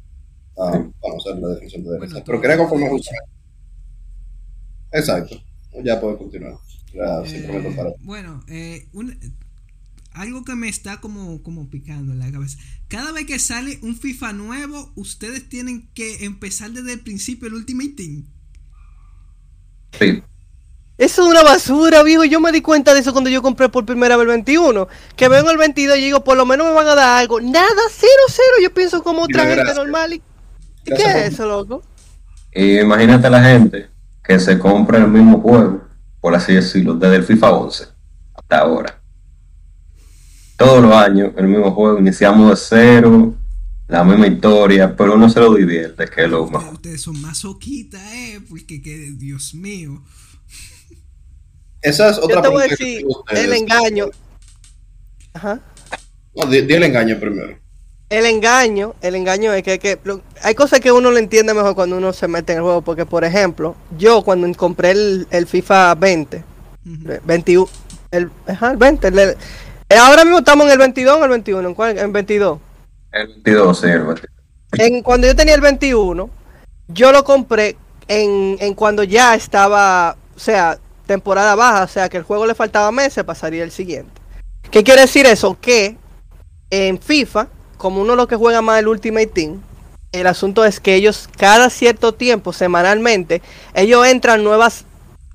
Ah, 0.58 0.72
Sí. 0.74 0.90
Vamos 1.02 1.26
a 1.26 1.32
ver 1.34 1.42
la 1.42 1.48
definición 1.50 1.84
de 1.84 1.90
DLC. 1.90 2.10
Bueno, 2.12 2.24
pero 2.26 2.40
quería 2.40 2.56
conforme 2.58 2.88
justamente. 2.88 3.30
Exacto. 4.92 5.36
Ya 5.84 6.00
puedo 6.00 6.18
continuar. 6.18 6.54
Ya, 6.92 7.22
Eh, 7.26 7.74
para. 7.76 7.90
bueno, 8.00 8.42
eh, 8.48 8.88
un- 8.92 9.16
algo 10.12 10.42
que 10.44 10.54
me 10.56 10.68
está 10.68 11.00
como, 11.00 11.42
como 11.42 11.68
picando 11.70 12.12
en 12.12 12.18
la 12.18 12.32
cabeza. 12.32 12.58
Cada 12.88 13.12
vez 13.12 13.26
que 13.26 13.38
sale 13.38 13.78
un 13.82 13.94
FIFA 13.94 14.32
nuevo, 14.32 14.90
ustedes 14.96 15.48
tienen 15.48 15.90
que 15.94 16.24
empezar 16.24 16.72
desde 16.72 16.94
el 16.94 17.00
principio 17.00 17.46
el 17.46 17.54
Ultimate 17.54 17.90
Team. 17.90 18.24
Sí. 19.98 20.22
Eso 20.98 21.22
es 21.22 21.28
una 21.28 21.42
basura, 21.42 22.02
viejo. 22.02 22.24
Yo 22.24 22.40
me 22.40 22.52
di 22.52 22.60
cuenta 22.60 22.92
de 22.92 23.00
eso 23.00 23.12
cuando 23.12 23.30
yo 23.30 23.40
compré 23.42 23.68
por 23.68 23.86
primera 23.86 24.16
vez 24.16 24.22
el 24.24 24.28
21. 24.28 24.88
Que 25.16 25.28
veo 25.28 25.40
en 25.40 25.48
el 25.48 25.56
22 25.56 25.96
y 25.98 26.02
digo, 26.02 26.24
por 26.24 26.36
lo 26.36 26.44
menos 26.44 26.66
me 26.66 26.72
van 26.74 26.88
a 26.88 26.94
dar 26.94 27.18
algo. 27.20 27.40
Nada, 27.40 27.68
cero, 27.90 28.10
cero. 28.28 28.56
Yo 28.62 28.74
pienso 28.74 29.02
como 29.02 29.22
otra 29.22 29.46
gente 29.46 29.56
gracias. 29.64 29.76
normal. 29.76 30.12
¿Y 30.14 30.22
¿Y 30.84 30.92
qué 30.94 31.02
es 31.04 31.34
eso, 31.34 31.46
loco? 31.46 31.82
Y 32.52 32.80
imagínate 32.80 33.30
la 33.30 33.42
gente 33.42 33.90
que 34.24 34.38
se 34.40 34.58
compra 34.58 34.98
el 34.98 35.08
mismo 35.08 35.40
juego, 35.40 35.82
por 36.20 36.34
así 36.34 36.54
decirlo, 36.54 36.94
desde 36.94 37.16
el 37.16 37.24
FIFA 37.24 37.50
11 37.52 37.88
hasta 38.34 38.58
ahora. 38.58 39.00
Todos 40.56 40.82
los 40.82 40.92
años 40.92 41.32
el 41.36 41.46
mismo 41.46 41.70
juego, 41.72 41.98
iniciamos 41.98 42.50
de 42.50 42.56
cero, 42.56 43.34
la 43.86 44.04
misma 44.04 44.26
historia, 44.26 44.96
pero 44.96 45.14
uno 45.14 45.28
se 45.30 45.40
lo 45.40 45.54
divierte, 45.54 46.06
que 46.08 46.24
es 46.24 46.30
lo 46.30 46.42
Ustedes, 46.42 46.50
mejor. 46.50 46.74
ustedes 46.74 47.00
son 47.02 47.20
masoquistas, 47.20 48.02
eh, 48.12 48.40
porque 48.48 48.82
que, 48.82 49.12
Dios 49.12 49.54
mío. 49.54 50.02
Esa 51.82 52.10
es 52.10 52.18
otra 52.18 52.36
Yo 52.36 52.42
te 52.42 52.48
voy 52.48 52.62
a 52.62 52.66
decir 52.68 53.06
el 53.30 53.52
engaño. 53.52 54.06
Ajá. 55.34 55.60
No, 56.34 56.46
di, 56.46 56.62
di 56.62 56.74
el 56.74 56.82
engaño 56.84 57.18
primero. 57.18 57.56
El 58.10 58.24
engaño, 58.24 58.94
el 59.02 59.14
engaño 59.16 59.52
es 59.52 59.62
que, 59.62 59.78
que 59.78 59.98
lo- 60.04 60.22
hay 60.42 60.54
cosas 60.54 60.80
que 60.80 60.90
uno 60.90 61.10
le 61.10 61.20
entiende 61.20 61.52
mejor 61.52 61.74
cuando 61.74 61.96
uno 61.98 62.12
se 62.12 62.26
mete 62.26 62.52
en 62.52 62.58
el 62.58 62.64
juego. 62.64 62.80
Porque, 62.82 63.04
por 63.04 63.22
ejemplo, 63.24 63.76
yo 63.98 64.22
cuando 64.22 64.50
compré 64.56 64.92
el, 64.92 65.26
el 65.30 65.46
FIFA 65.46 65.94
20, 65.94 66.42
Ujú. 66.86 67.12
eh, 67.12 67.20
21, 67.24 67.68
el, 68.10 68.30
ajá, 68.46 68.70
el 68.70 68.76
20, 68.78 69.08
el- 69.08 69.18
el- 69.18 69.36
eh, 69.90 69.96
ahora 69.96 70.24
mismo 70.24 70.38
estamos 70.38 70.66
en 70.66 70.72
el 70.72 70.78
22 70.78 71.14
o 71.14 71.18
en 71.18 71.24
el 71.24 71.30
21, 71.30 71.68
¿en 71.68 71.74
cuál? 71.74 71.98
En 71.98 72.12
22. 72.12 72.58
El 73.12 73.26
22, 73.28 73.80
sí, 73.80 73.86
el 73.86 74.02
22. 74.04 74.20
En, 74.78 75.02
cuando 75.02 75.26
yo 75.26 75.36
tenía 75.36 75.54
el 75.54 75.60
21, 75.60 76.30
yo 76.88 77.12
lo 77.12 77.24
compré 77.24 77.76
en, 78.06 78.56
en 78.60 78.74
cuando 78.74 79.02
ya 79.02 79.34
estaba, 79.34 80.16
o 80.34 80.38
sea, 80.38 80.78
temporada 81.08 81.56
baja, 81.56 81.82
o 81.82 81.88
sea, 81.88 82.08
que 82.08 82.18
el 82.18 82.22
juego 82.22 82.46
le 82.46 82.54
faltaba 82.54 82.92
meses, 82.92 83.24
pasaría 83.24 83.64
el 83.64 83.72
siguiente. 83.72 84.12
¿Qué 84.70 84.84
quiere 84.84 85.00
decir 85.00 85.26
eso? 85.26 85.58
Que 85.60 85.96
en 86.70 87.00
FIFA, 87.00 87.48
como 87.76 88.00
uno 88.00 88.14
lo 88.14 88.28
que 88.28 88.36
juega 88.36 88.62
más 88.62 88.78
el 88.78 88.86
Ultimate 88.86 89.26
Team, 89.26 89.60
el 90.12 90.26
asunto 90.26 90.64
es 90.64 90.78
que 90.78 90.94
ellos 90.94 91.28
cada 91.36 91.70
cierto 91.70 92.14
tiempo, 92.14 92.52
semanalmente, 92.52 93.42
ellos 93.74 94.06
entran 94.06 94.44
nuevas 94.44 94.84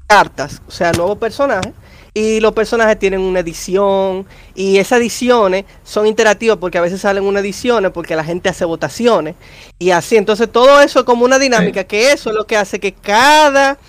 cartas, 0.08 0.62
o 0.68 0.72
sea, 0.72 0.92
nuevos 0.94 1.18
personajes, 1.18 1.74
y 2.14 2.40
los 2.40 2.54
personajes 2.54 3.00
tienen 3.00 3.22
una 3.22 3.40
edición, 3.40 4.28
y 4.54 4.78
esas 4.78 5.00
ediciones 5.00 5.66
son 5.84 6.06
interactivas 6.06 6.58
porque 6.58 6.78
a 6.78 6.82
veces 6.82 7.02
salen 7.02 7.24
unas 7.24 7.42
ediciones 7.42 7.90
porque 7.92 8.16
la 8.16 8.24
gente 8.24 8.50
hace 8.50 8.66
votaciones, 8.66 9.36
y 9.80 9.90
así, 9.90 10.18
entonces 10.18 10.52
todo 10.52 10.80
eso 10.82 11.00
es 11.00 11.06
como 11.06 11.26
una 11.26 11.40
dinámica, 11.40 11.84
que 11.84 12.12
eso 12.12 12.30
es 12.30 12.36
lo 12.36 12.46
que 12.46 12.58
hace 12.58 12.80
que 12.80 12.94
cada 12.94 13.80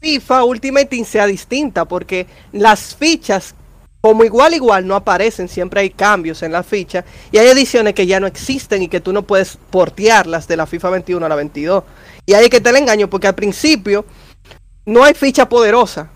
FIFA 0.00 0.44
Ultimate 0.44 1.04
sea 1.04 1.26
distinta, 1.26 1.84
porque 1.84 2.26
las 2.52 2.94
fichas 2.94 3.54
como 4.00 4.24
igual 4.24 4.54
igual 4.54 4.86
no 4.86 4.94
aparecen, 4.94 5.48
siempre 5.48 5.80
hay 5.80 5.90
cambios 5.90 6.42
en 6.42 6.52
la 6.52 6.62
ficha 6.62 7.04
y 7.32 7.38
hay 7.38 7.48
ediciones 7.48 7.94
que 7.94 8.06
ya 8.06 8.20
no 8.20 8.28
existen 8.28 8.82
y 8.82 8.88
que 8.88 9.00
tú 9.00 9.12
no 9.12 9.22
puedes 9.22 9.58
portearlas 9.70 10.46
de 10.46 10.56
la 10.56 10.66
FIFA 10.66 10.90
21 10.90 11.26
a 11.26 11.28
la 11.28 11.34
22. 11.34 11.84
Y 12.24 12.32
es 12.32 12.48
que 12.48 12.60
te 12.60 12.70
la 12.70 12.78
engaño 12.78 13.10
porque 13.10 13.26
al 13.26 13.34
principio 13.34 14.04
no 14.86 15.02
hay 15.02 15.14
ficha 15.14 15.48
poderosa. 15.48 16.08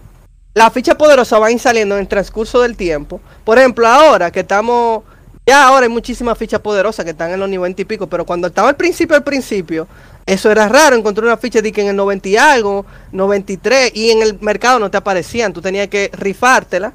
Las 0.55 0.73
fichas 0.73 0.95
poderosas 0.95 1.41
van 1.41 1.49
a 1.49 1.53
ir 1.53 1.59
saliendo 1.59 1.97
en 1.97 2.03
el 2.03 2.09
transcurso 2.09 2.61
del 2.61 2.77
tiempo. 2.77 3.21
Por 3.45 3.59
ejemplo, 3.59 3.89
ahora 3.89 4.31
que 4.31 4.41
estamos 4.41 5.03
ya 5.45 5.67
ahora 5.67 5.87
hay 5.87 5.93
muchísimas 5.93 6.39
fichas 6.39 6.61
poderosas 6.61 7.05
que 7.05 7.11
están 7.11 7.33
en 7.33 7.41
los 7.41 7.49
90 7.49 7.83
y 7.83 7.85
pico, 7.85 8.07
pero 8.07 8.25
cuando 8.25 8.47
estaba 8.47 8.69
al 8.69 8.77
principio 8.77 9.17
al 9.17 9.25
principio, 9.25 9.89
eso 10.27 10.51
era 10.51 10.69
raro, 10.69 10.97
encontrar 10.97 11.27
una 11.27 11.37
ficha 11.37 11.61
de 11.61 11.73
que 11.73 11.83
en 11.83 11.89
el 11.89 11.97
90 11.97 12.29
y 12.29 12.37
algo, 12.37 12.87
93 13.13 13.93
y 13.95 14.11
en 14.11 14.23
el 14.23 14.39
mercado 14.41 14.79
no 14.79 14.91
te 14.91 14.97
aparecían, 14.97 15.53
tú 15.53 15.61
tenías 15.61 15.89
que 15.89 16.11
rifártela 16.13 16.93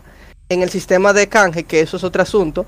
en 0.49 0.61
el 0.61 0.69
sistema 0.69 1.11
de 1.13 1.27
canje, 1.27 1.63
que 1.65 1.81
eso 1.81 1.97
es 1.97 2.03
otro 2.03 2.21
asunto. 2.21 2.65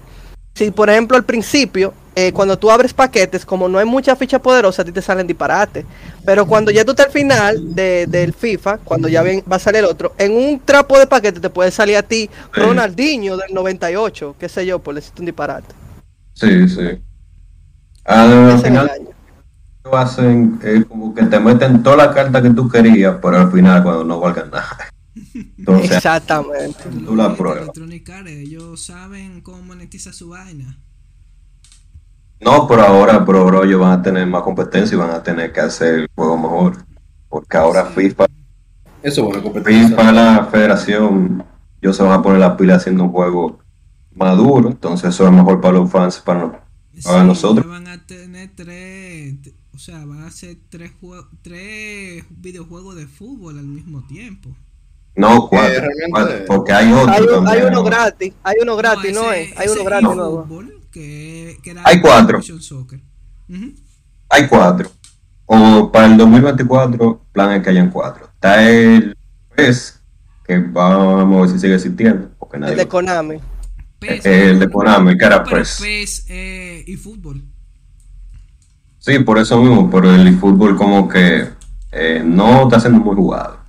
Si, 0.55 0.71
por 0.71 0.89
ejemplo, 0.89 1.15
al 1.15 1.23
principio, 1.23 1.93
eh, 2.15 2.33
cuando 2.33 2.57
tú 2.57 2.69
abres 2.69 2.93
paquetes, 2.93 3.45
como 3.45 3.69
no 3.69 3.77
hay 3.77 3.85
mucha 3.85 4.15
ficha 4.17 4.39
poderosa, 4.39 4.81
a 4.81 4.85
ti 4.85 4.91
te 4.91 5.01
salen 5.01 5.25
disparates. 5.25 5.85
Pero 6.25 6.45
cuando 6.45 6.69
ya 6.71 6.83
tú 6.83 6.91
estás 6.91 7.05
al 7.05 7.11
final 7.13 7.73
de- 7.73 8.07
del 8.07 8.33
FIFA, 8.33 8.79
cuando 8.79 9.07
ya 9.07 9.21
ven- 9.21 9.43
va 9.49 9.55
a 9.55 9.59
salir 9.59 9.85
otro, 9.85 10.13
en 10.17 10.33
un 10.35 10.59
trapo 10.59 10.99
de 10.99 11.07
paquete 11.07 11.39
te 11.39 11.49
puede 11.49 11.71
salir 11.71 11.95
a 11.95 12.03
ti 12.03 12.29
Sí. 12.53 12.59
Ronaldinho 12.59 13.37
del 13.37 13.53
98, 13.53 14.35
qué 14.37 14.49
sé 14.49 14.65
yo, 14.65 14.79
por 14.79 14.95
decirte 14.95 15.21
un 15.21 15.27
disparate. 15.27 15.73
Sí, 16.33 16.67
sí. 16.67 17.01
Al 18.03 18.31
el 18.49 18.59
final 18.59 18.91
hacen 19.93 20.59
eh, 20.63 20.83
como 20.87 21.13
que 21.13 21.23
te 21.23 21.39
meten 21.39 21.81
toda 21.83 21.95
la 21.97 22.13
carta 22.13 22.41
que 22.41 22.49
tú 22.51 22.67
querías, 22.69 23.17
pero 23.21 23.37
al 23.37 23.51
final 23.51 23.83
cuando 23.83 24.03
no 24.03 24.19
valgan 24.19 24.51
nada. 24.51 24.77
Entonces, 25.57 25.91
Exactamente. 25.91 26.83
tú 27.05 27.15
la 27.15 27.35
pruebas. 27.35 27.63
Electronic 27.63 28.09
Arts, 28.09 28.29
ellos 28.29 28.83
saben 28.85 29.41
cómo 29.41 29.61
monetizar 29.63 30.13
su 30.13 30.29
vaina. 30.29 30.77
No, 32.41 32.67
pero 32.67 32.83
ahora, 32.83 33.25
pero 33.25 33.45
bro, 33.45 33.63
ellos 33.65 33.81
van 33.81 33.99
a 33.99 34.01
tener 34.01 34.25
más 34.25 34.43
competencia 34.43 34.95
y 34.95 34.97
van 34.99 35.11
a 35.11 35.21
tener 35.23 35.51
que 35.51 35.59
hacer 35.59 35.95
el 35.95 36.07
juego 36.15 36.37
mejor. 36.37 36.85
Porque 37.27 37.57
ahora 37.57 37.87
Sí. 37.89 37.93
FIFA, 38.09 38.25
Eso 39.03 39.21
es 39.21 39.27
bueno, 39.27 39.43
competencia. 39.43 39.89
FIFA, 39.89 40.11
la 40.13 40.45
federación, 40.49 41.43
ellos 41.81 41.97
se 41.97 42.03
van 42.03 42.13
a 42.13 42.21
poner 42.21 42.39
la 42.39 42.55
pila 42.55 42.75
haciendo 42.75 43.03
un 43.03 43.11
juego 43.11 43.59
maduro. 44.15 44.69
Entonces 44.69 45.09
eso 45.13 45.25
es 45.27 45.33
mejor 45.33 45.59
para 45.59 45.73
los 45.79 45.91
fans, 45.91 46.19
para 46.19 46.63
Sí, 46.97 47.09
nosotros- 47.25 47.67
van 47.67 47.87
a 47.87 48.05
tener 48.05 48.51
tres, 48.55 49.35
o 49.79 49.81
sea, 49.81 50.03
van 50.05 50.23
a 50.23 50.27
hacer 50.27 50.57
tres, 50.67 50.91
tres 51.41 52.25
videojuegos 52.31 52.97
de 52.97 53.07
fútbol 53.07 53.57
al 53.57 53.65
mismo 53.65 54.05
tiempo. 54.07 54.49
No, 55.15 55.47
cuatro, 55.47 55.69
realmente- 55.71 56.09
cuatro, 56.11 56.45
porque 56.47 56.73
hay 56.73 56.91
otro 56.91 57.09
Hay, 57.13 57.25
también 57.25 57.47
hay 57.47 57.61
uno 57.61 57.77
ahora. 57.77 57.89
gratis, 57.89 58.33
hay 58.43 58.55
uno 58.61 58.75
gratis, 58.75 59.13
¿no, 59.13 59.31
ese- 59.31 59.43
es? 59.53 59.57
Hay 59.57 59.67
uno 59.69 59.83
gratis 59.85 60.03
nuevo. 60.15 60.43
fútbol, 60.43 60.81
que, 60.91 61.57
que 61.63 61.71
era 61.71 61.81
Hay 61.85 62.01
cuatro. 62.01 62.41
Soccer. 62.41 62.99
Ujú. 63.47 63.71
Hay 64.27 64.47
cuatro. 64.49 64.91
O 65.45 65.89
para 65.93 66.07
el 66.07 66.17
2024, 66.17 67.25
plan 67.31 67.51
es 67.53 67.63
que 67.63 67.69
hayan 67.69 67.89
cuatro. 67.89 68.25
Está 68.33 68.69
el 68.69 69.15
PES, 69.55 70.01
que 70.45 70.59
vamos 70.59 71.37
a 71.37 71.41
ver 71.43 71.49
si 71.51 71.59
sigue 71.59 71.75
existiendo, 71.75 72.31
porque 72.37 72.57
nadie 72.59 72.73
El 72.73 72.79
de 72.79 72.87
Konami. 72.89 73.37
PES, 73.97 74.25
Eh, 74.25 74.49
el 74.49 74.59
de 74.59 74.69
Konami, 74.69 75.17
que 75.17 75.23
era 75.25 75.41
PES. 75.41 75.79
PES, 75.81 76.25
eh, 76.27 76.83
y 76.85 76.97
fútbol. 76.97 77.43
Sí, 78.99 79.19
por 79.19 79.37
eso 79.39 79.59
mismo, 79.61 79.89
pero 79.89 80.13
el 80.13 80.37
fútbol 80.37 80.75
como 80.75 81.07
que 81.07 81.47
eh, 81.91 82.21
no 82.23 82.63
está 82.63 82.79
siendo 82.79 82.99
muy 82.99 83.15
jugado. 83.15 83.57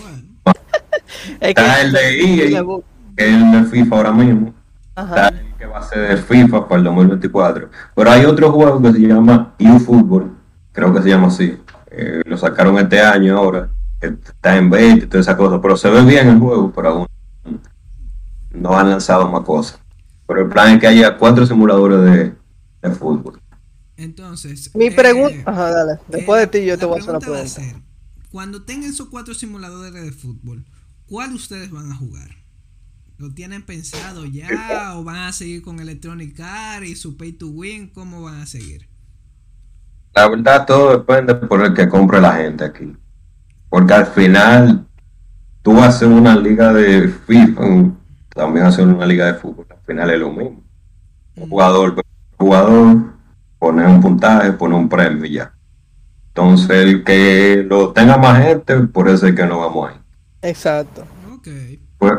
Bueno, 0.00 0.54
Está 1.40 1.80
el 1.82 1.92
de 1.92 2.20
EA, 2.54 2.62
que 3.16 3.28
es 3.28 3.34
el 3.34 3.50
de 3.52 3.64
FIFA 3.64 3.96
ahora 3.96 4.12
mismo. 4.12 4.54
Está 4.88 5.02
Ajá. 5.26 5.28
el 5.28 5.54
que 5.58 5.66
va 5.66 5.78
a 5.78 5.82
ser 5.82 6.08
de 6.08 6.16
FIFA 6.16 6.68
para 6.68 6.78
el 6.78 6.84
2024. 6.84 7.68
Pero 7.94 8.10
hay 8.10 8.24
otro 8.24 8.52
juego 8.52 8.80
que 8.80 8.92
se 8.92 9.00
llama 9.00 9.54
eFootball, 9.58 10.30
creo 10.72 10.94
que 10.94 11.02
se 11.02 11.08
llama 11.08 11.26
así. 11.26 11.58
Eh, 11.90 12.22
lo 12.24 12.36
sacaron 12.38 12.78
este 12.78 13.00
año 13.00 13.36
ahora. 13.36 13.68
que 14.00 14.06
Está 14.08 14.56
en 14.56 14.70
beta 14.70 15.04
y 15.04 15.06
toda 15.08 15.20
esa 15.20 15.36
cosa. 15.36 15.60
Pero 15.60 15.76
se 15.76 15.90
ve 15.90 16.02
bien 16.02 16.28
el 16.28 16.38
juego, 16.38 16.72
pero 16.74 16.88
aún 16.90 17.06
no 18.52 18.78
han 18.78 18.90
lanzado 18.90 19.28
más 19.28 19.42
cosas. 19.42 19.80
Pero 20.26 20.42
el 20.42 20.48
plan 20.48 20.74
es 20.74 20.80
que 20.80 20.86
haya 20.86 21.16
cuatro 21.16 21.44
simuladores 21.46 22.00
de, 22.02 22.34
de 22.82 22.90
fútbol. 22.94 23.40
Entonces. 23.96 24.74
Mi 24.74 24.86
eh, 24.86 24.92
pregunta, 24.92 25.50
ajá, 25.50 25.70
dale. 25.70 26.00
Después 26.08 26.38
eh, 26.38 26.46
de 26.46 26.46
ti 26.46 26.66
yo 26.66 26.78
te 26.78 26.84
voy 26.84 26.98
a 26.98 27.00
hacer 27.00 27.10
una 27.10 27.18
va 27.18 27.24
pregunta. 27.24 27.48
ser, 27.48 27.76
cuando 28.30 28.62
tengan 28.62 28.90
esos 28.90 29.08
cuatro 29.08 29.34
simuladores 29.34 29.92
de 29.92 30.12
fútbol, 30.12 30.64
¿cuál 31.06 31.32
ustedes 31.34 31.70
van 31.70 31.90
a 31.90 31.96
jugar? 31.96 32.30
¿Lo 33.18 33.32
tienen 33.32 33.62
pensado 33.62 34.26
ya 34.26 34.92
o 34.96 35.04
van 35.04 35.16
a 35.16 35.32
seguir 35.32 35.62
con 35.62 35.80
Electronic 35.80 36.38
Arts 36.38 36.86
y 36.86 36.96
su 36.96 37.16
Pay 37.16 37.32
to 37.32 37.48
Win? 37.48 37.88
¿Cómo 37.88 38.22
van 38.22 38.42
a 38.42 38.46
seguir? 38.46 38.88
La 40.14 40.28
verdad, 40.28 40.66
todo 40.66 40.98
depende 40.98 41.34
por 41.34 41.64
el 41.64 41.72
que 41.72 41.88
compre 41.88 42.20
la 42.20 42.34
gente 42.34 42.64
aquí. 42.64 42.94
Porque 43.70 43.94
al 43.94 44.06
final, 44.06 44.86
tú 45.62 45.78
haces 45.82 46.08
una 46.08 46.36
liga 46.36 46.72
de 46.72 47.08
FIFA, 47.08 47.92
también 48.34 48.66
haces 48.66 48.84
una 48.84 49.06
liga 49.06 49.26
de 49.26 49.34
fútbol. 49.34 49.66
Al 49.70 49.80
final 49.86 50.10
es 50.10 50.20
lo 50.20 50.30
mismo. 50.30 50.62
Un 51.36 51.48
jugador, 51.48 51.94
un 51.94 52.46
jugador, 52.46 53.15
pone 53.66 53.84
un 53.84 54.00
puntaje, 54.00 54.52
pone 54.52 54.76
un 54.76 54.88
premio 54.88 55.24
y 55.24 55.32
ya. 55.32 55.52
Entonces, 56.28 56.70
el 56.70 57.02
que 57.02 57.64
lo 57.68 57.92
tenga 57.92 58.16
más 58.16 58.40
gente, 58.40 58.76
por 58.78 59.08
eso 59.08 59.26
es 59.26 59.34
que 59.34 59.44
no 59.44 59.58
vamos 59.58 59.90
ahí. 59.90 59.96
Exacto. 60.42 61.04
Ok. 61.34 61.48
Pues, 61.98 62.12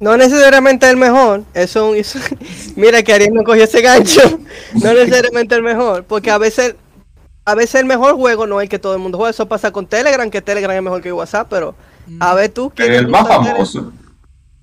No 0.00 0.16
necesariamente 0.16 0.90
el 0.90 0.96
mejor, 0.96 1.44
eso, 1.54 1.94
eso- 1.94 2.18
mira 2.76 3.00
que 3.04 3.12
Ariel 3.12 3.32
no 3.32 3.44
cogió 3.44 3.62
ese 3.62 3.80
gancho, 3.80 4.22
no 4.82 4.92
necesariamente 4.92 5.54
el 5.54 5.62
mejor, 5.62 6.02
porque 6.02 6.32
a 6.32 6.38
veces, 6.38 6.74
a 7.44 7.54
veces 7.54 7.76
el 7.76 7.86
mejor 7.86 8.16
juego 8.16 8.48
no 8.48 8.60
es 8.60 8.64
el 8.64 8.68
que 8.68 8.80
todo 8.80 8.94
el 8.94 8.98
mundo 8.98 9.18
juega, 9.18 9.30
eso 9.30 9.46
pasa 9.46 9.70
con 9.70 9.86
Telegram, 9.86 10.28
que 10.28 10.42
Telegram 10.42 10.74
es 10.74 10.82
mejor 10.82 11.00
que 11.00 11.12
WhatsApp, 11.12 11.46
pero 11.48 11.76
a 12.18 12.34
ver 12.34 12.50
tú, 12.50 12.72
¿quién 12.74 12.92
el 12.92 13.06
más 13.06 13.28
famoso. 13.28 13.92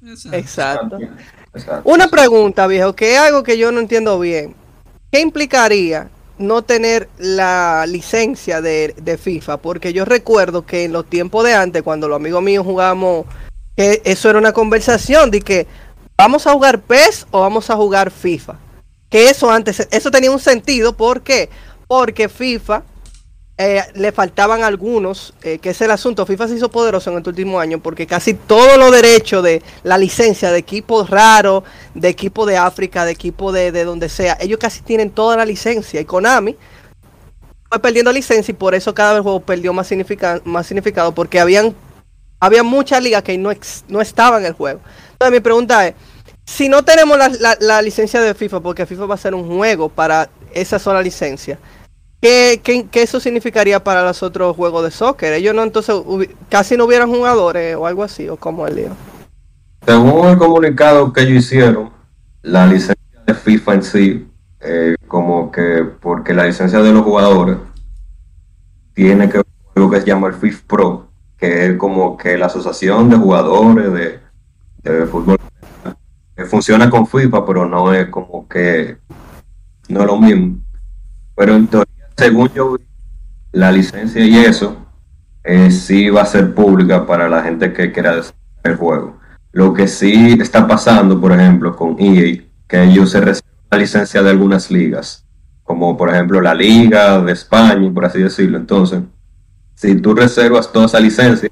Exacto. 0.05 0.35
Exacto. 0.37 0.99
Exacto. 1.53 1.89
Una 1.89 2.09
pregunta, 2.09 2.67
viejo, 2.67 2.93
que 2.93 3.13
es 3.13 3.19
algo 3.19 3.41
que 3.43 3.57
yo 3.57 3.71
no 3.71 3.79
entiendo 3.79 4.19
bien. 4.19 4.55
¿Qué 5.11 5.21
implicaría 5.21 6.09
no 6.37 6.61
tener 6.61 7.09
la 7.17 7.85
licencia 7.87 8.61
de, 8.61 9.19
FIFA? 9.19 9.57
Porque 9.57 9.91
yo 9.91 10.05
recuerdo 10.05 10.65
que 10.67 10.83
en 10.83 10.93
los 10.93 11.09
tiempos 11.09 11.43
de 11.45 11.55
antes, 11.55 11.81
cuando 11.81 12.07
los 12.07 12.17
amigos 12.17 12.43
míos 12.43 12.63
jugábamos, 12.63 13.25
que 13.75 14.01
eso 14.05 14.29
era 14.29 14.37
una 14.37 14.53
conversación 14.53 15.31
de 15.31 15.41
que 15.41 15.67
vamos 16.15 16.45
a 16.45 16.53
jugar 16.53 16.81
PES 16.81 17.25
o 17.31 17.41
vamos 17.41 17.71
a 17.71 17.75
jugar 17.75 18.11
FIFA. 18.11 18.59
Que 19.09 19.29
eso 19.29 19.49
antes, 19.49 19.87
eso 19.89 20.11
tenía 20.11 20.29
un 20.29 20.39
sentido, 20.39 20.93
¿por 20.93 21.23
qué? 21.23 21.49
Porque 21.87 22.29
FIFA 22.29 22.83
eh, 23.61 23.83
le 23.93 24.13
faltaban 24.13 24.63
algunos, 24.63 25.33
eh, 25.43 25.59
que 25.59 25.71
es 25.71 25.81
el 25.81 25.91
asunto. 25.91 26.25
FIFA 26.25 26.47
se 26.47 26.55
hizo 26.55 26.71
poderoso 26.71 27.11
en 27.11 27.17
este 27.17 27.29
último 27.29 27.59
año 27.59 27.79
porque 27.79 28.07
casi 28.07 28.33
todos 28.33 28.77
los 28.77 28.89
derechos 28.91 29.43
de 29.43 29.61
la 29.83 29.97
licencia 29.97 30.49
de 30.49 30.57
equipos 30.59 31.09
raros, 31.09 31.63
de 31.93 32.07
equipos 32.07 32.47
de 32.47 32.55
África, 32.57 33.03
de 33.03 33.11
equipos 33.11 33.53
de, 33.53 33.73
de 33.73 33.83
donde 33.83 34.07
sea, 34.07 34.37
ellos 34.39 34.59
casi 34.59 34.81
tienen 34.81 35.11
toda 35.11 35.35
la 35.35 35.43
licencia. 35.45 35.99
Y 35.99 36.05
Konami 36.05 36.55
fue 37.69 37.79
perdiendo 37.79 38.11
licencia 38.13 38.51
y 38.51 38.55
por 38.55 38.73
eso 38.75 38.93
cada 38.95 39.11
vez 39.11 39.17
el 39.17 39.23
juego 39.23 39.41
perdió 39.41 39.73
más, 39.73 39.89
más 40.45 40.65
significado 40.65 41.11
porque 41.13 41.39
habían 41.39 41.75
había 42.39 42.63
muchas 42.63 43.03
ligas 43.03 43.21
que 43.23 43.37
no, 43.37 43.51
no 43.89 43.99
estaban 43.99 44.39
en 44.41 44.47
el 44.47 44.53
juego. 44.53 44.79
Entonces 45.11 45.33
mi 45.33 45.41
pregunta 45.41 45.85
es, 45.85 45.95
si 46.45 46.69
no 46.69 46.85
tenemos 46.85 47.17
la, 47.17 47.27
la- 47.27 47.57
la 47.59 47.81
licencia 47.81 48.21
de 48.21 48.33
FIFA, 48.33 48.61
porque 48.61 48.85
FIFA 48.85 49.05
va 49.05 49.15
a 49.15 49.17
ser 49.17 49.35
un 49.35 49.45
juego 49.57 49.89
para 49.89 50.29
esa 50.53 50.79
sola 50.79 51.01
licencia, 51.01 51.59
¿qué, 52.21 52.61
qué, 52.63 52.87
qué 52.87 53.01
eso 53.03 53.19
significaría 53.19 53.83
para 53.83 54.03
los 54.03 54.23
otros 54.23 54.55
juegos 54.55 54.83
de 54.83 54.91
soccer? 54.91 55.33
Ellos 55.33 55.55
no 55.55 55.63
entonces 55.63 55.95
casi 56.49 56.77
no 56.77 56.85
hubieran 56.85 57.09
jugadores 57.09 57.75
o 57.75 57.85
algo 57.85 58.03
así, 58.03 58.29
o 58.29 58.37
como 58.37 58.67
el 58.67 58.75
lío. 58.75 58.89
Según 59.85 60.27
el 60.27 60.37
comunicado 60.37 61.11
que 61.13 61.21
ellos 61.21 61.45
hicieron, 61.45 61.91
la 62.41 62.65
licencia 62.67 62.95
de 63.25 63.33
FIFA 63.33 63.73
en 63.73 63.83
sí, 63.83 64.27
eh, 64.61 64.95
como 65.07 65.51
que 65.51 65.85
porque 65.99 66.33
la 66.33 66.45
licencia 66.45 66.79
de 66.79 66.91
los 66.91 67.03
jugadores 67.03 67.57
tiene 68.93 69.29
que 69.29 69.37
ver 69.37 69.45
algo 69.75 69.89
que 69.89 70.01
se 70.01 70.07
llama 70.07 70.27
el 70.27 70.33
FIFA 70.33 70.63
Pro, 70.67 71.07
que 71.37 71.67
es 71.67 71.77
como 71.77 72.17
que 72.17 72.37
la 72.37 72.47
asociación 72.47 73.09
de 73.09 73.15
jugadores 73.15 73.93
de, 73.93 74.19
de 74.83 75.05
fútbol 75.05 75.37
que 76.35 76.45
funciona 76.45 76.89
con 76.89 77.05
FIFA, 77.05 77.45
pero 77.45 77.65
no 77.65 77.93
es 77.93 78.07
como 78.09 78.47
que 78.47 78.97
no 79.89 80.01
es 80.01 80.05
lo 80.05 80.17
mismo. 80.17 80.59
Pero 81.35 81.55
en 81.55 81.67
teoría, 81.67 81.98
según 82.19 82.49
yo 82.53 82.77
vi, 82.77 82.83
la 83.53 83.71
licencia 83.71 84.23
y 84.23 84.37
eso 84.37 84.77
eh, 85.43 85.71
sí 85.71 86.09
va 86.09 86.23
a 86.23 86.25
ser 86.25 86.53
pública 86.53 87.07
para 87.07 87.29
la 87.29 87.41
gente 87.41 87.71
que 87.71 87.91
quiera 87.91 88.15
desarrollar 88.15 88.65
el 88.65 88.75
juego. 88.75 89.17
Lo 89.53 89.73
que 89.73 89.87
sí 89.87 90.37
está 90.39 90.67
pasando, 90.67 91.19
por 91.19 91.31
ejemplo, 91.31 91.75
con 91.75 91.95
EA, 91.97 92.43
que 92.67 92.83
ellos 92.83 93.11
se 93.11 93.21
reservan 93.21 93.49
la 93.71 93.77
licencia 93.77 94.21
de 94.21 94.29
algunas 94.29 94.69
ligas, 94.69 95.25
como 95.63 95.95
por 95.95 96.09
ejemplo 96.09 96.41
la 96.41 96.53
Liga 96.53 97.21
de 97.21 97.31
España, 97.31 97.89
por 97.93 98.05
así 98.05 98.19
decirlo. 98.19 98.57
Entonces, 98.57 99.01
si 99.75 99.95
tú 99.95 100.13
reservas 100.13 100.71
toda 100.71 100.87
esa 100.87 100.99
licencia, 100.99 101.49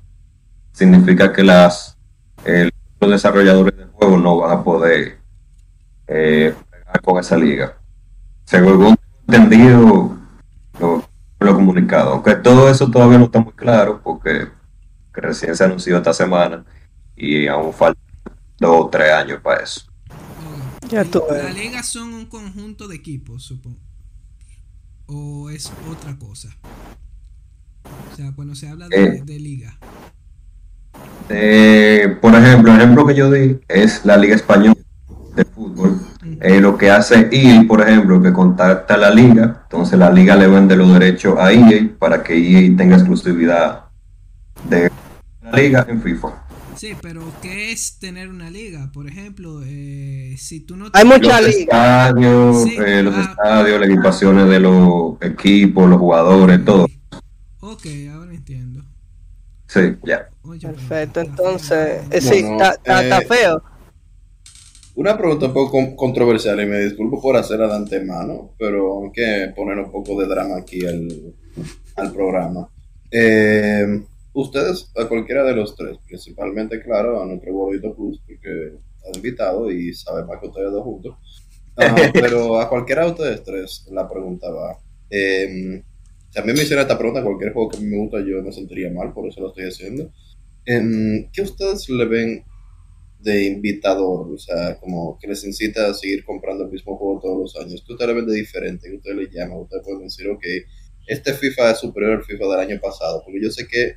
significa 0.73 1.31
que 1.31 1.43
las 1.43 1.97
eh, 2.45 2.69
los 2.99 3.11
desarrolladores 3.11 3.77
del 3.77 3.89
juego 3.89 4.17
no 4.17 4.37
van 4.37 4.59
a 4.59 4.63
poder 4.63 5.17
eh, 6.07 6.53
con 7.03 7.19
esa 7.19 7.37
liga. 7.37 7.77
Según 8.45 8.97
entendido 9.27 10.17
lo, 10.79 11.03
lo 11.39 11.55
comunicado, 11.55 12.13
aunque 12.13 12.35
todo 12.35 12.69
eso 12.69 12.89
todavía 12.89 13.17
no 13.17 13.25
está 13.25 13.39
muy 13.39 13.53
claro 13.53 14.01
porque 14.03 14.47
que 15.13 15.21
recién 15.21 15.55
se 15.55 15.63
anunció 15.63 15.97
esta 15.97 16.13
semana 16.13 16.63
y 17.15 17.47
aún 17.47 17.73
faltan 17.73 18.03
dos 18.59 18.85
o 18.85 18.89
tres 18.89 19.11
años 19.11 19.39
para 19.41 19.63
eso. 19.63 19.81
Ya 20.89 21.03
ves. 21.03 21.55
ligas 21.55 21.87
son 21.87 22.13
un 22.13 22.25
conjunto 22.27 22.87
de 22.87 22.95
equipos, 22.95 23.43
supongo. 23.43 23.79
O 25.07 25.49
es 25.49 25.71
otra 25.89 26.17
cosa. 26.17 26.55
O 28.11 28.15
sea, 28.15 28.31
cuando 28.35 28.55
se 28.55 28.69
habla 28.69 28.87
de, 28.87 29.03
Eh. 29.03 29.21
de 29.25 29.39
liga. 29.39 29.77
Eh, 31.29 32.17
por 32.21 32.33
ejemplo, 32.35 32.71
el 32.71 32.79
ejemplo 32.79 33.05
que 33.05 33.15
yo 33.15 33.29
di 33.31 33.59
es 33.67 34.05
la 34.05 34.17
Liga 34.17 34.35
Española 34.35 34.75
de 35.35 35.45
Fútbol. 35.45 35.99
Eh, 36.41 36.59
lo 36.61 36.77
que 36.77 36.89
hace 36.91 37.29
EA, 37.31 37.63
por 37.67 37.81
ejemplo, 37.81 38.21
que 38.21 38.31
contacta 38.31 38.93
a 38.93 38.97
la 38.97 39.09
liga, 39.09 39.61
entonces 39.63 39.97
la 39.97 40.11
liga 40.11 40.35
le 40.35 40.47
vende 40.47 40.75
los 40.75 40.91
derechos 40.93 41.35
a 41.39 41.51
EA 41.51 41.89
para 41.97 42.21
que 42.23 42.35
EA 42.37 42.75
tenga 42.77 42.95
exclusividad 42.95 43.85
de 44.69 44.91
la 45.41 45.51
liga 45.51 45.85
en 45.89 46.01
FIFA. 46.01 46.43
Sí, 46.75 46.95
pero 47.01 47.23
¿qué 47.41 47.71
es 47.71 47.97
tener 47.97 48.29
una 48.29 48.51
liga? 48.51 48.91
Por 48.93 49.07
ejemplo, 49.07 49.61
eh, 49.65 50.35
si 50.37 50.59
tú 50.59 50.77
no... 50.77 50.85
Hay 50.93 51.03
tienes- 51.05 51.21
mucha 51.21 51.41
Los 51.41 51.49
liga. 51.55 51.59
estadios, 52.07 52.63
Sí, 52.65 52.75
eh, 52.85 53.01
los 53.03 53.15
ah. 53.15 53.27
estadios, 53.31 53.79
las 53.81 53.89
equipaciones 53.89 54.47
de 54.47 54.59
los 54.59 55.13
equipos, 55.21 55.89
los 55.89 55.97
jugadores, 55.99 56.63
todo. 56.63 56.85
Ok, 57.61 57.85
ahora 58.13 58.31
entiendo. 58.31 58.83
Sí, 59.67 59.95
ya. 60.05 60.29
Perfecto, 60.61 61.19
entonces, 61.21 62.03
eh, 62.11 62.21
sí, 62.21 62.35
está 62.37 62.69
está- 62.73 63.03
está 63.03 63.17
eh, 63.19 63.25
feo. 63.27 63.63
Una 64.97 65.15
pregunta 65.17 65.45
un 65.45 65.53
poco 65.53 65.71
con- 65.71 65.95
controversial 65.95 66.59
y 66.59 66.65
me 66.65 66.79
disculpo 66.79 67.21
por 67.21 67.35
hacerla 67.37 67.67
de 67.67 67.75
antemano, 67.75 68.55
pero 68.57 69.03
hay 69.03 69.11
que 69.11 69.53
poner 69.55 69.77
un 69.77 69.91
poco 69.91 70.19
de 70.19 70.27
drama 70.27 70.57
aquí 70.57 70.85
al, 70.85 71.07
al 71.95 72.11
programa. 72.11 72.67
Eh, 73.11 74.01
ustedes, 74.33 74.91
a 74.97 75.05
cualquiera 75.07 75.43
de 75.43 75.53
los 75.55 75.75
tres, 75.75 75.97
principalmente, 76.07 76.81
claro, 76.81 77.21
a 77.21 77.25
nuestro 77.27 77.53
gordito 77.53 77.95
Plus, 77.95 78.19
porque 78.25 78.73
está 78.97 79.15
invitado 79.15 79.69
y 79.71 79.93
sabe 79.93 80.25
más 80.25 80.39
que 80.41 80.47
ustedes 80.47 80.71
dos 80.71 80.83
juntos. 80.83 81.15
Ah, 81.77 81.95
pero 82.13 82.59
a 82.59 82.67
cualquiera 82.67 83.05
de 83.05 83.11
ustedes 83.11 83.43
tres, 83.43 83.85
la 83.91 84.09
pregunta 84.09 84.49
va. 84.49 84.79
Eh, 85.11 85.83
si 86.31 86.39
a 86.39 86.43
mí 86.43 86.53
me 86.53 86.63
hiciera 86.63 86.81
esta 86.81 86.97
pregunta, 86.97 87.23
cualquier 87.23 87.53
juego 87.53 87.69
que 87.69 87.79
me 87.81 87.97
gusta, 87.97 88.17
yo 88.19 88.41
me 88.41 88.51
sentiría 88.51 88.91
mal, 88.91 89.13
por 89.13 89.27
eso 89.27 89.41
lo 89.41 89.49
estoy 89.49 89.65
haciendo. 89.65 90.11
Em, 90.65 91.29
¿Qué 91.31 91.43
ustedes 91.43 91.87
le 91.89 92.05
ven 92.05 92.43
de 93.19 93.45
invitador? 93.45 94.31
O 94.31 94.37
sea, 94.37 94.77
como 94.79 95.17
que 95.19 95.27
les 95.27 95.43
incita 95.43 95.89
a 95.89 95.93
seguir 95.93 96.23
comprando 96.23 96.65
el 96.65 96.71
mismo 96.71 96.97
juego 96.97 97.19
todos 97.21 97.37
los 97.39 97.55
años. 97.57 97.83
¿Qué 97.85 97.93
ustedes 97.93 98.09
le 98.09 98.15
ven 98.15 98.27
de 98.27 98.35
diferente? 98.35 98.89
¿Qué 98.89 98.95
ustedes 98.97 99.17
le 99.17 99.29
llaman? 99.29 99.59
Ustedes 99.59 99.83
pueden 99.83 100.03
decir, 100.03 100.27
ok, 100.29 100.43
este 101.07 101.33
FIFA 101.33 101.71
es 101.71 101.79
superior 101.79 102.13
al 102.13 102.23
FIFA 102.23 102.45
del 102.45 102.59
año 102.59 102.79
pasado, 102.81 103.21
porque 103.23 103.41
yo 103.41 103.49
sé 103.49 103.67
que 103.67 103.95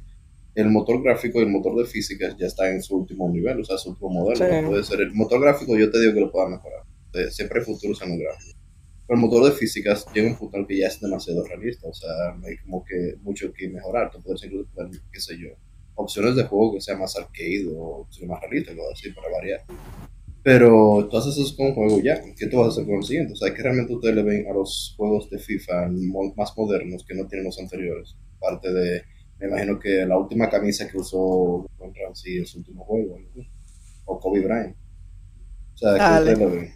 el 0.55 0.69
motor 0.69 1.03
gráfico 1.03 1.41
y 1.41 1.45
el 1.45 1.51
motor 1.51 1.77
de 1.77 1.85
físicas 1.85 2.37
ya 2.39 2.47
está 2.47 2.71
en 2.71 2.83
su 2.83 2.97
último 2.97 3.29
nivel, 3.29 3.61
o 3.61 3.65
sea, 3.65 3.79
su 3.79 3.91
último 3.91 4.11
modelo. 4.11 4.37
Sí. 4.37 4.63
No 4.63 4.71
puede 4.71 4.85
ser 4.85 5.01
el 5.01 5.13
motor 5.13 5.41
gráfico, 5.41 5.77
yo 5.77 5.91
te 5.91 6.01
digo 6.01 6.15
que 6.15 6.21
lo 6.21 6.33
pueda 6.33 6.49
mejorar. 6.49 6.83
Eh, 7.15 7.31
Siempre 7.31 7.61
hay 7.61 7.65
futuros 7.65 8.01
en 8.03 8.13
el 8.13 8.21
gráfico. 8.21 8.59
Pero 9.07 9.19
el 9.19 9.27
motor 9.27 9.45
de 9.45 9.53
físicas 9.53 10.07
llega 10.15 10.29
a 10.29 10.33
un 10.33 10.39
punto 10.39 10.57
en 10.59 10.67
que 10.67 10.79
ya 10.79 10.87
es 10.87 11.01
demasiado 11.01 11.45
realista, 11.45 11.89
o 11.89 11.95
sea, 11.95 12.11
hay 12.45 12.57
como 12.59 12.85
que 12.85 13.17
mucho 13.23 13.53
que 13.53 13.69
mejorar. 13.69 14.11
Tú 14.11 14.23
puedes 14.23 14.43
incluso 14.45 14.69
qué 15.13 15.21
sé 15.21 15.37
yo, 15.37 15.49
opciones 16.01 16.37
de 16.37 16.45
juego 16.45 16.75
que 16.75 16.81
sea 16.81 16.97
más 16.97 17.17
arcade 17.17 17.67
o 17.75 18.03
opciones 18.03 18.31
más 18.31 18.41
realistas, 18.41 18.73
algo 18.73 18.91
así, 18.93 19.11
para 19.13 19.31
variar. 19.31 19.61
Pero 20.43 21.07
tú 21.11 21.17
haces 21.17 21.37
eso 21.37 21.55
con 21.57 21.67
un 21.67 21.75
juego 21.75 22.01
ya. 22.03 22.21
¿Qué 22.37 22.47
tú 22.47 22.59
vas 22.59 22.69
a 22.69 22.71
hacer 22.71 22.87
con 22.87 22.97
el 22.97 23.05
siguiente? 23.05 23.35
O 23.35 23.37
sea, 23.37 23.53
que 23.55 23.63
realmente 23.63 23.95
ustedes 23.95 24.17
le 24.17 24.23
ven 24.23 24.47
a 24.49 24.55
los 24.55 24.95
juegos 24.97 25.29
de 25.29 25.39
FIFA 25.39 25.91
más 26.37 26.57
modernos 26.57 27.05
que 27.07 27.15
no 27.15 27.27
tienen 27.27 27.45
los 27.45 27.59
anteriores. 27.59 28.17
Parte 28.39 28.73
de, 28.73 29.03
me 29.39 29.49
imagino 29.49 29.79
que 29.79 30.07
la 30.07 30.17
última 30.17 30.49
camisa 30.49 30.89
que 30.89 30.99
usó 30.99 31.67
Juan 31.77 31.93
Ramsey 31.95 32.39
en 32.39 32.47
su 32.47 32.59
último 32.59 32.85
juego, 32.85 33.19
¿no? 33.19 33.45
o 34.07 34.19
Kobe 34.19 34.41
Bryant. 34.41 34.77
O 35.75 35.79
sea, 35.79 35.93
Dale. 35.93 36.33
ustedes 36.33 36.39
le 36.39 36.57
ven. 36.57 36.75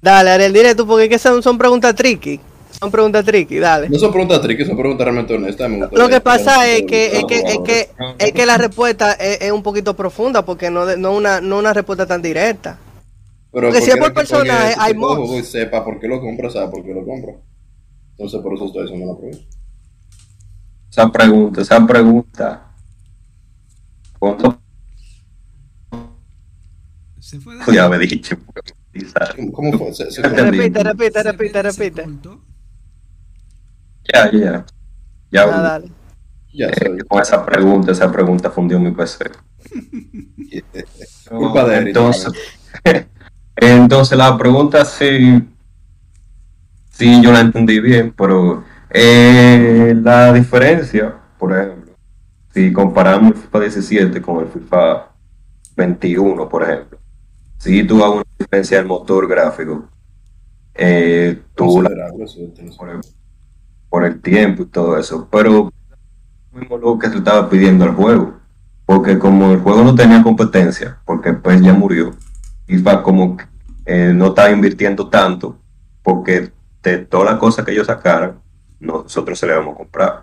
Dale, 0.00 0.30
Ariel, 0.30 0.52
dile 0.52 0.74
tú, 0.74 0.86
porque 0.86 1.18
son, 1.18 1.42
son 1.42 1.58
preguntas 1.58 1.94
tricky. 1.94 2.40
Son 2.78 2.90
preguntas 2.90 3.24
tricky, 3.24 3.58
dale. 3.58 3.88
No 3.88 3.98
son 3.98 4.10
preguntas 4.10 4.40
tricky, 4.40 4.64
son 4.64 4.76
preguntas 4.76 5.04
realmente 5.04 5.34
honestas. 5.34 5.70
me 5.70 5.78
Lo 5.78 6.08
que 6.08 6.20
pasa 6.20 6.66
es 6.68 6.82
que, 6.82 7.18
es 7.18 7.24
que, 7.24 7.36
es 7.38 7.58
que, 7.64 7.90
es 8.18 8.32
que 8.32 8.46
la 8.46 8.58
respuesta 8.58 9.12
es, 9.12 9.42
es 9.42 9.52
un 9.52 9.62
poquito 9.62 9.94
profunda, 9.94 10.44
porque 10.44 10.70
no, 10.70 10.86
de- 10.86 10.96
no 10.96 11.12
una, 11.12 11.40
no 11.40 11.58
una 11.58 11.72
respuesta 11.72 12.06
tan 12.06 12.22
directa. 12.22 12.78
Pero 13.52 13.68
Porque 13.68 13.82
si 13.82 13.90
es 13.90 13.96
por 13.98 14.14
personaje, 14.14 14.74
hay 14.78 14.94
mods. 14.94 15.16
juego 15.16 15.38
y 15.38 15.42
sepa 15.42 15.84
por 15.84 16.00
qué 16.00 16.08
lo 16.08 16.20
compra, 16.20 16.48
sabe 16.48 16.70
por 16.70 16.82
qué 16.82 16.94
lo 16.94 17.04
compra. 17.04 17.34
Entonces, 18.12 18.40
por 18.40 18.54
eso 18.54 18.66
estoy 18.66 18.84
haciendo 18.84 19.12
la 19.12 19.18
pregunta. 19.18 19.46
Esa 20.90 21.12
pregunta, 21.12 21.60
esa 21.60 21.86
pregunta. 21.86 22.72
¿Cuánto 24.18 24.58
Se 27.20 27.40
fue 27.40 27.56
de 27.56 27.64
Pues 27.64 27.76
ya 27.76 27.88
me 27.88 27.98
quizás. 28.06 29.34
¿Cómo, 29.52 29.72
fue? 29.78 29.92
Se- 29.94 30.10
se- 30.10 30.20
Entendí. 30.20 30.58
Repite, 30.58 30.82
repite, 30.82 31.22
repite, 31.22 31.62
repite. 31.62 32.04
Ya, 34.12 34.30
ya. 34.30 34.64
Ya, 35.30 35.42
Ah, 35.44 35.62
dale. 35.62 35.90
Ya, 36.52 36.68
eh, 36.68 36.98
con 37.08 37.22
esa 37.22 37.44
pregunta, 37.46 37.92
esa 37.92 38.12
pregunta 38.12 38.50
fundió 38.50 38.78
mi 38.78 38.90
PC. 38.90 39.30
Culpa 41.30 41.64
de. 41.64 41.76
Entonces, 41.78 42.32
entonces 43.56 44.18
la 44.18 44.36
pregunta 44.36 44.84
sí, 44.84 45.48
sí 46.90 47.22
yo 47.22 47.32
la 47.32 47.40
entendí 47.40 47.80
bien, 47.80 48.12
pero 48.16 48.64
eh, 48.90 49.94
la 50.02 50.32
diferencia, 50.32 51.14
por 51.38 51.56
ejemplo, 51.56 51.94
si 52.52 52.70
comparamos 52.72 53.32
el 53.32 53.38
FIFA 53.38 53.60
17 53.60 54.20
con 54.20 54.44
el 54.44 54.48
FIFA 54.48 55.08
21, 55.76 56.48
por 56.50 56.62
ejemplo, 56.64 56.98
si 57.56 57.82
tú 57.84 58.04
hagas 58.04 58.16
una 58.16 58.24
diferencia 58.38 58.76
del 58.76 58.86
motor 58.86 59.26
gráfico, 59.26 59.88
eh, 60.74 61.40
tú 61.54 61.80
la 61.80 61.90
por 62.76 63.00
por 63.92 64.06
el 64.06 64.22
tiempo 64.22 64.62
y 64.62 64.66
todo 64.66 64.98
eso, 64.98 65.28
pero 65.30 65.70
mismo 66.50 66.78
lo 66.78 66.98
que 66.98 67.10
se 67.10 67.18
estaba 67.18 67.50
pidiendo 67.50 67.84
al 67.84 67.94
juego, 67.94 68.38
porque 68.86 69.18
como 69.18 69.52
el 69.52 69.58
juego 69.58 69.84
no 69.84 69.94
tenía 69.94 70.22
competencia, 70.22 70.98
porque 71.04 71.34
pues 71.34 71.60
ya 71.60 71.74
murió, 71.74 72.14
FIFA 72.64 73.02
como 73.02 73.36
que, 73.36 73.44
eh, 73.84 74.12
no 74.14 74.28
estaba 74.28 74.50
invirtiendo 74.50 75.10
tanto, 75.10 75.58
porque 76.02 76.50
de 76.82 76.98
todas 77.00 77.32
las 77.32 77.38
cosas 77.38 77.66
que 77.66 77.72
ellos 77.72 77.86
sacaran, 77.86 78.40
nosotros 78.80 79.38
se 79.38 79.46
le 79.46 79.56
vamos 79.56 79.74
a 79.74 79.76
comprar. 79.76 80.22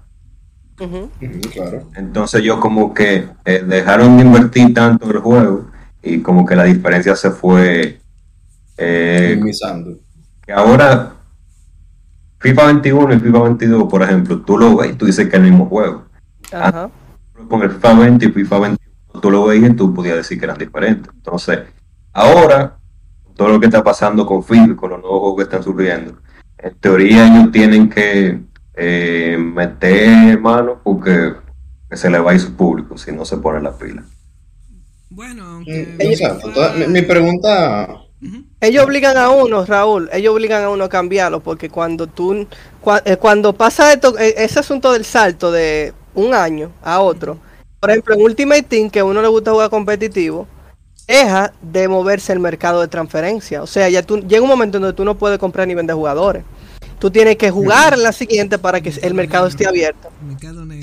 Claro. 1.53 1.91
Entonces 1.95 2.41
yo 2.41 2.59
como 2.59 2.91
que 2.91 3.27
eh, 3.45 3.63
dejaron 3.67 4.17
de 4.17 4.23
invertir 4.23 4.73
tanto 4.73 5.05
en 5.05 5.11
el 5.11 5.19
juego 5.19 5.69
y 6.01 6.21
como 6.21 6.43
que 6.43 6.55
la 6.55 6.63
diferencia 6.63 7.15
se 7.15 7.29
fue 7.29 7.99
eh, 8.77 9.33
Minimizando. 9.35 9.99
que 10.43 10.53
ahora 10.53 11.18
FIFA 12.39 12.65
21 12.65 13.13
y 13.13 13.19
FIFA 13.19 13.39
22, 13.43 13.83
por 13.89 14.03
ejemplo, 14.03 14.41
tú 14.41 14.57
lo 14.57 14.77
ves 14.77 14.91
y 14.91 14.93
tú 14.93 15.05
dices 15.05 15.25
que 15.27 15.35
es 15.35 15.43
el 15.43 15.49
mismo 15.49 15.65
juego. 15.67 16.05
Ajá. 16.51 16.89
Con 17.49 17.61
el 17.61 17.71
FIFA 17.71 17.93
20 17.99 18.25
y 18.25 18.31
FIFA 18.31 18.59
21 18.59 18.89
tú 19.21 19.31
lo 19.31 19.45
veías 19.45 19.71
y 19.71 19.73
tú 19.73 19.93
podías 19.93 20.15
decir 20.15 20.39
que 20.39 20.45
eran 20.45 20.57
diferentes. 20.57 21.11
Entonces, 21.13 21.59
ahora, 22.13 22.77
todo 23.35 23.49
lo 23.49 23.59
que 23.59 23.65
está 23.65 23.83
pasando 23.83 24.25
con 24.25 24.43
FIFA 24.43 24.65
y 24.67 24.75
con 24.75 24.91
los 24.91 25.01
nuevos 25.01 25.19
juegos 25.19 25.37
que 25.37 25.43
están 25.43 25.63
surgiendo, 25.63 26.17
en 26.57 26.75
teoría 26.75 27.27
ellos 27.27 27.51
tienen 27.51 27.89
que 27.89 28.39
eh, 28.73 29.37
meter 29.37 30.39
mano 30.39 30.79
porque 30.83 31.33
que 31.89 31.97
se 31.97 32.09
le 32.09 32.19
va 32.19 32.31
a 32.31 32.33
ir 32.35 32.39
su 32.39 32.53
público 32.53 32.97
si 32.97 33.11
no 33.11 33.25
se 33.25 33.37
pone 33.37 33.61
la 33.61 33.71
pila. 33.71 34.03
Bueno, 35.09 35.43
Mm, 35.43 35.55
aunque. 35.55 35.97
Entonces, 35.99 36.87
mi, 36.87 36.93
mi 36.93 37.01
pregunta. 37.01 37.87
Ellos 38.59 38.83
obligan 38.83 39.15
a 39.17 39.29
uno, 39.29 39.65
Raúl, 39.65 40.09
ellos 40.11 40.33
obligan 40.33 40.63
a 40.63 40.69
uno 40.69 40.83
a 40.83 40.89
cambiarlo, 40.89 41.39
porque 41.39 41.69
cuando 41.69 42.07
tú, 42.07 42.45
cua- 42.83 43.01
eh, 43.05 43.15
cuando 43.15 43.53
pasa 43.53 43.93
esto, 43.93 44.17
eh, 44.17 44.35
ese 44.37 44.59
asunto 44.59 44.91
del 44.91 45.05
salto 45.05 45.51
de 45.51 45.93
un 46.15 46.33
año 46.33 46.71
a 46.83 46.99
otro, 46.99 47.37
por 47.79 47.91
ejemplo, 47.91 48.13
en 48.15 48.21
Ultimate 48.21 48.63
Team, 48.63 48.89
que 48.89 48.99
a 48.99 49.05
uno 49.05 49.21
le 49.21 49.29
gusta 49.29 49.51
jugar 49.51 49.69
competitivo, 49.69 50.47
deja 51.07 51.53
de 51.61 51.87
moverse 51.87 52.33
el 52.33 52.39
mercado 52.39 52.81
de 52.81 52.87
transferencia. 52.89 53.63
O 53.63 53.67
sea, 53.67 53.87
ya 53.89 54.03
tú, 54.03 54.19
llega 54.19 54.41
un 54.43 54.49
momento 54.49 54.77
en 54.77 54.83
donde 54.83 54.95
tú 54.97 55.05
no 55.05 55.17
puedes 55.17 55.39
comprar 55.39 55.65
ni 55.67 55.73
vender 55.75 55.95
jugadores. 55.95 56.43
Tú 56.99 57.09
tienes 57.09 57.37
que 57.37 57.49
jugar 57.49 57.97
la 57.97 58.11
siguiente 58.11 58.57
para 58.59 58.81
que 58.81 58.89
el 59.01 59.13
mercado 59.13 59.47
esté 59.47 59.65
abierto. 59.65 60.09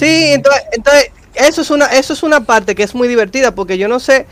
Sí, 0.00 0.32
entonces, 0.32 0.62
entonces 0.72 1.10
eso 1.34 1.60
es 1.60 1.70
una, 1.70 1.86
eso 1.88 2.14
es 2.14 2.22
una 2.22 2.40
parte 2.44 2.74
que 2.74 2.82
es 2.82 2.94
muy 2.94 3.06
divertida 3.08 3.54
porque 3.54 3.76
yo 3.76 3.86
no 3.88 4.00
sé, 4.00 4.26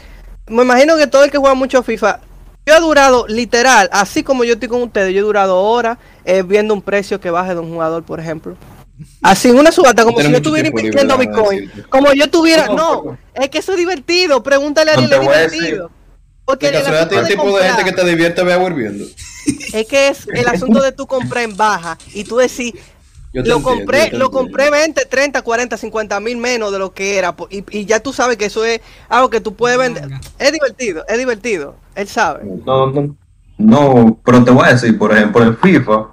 me 0.48 0.62
imagino 0.62 0.96
que 0.96 1.06
todo 1.06 1.22
el 1.24 1.30
que 1.30 1.36
juega 1.38 1.54
mucho 1.54 1.82
FIFA, 1.82 2.20
yo 2.66 2.74
he 2.76 2.80
durado 2.80 3.26
literal, 3.28 3.88
así 3.92 4.22
como 4.22 4.44
yo 4.44 4.54
estoy 4.54 4.68
con 4.68 4.82
ustedes, 4.82 5.12
yo 5.12 5.20
he 5.20 5.22
durado 5.24 5.60
horas 5.60 5.98
eh, 6.24 6.42
viendo 6.42 6.72
un 6.74 6.82
precio 6.82 7.20
que 7.20 7.30
baje 7.30 7.54
de 7.54 7.60
un 7.60 7.70
jugador, 7.70 8.02
por 8.04 8.20
ejemplo. 8.20 8.56
Así 9.22 9.48
en 9.48 9.58
una 9.58 9.72
subasta, 9.72 10.04
como 10.04 10.20
si 10.20 10.30
yo 10.30 10.36
estuviera 10.36 10.68
invirtiendo 10.68 11.18
Bitcoin. 11.18 11.70
Como 11.88 12.12
yo 12.12 12.30
tuviera, 12.30 12.66
No, 12.68 13.18
es 13.34 13.48
que 13.50 13.58
eso 13.58 13.72
es 13.72 13.78
divertido, 13.78 14.42
pregúntale 14.42 14.92
a 14.92 14.94
Ariel, 14.94 15.12
es 15.12 15.20
divertido. 15.20 15.90
Porque 16.44 16.68
el 16.68 16.76
asunto 16.76 17.18
el 17.18 17.24
de 17.24 17.30
tipo 17.30 17.44
de 17.56 17.64
gente 17.64 17.82
comprar- 17.82 17.84
que 17.84 17.92
te 17.92 18.04
divierte 18.06 18.44
ve 18.44 18.64
hirviendo. 18.66 19.04
es 19.72 19.86
que 19.86 20.08
es 20.08 20.26
el 20.28 20.46
asunto 20.46 20.82
de 20.82 20.92
tú 20.92 21.06
comprar 21.06 21.44
en 21.44 21.56
baja 21.56 21.98
y 22.12 22.24
tú 22.24 22.36
decís, 22.36 22.72
Yo 23.34 23.42
lo 23.42 23.56
entiendo, 23.56 23.62
compré, 23.68 24.10
lo 24.12 24.30
compré 24.30 24.70
20, 24.70 25.06
30, 25.06 25.42
40, 25.42 25.76
50 25.76 26.20
mil 26.20 26.36
menos 26.36 26.70
de 26.70 26.78
lo 26.78 26.94
que 26.94 27.18
era. 27.18 27.34
Y, 27.50 27.64
y 27.76 27.84
ya 27.84 27.98
tú 27.98 28.12
sabes 28.12 28.36
que 28.36 28.44
eso 28.44 28.64
es 28.64 28.80
algo 29.08 29.28
que 29.28 29.40
tú 29.40 29.54
puedes 29.54 29.76
vender. 29.76 30.08
Es 30.38 30.52
divertido, 30.52 31.04
es 31.08 31.18
divertido. 31.18 31.74
Él 31.96 32.06
sabe. 32.06 32.44
No, 32.64 32.86
no, 32.92 33.16
no, 33.58 34.20
pero 34.24 34.44
te 34.44 34.52
voy 34.52 34.66
a 34.66 34.74
decir, 34.74 34.96
por 34.96 35.12
ejemplo, 35.12 35.42
en 35.42 35.56
FIFA, 35.56 36.10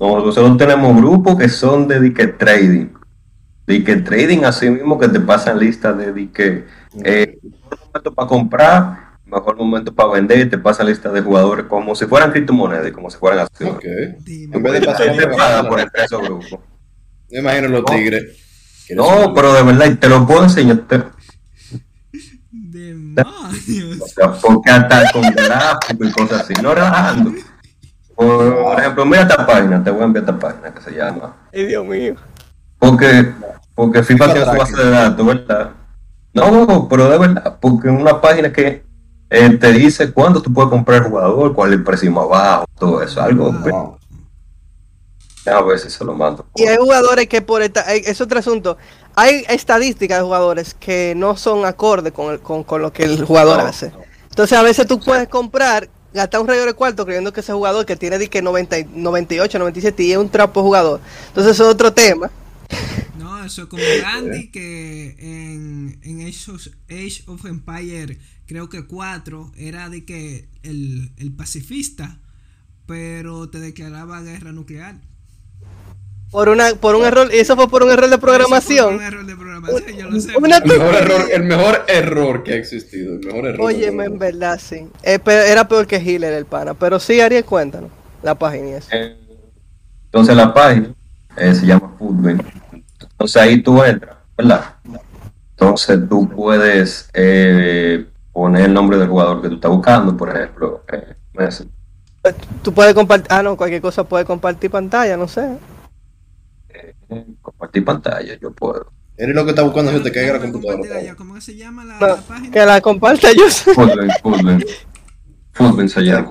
nosotros 0.00 0.56
tenemos 0.56 0.96
grupos 0.96 1.38
que 1.38 1.48
son 1.48 1.86
de 1.86 2.00
dique 2.00 2.26
trading. 2.26 2.88
Dique 3.68 3.96
trading, 3.98 4.42
así 4.42 4.68
mismo 4.70 4.98
que 4.98 5.06
te 5.06 5.20
pasan 5.20 5.56
listas 5.56 5.96
de 5.96 6.12
dique, 6.12 6.66
eh, 7.04 7.38
momento 7.86 8.12
para 8.12 8.26
comprar, 8.26 9.09
mejor 9.30 9.56
momento 9.56 9.94
para 9.94 10.10
vender, 10.12 10.48
te 10.50 10.58
pasan 10.58 10.86
listas 10.86 11.12
de 11.12 11.20
jugadores 11.22 11.66
como 11.66 11.94
si 11.94 12.06
fueran 12.06 12.32
criptomonedas, 12.32 12.88
y 12.88 12.92
como 12.92 13.10
si 13.10 13.18
fueran 13.18 13.40
acciones. 13.40 13.74
Ok. 13.76 13.84
Dime. 14.24 14.56
En 14.56 14.62
vez 14.62 14.72
de 14.74 14.80
pasar 14.86 15.16
Te 15.16 15.26
pagan 15.28 15.66
por 15.68 15.80
entrar 15.80 16.04
esos 16.06 16.22
grupos. 16.22 16.58
Me 17.30 17.38
imagino 17.38 17.68
los 17.68 17.84
tigres. 17.84 18.22
¿Quieres 18.86 19.04
No, 19.04 19.32
pero 19.34 19.52
de 19.54 19.62
verdad, 19.62 19.86
y 19.86 19.94
te 19.94 20.08
lo 20.08 20.26
puedo 20.26 20.42
enseñar. 20.44 20.78
te- 20.88 21.02
Demonios. 22.52 24.00
O 24.00 24.06
sea, 24.06 24.32
porque 24.32 24.70
hasta 24.70 25.10
con 25.12 25.22
gráficos 25.22 26.08
y 26.08 26.12
cosas 26.12 26.40
así, 26.42 26.54
no 26.62 26.74
relajando. 26.74 27.32
Por, 28.14 28.62
por 28.62 28.78
ejemplo, 28.80 29.06
mira 29.06 29.22
esta 29.22 29.46
página, 29.46 29.82
te 29.82 29.90
voy 29.90 30.02
a 30.02 30.04
enviar 30.04 30.24
esta 30.24 30.38
página 30.38 30.74
que 30.74 30.80
se 30.82 30.90
llama. 30.92 31.36
Ay, 31.52 31.66
Dios 31.66 31.86
mío. 31.86 32.14
Porque, 32.78 33.32
porque 33.74 34.02
FIFA 34.02 34.32
tiene 34.32 34.46
su 34.50 34.56
base 34.58 34.76
de 34.76 34.90
datos, 34.90 35.26
¿verdad? 35.26 35.70
No, 36.32 36.88
pero 36.88 37.08
de 37.10 37.18
verdad, 37.18 37.58
porque 37.60 37.88
en 37.88 37.96
una 37.96 38.20
página 38.20 38.52
que 38.52 38.84
eh, 39.30 39.56
te 39.58 39.72
dice 39.72 40.12
cuándo 40.12 40.42
tú 40.42 40.52
puedes 40.52 40.70
comprar 40.70 41.02
el 41.04 41.08
jugador, 41.10 41.54
cuál 41.54 41.70
es 41.72 41.78
el 41.78 41.84
precio 41.84 42.10
más 42.10 42.28
bajo, 42.28 42.64
todo 42.78 43.02
eso, 43.02 43.22
algo. 43.22 43.52
Wow. 43.52 43.98
A 45.46 45.78
si 45.78 45.88
se 45.88 46.04
lo 46.04 46.14
mando. 46.14 46.46
Y 46.54 46.64
hay 46.64 46.76
jugadores 46.76 47.26
que 47.26 47.40
por 47.40 47.62
esta, 47.62 47.80
es 47.94 48.20
otro 48.20 48.38
asunto. 48.38 48.76
hay 49.16 49.44
estadísticas 49.48 50.18
de 50.18 50.24
jugadores 50.24 50.74
que 50.74 51.14
no 51.16 51.36
son 51.36 51.64
acorde 51.64 52.12
con, 52.12 52.32
el- 52.32 52.40
con, 52.40 52.62
con 52.62 52.82
lo 52.82 52.92
que 52.92 53.04
el 53.04 53.24
jugador 53.24 53.58
No, 53.58 53.66
hace. 53.66 53.90
Entonces 54.28 54.56
a 54.58 54.62
veces 54.62 54.86
tú 54.86 55.00
puedes 55.00 55.28
comprar, 55.28 55.88
gastar 56.12 56.40
un 56.40 56.46
rayo 56.48 56.66
de 56.66 56.74
cuarto 56.74 57.04
creyendo 57.04 57.32
que 57.32 57.40
ese 57.40 57.52
jugador 57.52 57.86
que 57.86 57.96
tiene 57.96 58.28
que 58.28 58.42
90, 58.42 58.78
y- 58.78 58.84
98, 58.94 59.58
97 59.58 60.02
y 60.02 60.12
es 60.12 60.18
un 60.18 60.28
trapo 60.28 60.62
jugador. 60.62 61.00
Entonces 61.28 61.52
eso 61.52 61.64
es 61.64 61.74
otro 61.74 61.92
tema. 61.92 62.30
No, 63.18 63.42
eso 63.44 63.62
es 63.62 63.68
como 63.68 63.82
Gandhi 64.02 64.50
que 64.50 65.16
en, 65.18 65.98
en 66.02 66.20
Age, 66.26 66.50
of, 66.52 66.66
Age 66.88 67.24
of 67.26 67.44
Empire, 67.46 68.18
creo 68.50 68.68
que 68.68 68.84
4, 68.84 69.52
era 69.56 69.88
de 69.88 70.04
que 70.04 70.48
el, 70.64 71.12
el 71.18 71.30
pacifista, 71.30 72.18
pero 72.84 73.48
te 73.48 73.60
declaraba 73.60 74.22
guerra 74.22 74.50
nuclear. 74.50 74.96
Por 76.32 76.48
una 76.48 76.74
por 76.74 76.96
un 76.96 77.04
error, 77.04 77.30
y 77.32 77.38
eso 77.38 77.54
fue 77.54 77.68
por 77.70 77.84
un 77.84 77.92
error 77.92 78.10
de 78.10 78.18
programación. 78.18 78.96
un 78.96 79.02
error 79.02 79.24
de 79.24 79.36
programación, 79.36 79.96
yo 79.96 80.10
lo 80.10 80.20
sé. 80.20 80.32
Una 80.36 80.56
El 80.56 80.64
mejor 80.66 80.94
error, 80.96 81.28
el 81.32 81.42
mejor 81.44 81.84
error 81.86 82.42
que 82.42 82.54
ha 82.54 82.56
existido. 82.56 83.14
El 83.14 83.20
mejor 83.20 83.46
error. 83.46 83.66
Óyeme, 83.66 84.06
en 84.06 84.18
verdad, 84.18 84.60
sí. 84.60 84.88
Eh, 85.04 85.20
era 85.24 85.68
peor 85.68 85.86
que 85.86 86.00
Hitler 86.02 86.32
el 86.32 86.44
pana. 86.46 86.74
Pero 86.74 86.98
sí, 86.98 87.20
Ariel, 87.20 87.44
cuéntanos. 87.44 87.92
La 88.20 88.34
página 88.34 88.68
y 88.68 88.72
eso. 88.72 88.88
Eh, 88.90 89.16
Entonces 90.06 90.34
la 90.34 90.52
página 90.52 90.92
eh, 91.36 91.54
se 91.54 91.66
llama 91.66 91.94
Footbin. 91.96 92.42
Entonces 93.00 93.40
ahí 93.40 93.62
tú 93.62 93.80
entras, 93.84 94.16
¿verdad? 94.36 94.74
Entonces 95.52 96.00
tú 96.08 96.28
puedes 96.28 97.08
eh, 97.14 98.09
poner 98.32 98.62
el 98.62 98.74
nombre 98.74 98.98
del 98.98 99.08
jugador 99.08 99.42
que 99.42 99.48
tú 99.48 99.54
estás 99.56 99.70
buscando, 99.70 100.16
por 100.16 100.30
ejemplo, 100.34 100.84
eh, 100.92 101.14
Messi. 101.34 101.68
Tú 102.62 102.72
puedes 102.74 102.94
compartir. 102.94 103.28
Ah, 103.30 103.42
no, 103.42 103.56
cualquier 103.56 103.80
cosa 103.80 104.04
puede 104.04 104.24
compartir 104.24 104.70
pantalla, 104.70 105.16
no 105.16 105.26
sé. 105.26 105.56
Eh, 106.68 107.26
compartir 107.40 107.84
pantalla, 107.84 108.38
yo 108.38 108.52
puedo. 108.52 108.92
Eres 109.16 109.34
lo 109.34 109.44
que 109.44 109.50
está 109.50 109.62
buscando 109.62 109.92
que 109.92 110.00
te 110.00 110.12
caiga 110.12 110.34
la 110.34 110.40
computadora. 110.40 111.14
¿Cómo 111.14 111.40
se 111.40 111.56
llama 111.56 111.84
la, 111.84 111.98
No, 111.98 112.06
la 112.06 112.16
página? 112.16 112.50
que 112.50 112.64
la 112.64 112.80
comparta 112.80 113.28
yo. 113.32 113.48
Footbin, 113.74 114.10
Footbin. 114.22 114.64
Footbin 115.52 115.88
se 115.88 116.00
llama. 116.02 116.28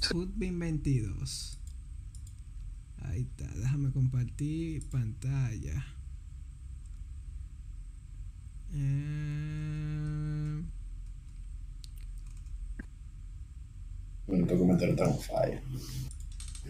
Footbin 0.00 0.58
22. 0.58 1.58
Ahí 3.04 3.22
está, 3.22 3.50
déjame 3.54 3.90
compartir 3.90 4.88
pantalla. 4.90 5.84
Eh, 8.74 9.18
Un 14.28 14.46
documentario 14.46 14.94
está 14.94 15.06
on 15.06 15.18
fire. 15.18 15.60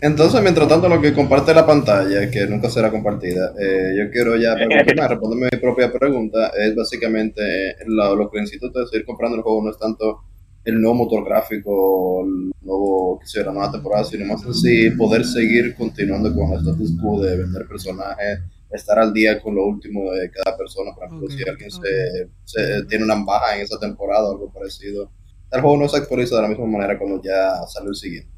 Entonces, 0.01 0.40
mientras 0.42 0.68
tanto, 0.68 0.88
lo 0.88 1.01
que 1.01 1.12
comparte 1.12 1.53
la 1.53 1.66
pantalla, 1.66 2.30
que 2.30 2.46
nunca 2.46 2.70
será 2.70 2.88
compartida, 2.88 3.53
eh, 3.59 3.94
yo 3.99 4.11
quiero 4.12 4.36
ya 4.36 4.55
preguntarme, 4.55 5.09
responderme 5.09 5.49
mi 5.53 5.59
propia 5.59 5.92
pregunta, 5.92 6.53
es 6.57 6.76
básicamente 6.76 7.70
eh, 7.70 7.76
lo, 7.86 8.14
lo 8.14 8.30
que 8.30 8.40
necesito 8.40 8.68
de 8.68 8.86
seguir 8.86 9.05
comprando 9.05 9.36
el 9.36 9.42
juego 9.42 9.64
no 9.64 9.70
es 9.72 9.78
tanto 9.78 10.20
el 10.64 10.80
nuevo 10.80 10.94
motor 10.94 11.24
gráfico, 11.24 12.24
el 12.24 12.53
nuevo, 12.61 13.18
que 13.18 13.26
sea, 13.26 13.44
la 13.46 13.53
nueva 13.53 13.72
temporada, 13.72 14.05
sino 14.05 14.24
más 14.26 14.44
en 14.44 14.55
sí 14.55 14.90
poder 14.90 15.24
seguir 15.24 15.74
continuando 15.74 16.32
con 16.32 16.53
el 16.53 16.61
status 16.61 16.92
quo 17.01 17.20
de 17.20 17.36
vender 17.36 17.66
personajes, 17.66 18.40
estar 18.70 18.98
al 18.98 19.12
día 19.12 19.40
con 19.40 19.54
lo 19.54 19.64
último 19.66 20.10
de 20.12 20.30
cada 20.30 20.56
persona, 20.56 20.94
por 20.94 21.04
ejemplo, 21.06 21.28
si 21.30 21.48
alguien 21.48 21.70
se, 21.70 22.28
se- 22.44 22.84
tiene 22.86 23.04
una 23.04 23.22
baja 23.24 23.56
en 23.56 23.62
esa 23.62 23.78
temporada 23.78 24.28
o 24.28 24.32
algo 24.32 24.52
parecido, 24.52 25.10
el 25.50 25.60
juego 25.62 25.76
no 25.78 25.88
se 25.88 25.96
actualiza 25.96 26.36
de 26.36 26.42
la 26.42 26.48
misma 26.48 26.66
manera 26.66 26.98
cuando 26.98 27.22
ya 27.22 27.66
sale 27.66 27.88
el 27.88 27.94
siguiente. 27.94 28.30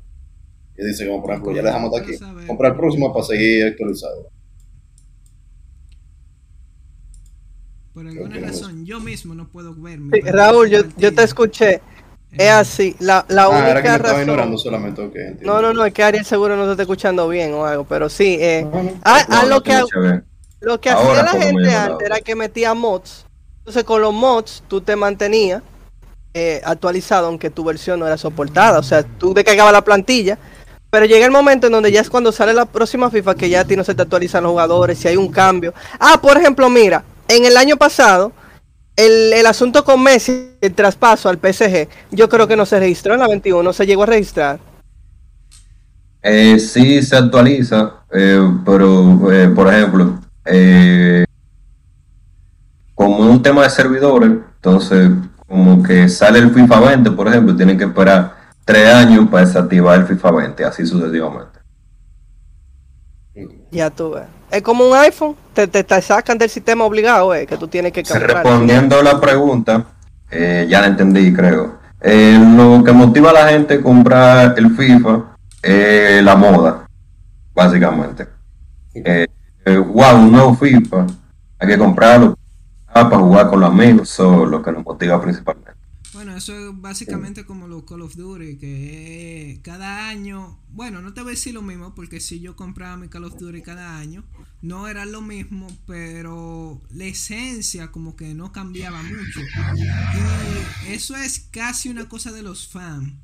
Y 0.76 0.84
dice, 0.86 1.06
como 1.06 1.20
por 1.20 1.32
ejemplo, 1.32 1.52
ya 1.52 1.62
dejamos 1.62 1.90
de 1.92 1.98
aquí, 1.98 2.12
Vamos 2.12 2.22
a 2.22 2.32
ver. 2.34 2.46
compra 2.46 2.68
el 2.68 2.76
próximo 2.76 3.12
para 3.12 3.24
seguir 3.26 3.66
actualizado. 3.66 4.30
por 7.92 8.06
alguna 8.06 8.38
razón, 8.38 8.86
yo 8.86 9.00
mismo 9.00 9.34
no 9.34 9.48
puedo 9.50 9.74
verme. 9.74 10.16
Sí, 10.16 10.20
Raúl, 10.30 10.70
yo, 10.70 10.82
yo 10.96 11.12
te 11.12 11.24
escuché. 11.24 11.80
Es 12.32 12.40
Eh, 12.40 12.50
así. 12.50 12.96
La, 13.00 13.24
la 13.28 13.44
Ah, 13.44 13.48
era 13.70 13.82
que 13.82 13.88
me 13.88 13.94
única 13.94 13.96
estaba 13.96 14.20
ignorando 14.20 14.52
razón. 14.56 14.58
solamente. 14.58 15.36
No, 15.40 15.60
no, 15.60 15.72
no, 15.72 15.84
es 15.84 15.92
que 15.92 16.02
Ariel 16.02 16.24
seguro 16.24 16.56
no 16.56 16.64
te 16.66 16.70
está 16.72 16.82
escuchando 16.82 17.28
bien 17.28 17.52
o 17.54 17.64
algo. 17.66 17.84
Pero 17.84 18.08
sí, 18.08 18.38
eh, 18.40 18.66
No, 18.70 18.82
no. 18.82 18.90
No, 19.28 19.42
no 19.42 19.48
lo 19.48 19.62
que. 19.62 19.80
Lo 20.60 20.78
que 20.80 20.90
Ahora 20.90 21.22
hacía 21.22 21.22
la 21.22 21.42
gente 21.44 21.74
antes 21.74 22.06
era 22.06 22.20
que 22.20 22.34
metía 22.34 22.74
mods. 22.74 23.24
Entonces 23.58 23.82
con 23.84 24.00
los 24.02 24.12
mods 24.12 24.62
tú 24.68 24.80
te 24.82 24.94
mantenías 24.94 25.62
eh, 26.34 26.60
actualizado 26.64 27.26
aunque 27.28 27.48
tu 27.50 27.64
versión 27.64 27.98
no 27.98 28.06
era 28.06 28.18
soportada. 28.18 28.78
O 28.78 28.82
sea, 28.82 29.02
tú 29.02 29.32
descargabas 29.34 29.72
la 29.72 29.82
plantilla. 29.82 30.38
Pero 30.90 31.06
llega 31.06 31.24
el 31.24 31.30
momento 31.32 31.68
en 31.68 31.72
donde 31.72 31.90
ya 31.92 32.00
es 32.00 32.10
cuando 32.10 32.30
sale 32.32 32.52
la 32.52 32.66
próxima 32.66 33.10
FIFA 33.10 33.36
que 33.36 33.48
ya 33.48 33.60
a 33.60 33.64
ti 33.64 33.76
no 33.76 33.84
se 33.84 33.94
te 33.94 34.02
actualizan 34.02 34.42
los 34.42 34.50
jugadores, 34.50 34.98
si 34.98 35.06
hay 35.08 35.16
un 35.16 35.30
cambio. 35.30 35.72
Ah, 36.00 36.18
por 36.20 36.36
ejemplo, 36.36 36.68
mira, 36.68 37.04
en 37.28 37.44
el 37.46 37.56
año 37.56 37.76
pasado, 37.76 38.32
el, 39.06 39.32
el 39.32 39.46
asunto 39.46 39.84
con 39.84 40.02
Messi, 40.02 40.50
el 40.60 40.74
traspaso 40.74 41.28
al 41.28 41.38
PSG, 41.38 41.88
yo 42.10 42.28
creo 42.28 42.46
que 42.46 42.56
no 42.56 42.66
se 42.66 42.78
registró 42.78 43.14
en 43.14 43.20
la 43.20 43.28
21, 43.28 43.62
no 43.62 43.72
se 43.72 43.86
llegó 43.86 44.02
a 44.02 44.06
registrar. 44.06 44.60
Eh, 46.22 46.58
sí 46.58 47.02
se 47.02 47.16
actualiza, 47.16 47.94
eh, 48.12 48.40
pero 48.64 49.32
eh, 49.32 49.48
por 49.48 49.72
ejemplo, 49.72 50.20
eh, 50.44 51.24
como 52.94 53.30
un 53.30 53.42
tema 53.42 53.62
de 53.62 53.70
servidores, 53.70 54.30
entonces 54.56 55.10
como 55.48 55.82
que 55.82 56.08
sale 56.08 56.38
el 56.38 56.50
FIFA 56.50 56.80
20, 56.80 57.10
por 57.12 57.28
ejemplo, 57.28 57.56
tienen 57.56 57.78
que 57.78 57.84
esperar 57.84 58.34
tres 58.66 58.86
años 58.94 59.28
para 59.30 59.46
desactivar 59.46 59.98
el 59.98 60.06
FIFA 60.06 60.30
20, 60.32 60.64
así 60.64 60.86
sucesivamente. 60.86 61.59
Ya 63.70 63.90
tú 63.90 64.10
ves. 64.10 64.24
Es 64.50 64.62
como 64.62 64.88
un 64.88 64.96
iPhone, 64.96 65.36
te, 65.54 65.68
te, 65.68 65.84
te 65.84 66.02
sacan 66.02 66.36
del 66.36 66.50
sistema 66.50 66.84
obligado, 66.84 67.34
eh, 67.34 67.46
que 67.46 67.56
tú 67.56 67.68
tienes 67.68 67.92
que 67.92 68.02
cambiar. 68.02 68.44
Respondiendo 68.44 68.98
a 68.98 69.02
la 69.02 69.20
pregunta, 69.20 69.86
eh, 70.30 70.66
ya 70.68 70.80
la 70.80 70.88
entendí, 70.88 71.32
creo. 71.32 71.78
Eh, 72.00 72.38
lo 72.56 72.82
que 72.82 72.92
motiva 72.92 73.30
a 73.30 73.34
la 73.34 73.48
gente 73.48 73.74
a 73.74 73.82
comprar 73.82 74.54
el 74.58 74.74
FIFA 74.76 75.36
es 75.62 76.24
la 76.24 76.34
moda, 76.34 76.88
básicamente. 77.54 78.26
Eh, 78.94 79.26
eh, 79.64 79.78
un 79.78 80.32
nuevo 80.32 80.54
FIFA, 80.54 81.06
hay 81.58 81.68
que 81.68 81.78
comprarlo 81.78 82.36
ah, 82.88 83.08
para 83.08 83.22
jugar 83.22 83.48
con 83.48 83.60
los 83.60 83.70
amigos, 83.70 84.10
eso 84.10 84.44
es 84.44 84.50
lo 84.50 84.62
que 84.62 84.72
nos 84.72 84.84
motiva 84.84 85.20
principalmente. 85.20 85.72
Bueno, 86.12 86.36
eso 86.36 86.70
es 86.70 86.80
básicamente 86.80 87.44
como 87.44 87.68
los 87.68 87.84
Call 87.84 88.02
of 88.02 88.16
Duty, 88.16 88.56
que 88.56 89.60
cada 89.62 90.08
año, 90.08 90.58
bueno, 90.70 91.00
no 91.02 91.14
te 91.14 91.20
voy 91.22 91.30
a 91.30 91.34
decir 91.34 91.54
lo 91.54 91.62
mismo, 91.62 91.94
porque 91.94 92.18
si 92.18 92.40
yo 92.40 92.56
compraba 92.56 92.96
mi 92.96 93.08
Call 93.08 93.24
of 93.24 93.38
Duty 93.38 93.62
cada 93.62 93.96
año, 93.96 94.24
no 94.60 94.88
era 94.88 95.06
lo 95.06 95.22
mismo, 95.22 95.68
pero 95.86 96.82
la 96.90 97.04
esencia 97.04 97.92
como 97.92 98.16
que 98.16 98.34
no 98.34 98.50
cambiaba 98.50 99.02
mucho. 99.02 99.40
Y 100.88 100.92
eso 100.92 101.14
es 101.16 101.38
casi 101.50 101.90
una 101.90 102.08
cosa 102.08 102.32
de 102.32 102.42
los 102.42 102.66
fans, 102.66 103.14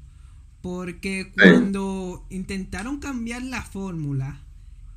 porque 0.62 1.32
cuando 1.34 2.24
intentaron 2.30 3.00
cambiar 3.00 3.42
la 3.42 3.62
fórmula, 3.62 4.42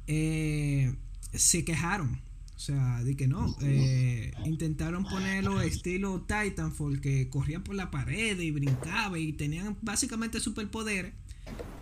eh, 0.05 0.95
se 1.33 1.65
quejaron. 1.65 2.21
O 2.59 2.61
sea, 2.61 3.01
de 3.05 3.15
que 3.15 3.25
no. 3.25 3.55
eh, 3.61 4.33
intentaron 4.43 5.05
ponerlo 5.05 5.61
estilo 5.61 6.25
Titanfall, 6.27 6.99
que 6.99 7.29
corrían 7.29 7.63
por 7.63 7.73
la 7.73 7.89
pared 7.89 8.37
y 8.37 8.51
brincaba 8.51 9.17
y 9.17 9.31
tenían 9.31 9.77
básicamente 9.81 10.41
superpoderes. 10.41 11.13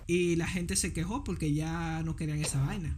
Y 0.06 0.36
la 0.36 0.46
gente 0.46 0.76
se 0.76 0.94
quejó 0.94 1.24
porque 1.24 1.52
ya 1.52 2.04
no 2.04 2.16
querían 2.16 2.40
esa 2.40 2.64
vaina. 2.64 2.96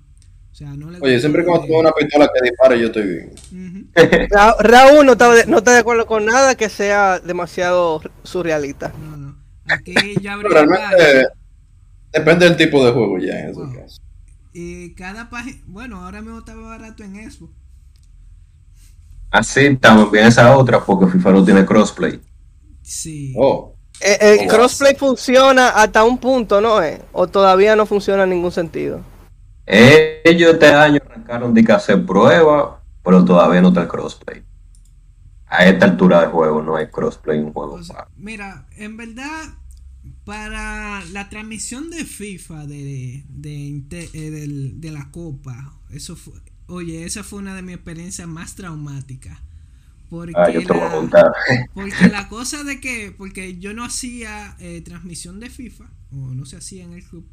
O 0.52 0.56
sea, 0.56 0.76
no 0.76 0.92
le 0.92 1.00
Oye, 1.00 1.22
siempre 1.22 1.42
me 1.44 1.48
pongo 1.48 1.80
una 1.80 1.94
pistola 1.94 2.28
que 2.34 2.50
dispare, 2.50 2.80
yo 2.82 2.88
estoy 2.88 3.08
bien. 3.08 3.90
Ra- 4.30 4.56
Raúl 4.60 5.06
no 5.06 5.14
está, 5.14 5.34
de, 5.34 5.46
no 5.46 5.60
está 5.60 5.72
de 5.72 5.80
acuerdo 5.80 6.06
con 6.06 6.26
nada 6.26 6.56
que 6.56 6.68
sea 6.68 7.20
demasiado 7.20 8.02
surrealista. 8.24 8.92
No, 9.00 9.16
no. 9.16 9.38
Aquí 9.70 9.94
ya 10.22 10.36
realmente 10.36 11.28
depende 12.12 12.44
del 12.46 12.58
tipo 12.58 12.86
de 12.86 12.92
juego 12.92 13.20
ya 13.20 13.40
en 13.40 13.52
ese 13.52 13.60
Wow. 13.62 13.74
caso. 13.74 14.02
Y 14.52 14.90
cada 14.96 15.30
página. 15.30 15.62
Bueno, 15.68 16.04
ahora 16.04 16.22
mismo 16.22 16.40
estaba 16.40 16.68
barato 16.68 17.04
en 17.06 17.32
Xbox. 17.32 17.54
Así 19.32 19.76
también 19.78 20.26
esa 20.28 20.58
otra, 20.58 20.84
porque 20.84 21.08
FIFA 21.12 21.32
no 21.32 21.46
tiene 21.46 21.66
crossplay. 21.66 22.20
Sí. 22.82 23.34
Oh, 23.38 23.76
Eh, 24.02 24.18
el 24.42 24.48
Oh. 24.48 24.48
crossplay 24.48 24.96
funciona 24.96 25.70
hasta 25.70 26.04
un 26.06 26.18
punto, 26.18 26.62
¿no? 26.62 26.82
Eh? 26.82 27.02
O 27.12 27.28
todavía 27.28 27.76
no 27.76 27.86
funciona 27.86 28.24
en 28.24 28.30
ningún 28.30 28.52
sentido. 28.52 29.02
Ellos 29.66 30.54
este 30.54 30.68
año 30.68 31.00
arrancaron 31.06 31.54
de 31.54 31.64
que 31.64 31.72
hacer 31.74 32.06
pruebas, 32.06 32.80
pero 33.04 33.24
todavía 33.26 33.62
no 33.62 33.68
está 33.70 33.82
el 33.84 33.88
crossplay. 33.88 34.44
A 35.48 35.66
esta 35.66 35.86
altura 35.86 36.22
de 36.22 36.28
juego 36.28 36.62
no 36.62 36.76
hay 36.78 36.88
crossplay 36.90 37.40
en 37.40 37.46
un 37.46 37.54
juego. 37.54 37.74
O 37.74 37.84
sea, 37.84 37.96
pago. 37.98 38.12
mira, 38.16 38.68
en 38.78 38.98
verdad, 38.98 39.56
para 40.24 41.04
la 41.12 41.30
transmisión 41.30 41.90
de 41.90 42.06
FIFA 42.06 42.66
de, 42.68 43.26
de, 43.28 43.84
eh, 44.14 44.32
del- 44.32 44.80
de 44.80 44.92
la 44.92 45.10
Copa, 45.12 45.74
eso 45.92 46.16
fue, 46.16 46.34
oye, 46.70 47.06
esa 47.06 47.24
fue 47.24 47.40
una 47.40 47.56
de 47.56 47.62
mis 47.62 47.76
experiencias 47.76 48.28
más 48.28 48.56
traumáticas. 48.56 49.40
Porque, 50.10 50.34
Ah, 50.36 50.50
yo 50.50 50.66
te 50.66 50.74
voy 50.74 50.82
a 50.82 50.90
la, 50.90 51.32
porque 51.74 52.08
la 52.10 52.30
cosa 52.30 52.64
de 52.64 52.80
que, 52.80 53.14
porque 53.16 53.60
yo 53.60 53.74
no 53.74 53.84
hacía 53.84 54.56
eh, 54.60 54.82
transmisión 54.82 55.40
de 55.40 55.50
FIFA, 55.50 55.86
o 56.12 56.34
no 56.34 56.46
se 56.46 56.58
hacía 56.58 56.84
en 56.84 56.94
el 56.94 57.04
club, 57.04 57.28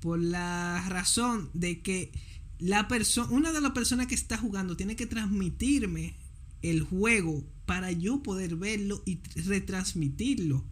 por 0.00 0.18
la 0.18 0.84
razón 0.88 1.50
de 1.52 1.82
que 1.82 2.12
la 2.58 2.88
persona, 2.88 3.30
una 3.30 3.52
de 3.52 3.60
las 3.60 3.72
personas 3.72 4.06
que 4.06 4.14
está 4.14 4.38
jugando 4.38 4.76
tiene 4.76 4.96
que 4.96 5.06
transmitirme 5.06 6.14
el 6.62 6.82
juego 6.82 7.44
para 7.66 7.92
yo 7.92 8.22
poder 8.22 8.56
verlo 8.56 9.02
y 9.04 9.20
retransmitirlo. 9.44 10.64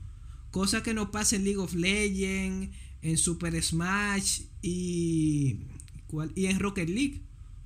Cosa 0.51 0.83
que 0.83 0.95
no 0.95 1.11
pasa 1.11 1.37
en 1.37 1.45
League 1.45 1.59
of 1.59 1.75
Legends, 1.75 2.75
en 3.03 3.19
Super 3.19 3.61
Smash 3.63 4.43
y, 4.63 5.59
¿cuál? 6.07 6.33
y 6.35 6.47
en 6.47 6.61
Rocket 6.61 6.89
League. 6.89 7.23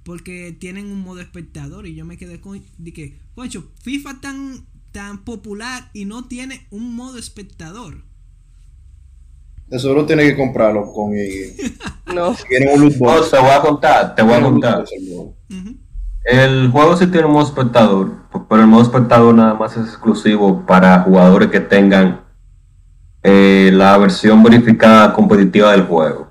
Porque 0.07 0.57
tienen 0.59 0.87
un 0.87 1.01
modo 1.01 1.21
espectador 1.21 1.85
y 1.89 1.97
yo 1.97 2.05
me 2.05 2.17
quedé 2.17 2.41
con... 2.41 2.63
De 2.79 2.93
que, 2.93 3.19
concho, 3.35 3.73
FIFA 3.83 4.21
tan, 4.21 4.65
tan 4.93 5.25
popular 5.25 5.91
y 5.93 6.05
no 6.05 6.29
tiene 6.29 6.65
un 6.71 6.95
modo 6.95 7.19
espectador. 7.19 8.05
De 9.67 9.81
seguro 9.81 10.07
tiene 10.07 10.23
que 10.23 10.37
comprarlo 10.37 10.93
con 10.93 11.11
No. 12.15 12.37
tiene 12.49 12.73
un 12.73 12.83
loot 12.83 12.93
No, 12.95 12.99
box. 13.01 13.33
te 13.33 13.39
voy 13.41 13.51
a 13.51 13.61
contar, 13.61 14.15
te 14.15 14.23
voy 14.23 14.35
a 14.35 14.41
contar. 14.43 14.85
el 14.97 15.09
juego. 15.09 15.37
Ujú. 15.51 15.77
El 16.25 16.71
juego 16.71 16.97
sí 16.97 17.09
tiene 17.09 17.27
un 17.27 17.33
modo 17.33 17.47
espectador, 17.47 18.13
pero 18.49 18.63
el 18.63 18.69
modo 18.69 18.83
espectador 18.83 19.35
nada 19.35 19.55
más 19.55 19.77
es 19.77 19.89
exclusivo 19.89 20.65
para 20.67 21.01
jugadores 21.03 21.51
que 21.51 21.59
tengan 21.61 22.21
eh, 23.25 23.71
la 23.73 23.99
versión 23.99 24.41
verificada 24.45 25.13
competitiva 25.13 25.73
del 25.73 25.83
juego. 25.83 26.31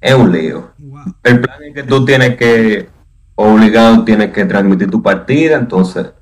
Es 0.00 0.14
un 0.14 0.30
lío. 0.32 0.70
Wow. 0.78 1.14
El 1.24 1.40
plan 1.40 1.62
es 1.64 1.74
que 1.74 1.82
tú 1.82 2.04
tienes 2.04 2.36
que, 2.36 2.88
obligado, 3.42 4.04
tienes 4.04 4.32
que 4.32 4.44
transmitir 4.44 4.90
tu 4.90 5.02
partida, 5.02 5.56
entonces 5.56 6.12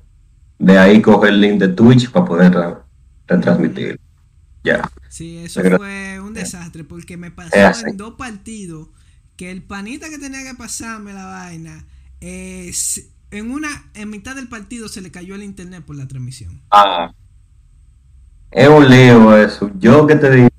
de 0.57 0.77
ahí 0.77 1.01
coge 1.01 1.29
el 1.29 1.39
link 1.41 1.59
de 1.59 1.69
Twitch 1.69 2.11
para 2.11 2.25
poder 2.25 2.51
tra- 2.51 2.81
retransmitir. 3.27 3.99
Ya. 4.63 4.89
Sí, 5.07 5.37
eso 5.37 5.61
Pero- 5.61 5.77
fue 5.77 6.19
un 6.19 6.33
desastre 6.33 6.83
porque 6.83 7.17
me 7.17 7.31
pasó 7.31 7.55
en 7.87 7.97
dos 7.97 8.15
partidos 8.15 8.89
que 9.37 9.51
el 9.51 9.63
panita 9.63 10.09
que 10.09 10.17
tenía 10.19 10.43
que 10.43 10.53
pasarme 10.55 11.13
la 11.13 11.25
vaina, 11.25 11.85
eh, 12.19 12.71
en 13.31 13.51
una, 13.51 13.69
en 13.93 14.09
mitad 14.09 14.35
del 14.35 14.49
partido 14.49 14.89
se 14.89 15.01
le 15.01 15.11
cayó 15.11 15.35
el 15.35 15.43
internet 15.43 15.83
por 15.85 15.95
la 15.95 16.07
transmisión. 16.07 16.61
Ah. 16.71 17.11
Es 18.51 18.67
un 18.67 18.89
lío 18.89 19.37
eso. 19.37 19.71
Yo 19.79 20.05
que 20.07 20.15
te 20.15 20.29
digo, 20.31 20.49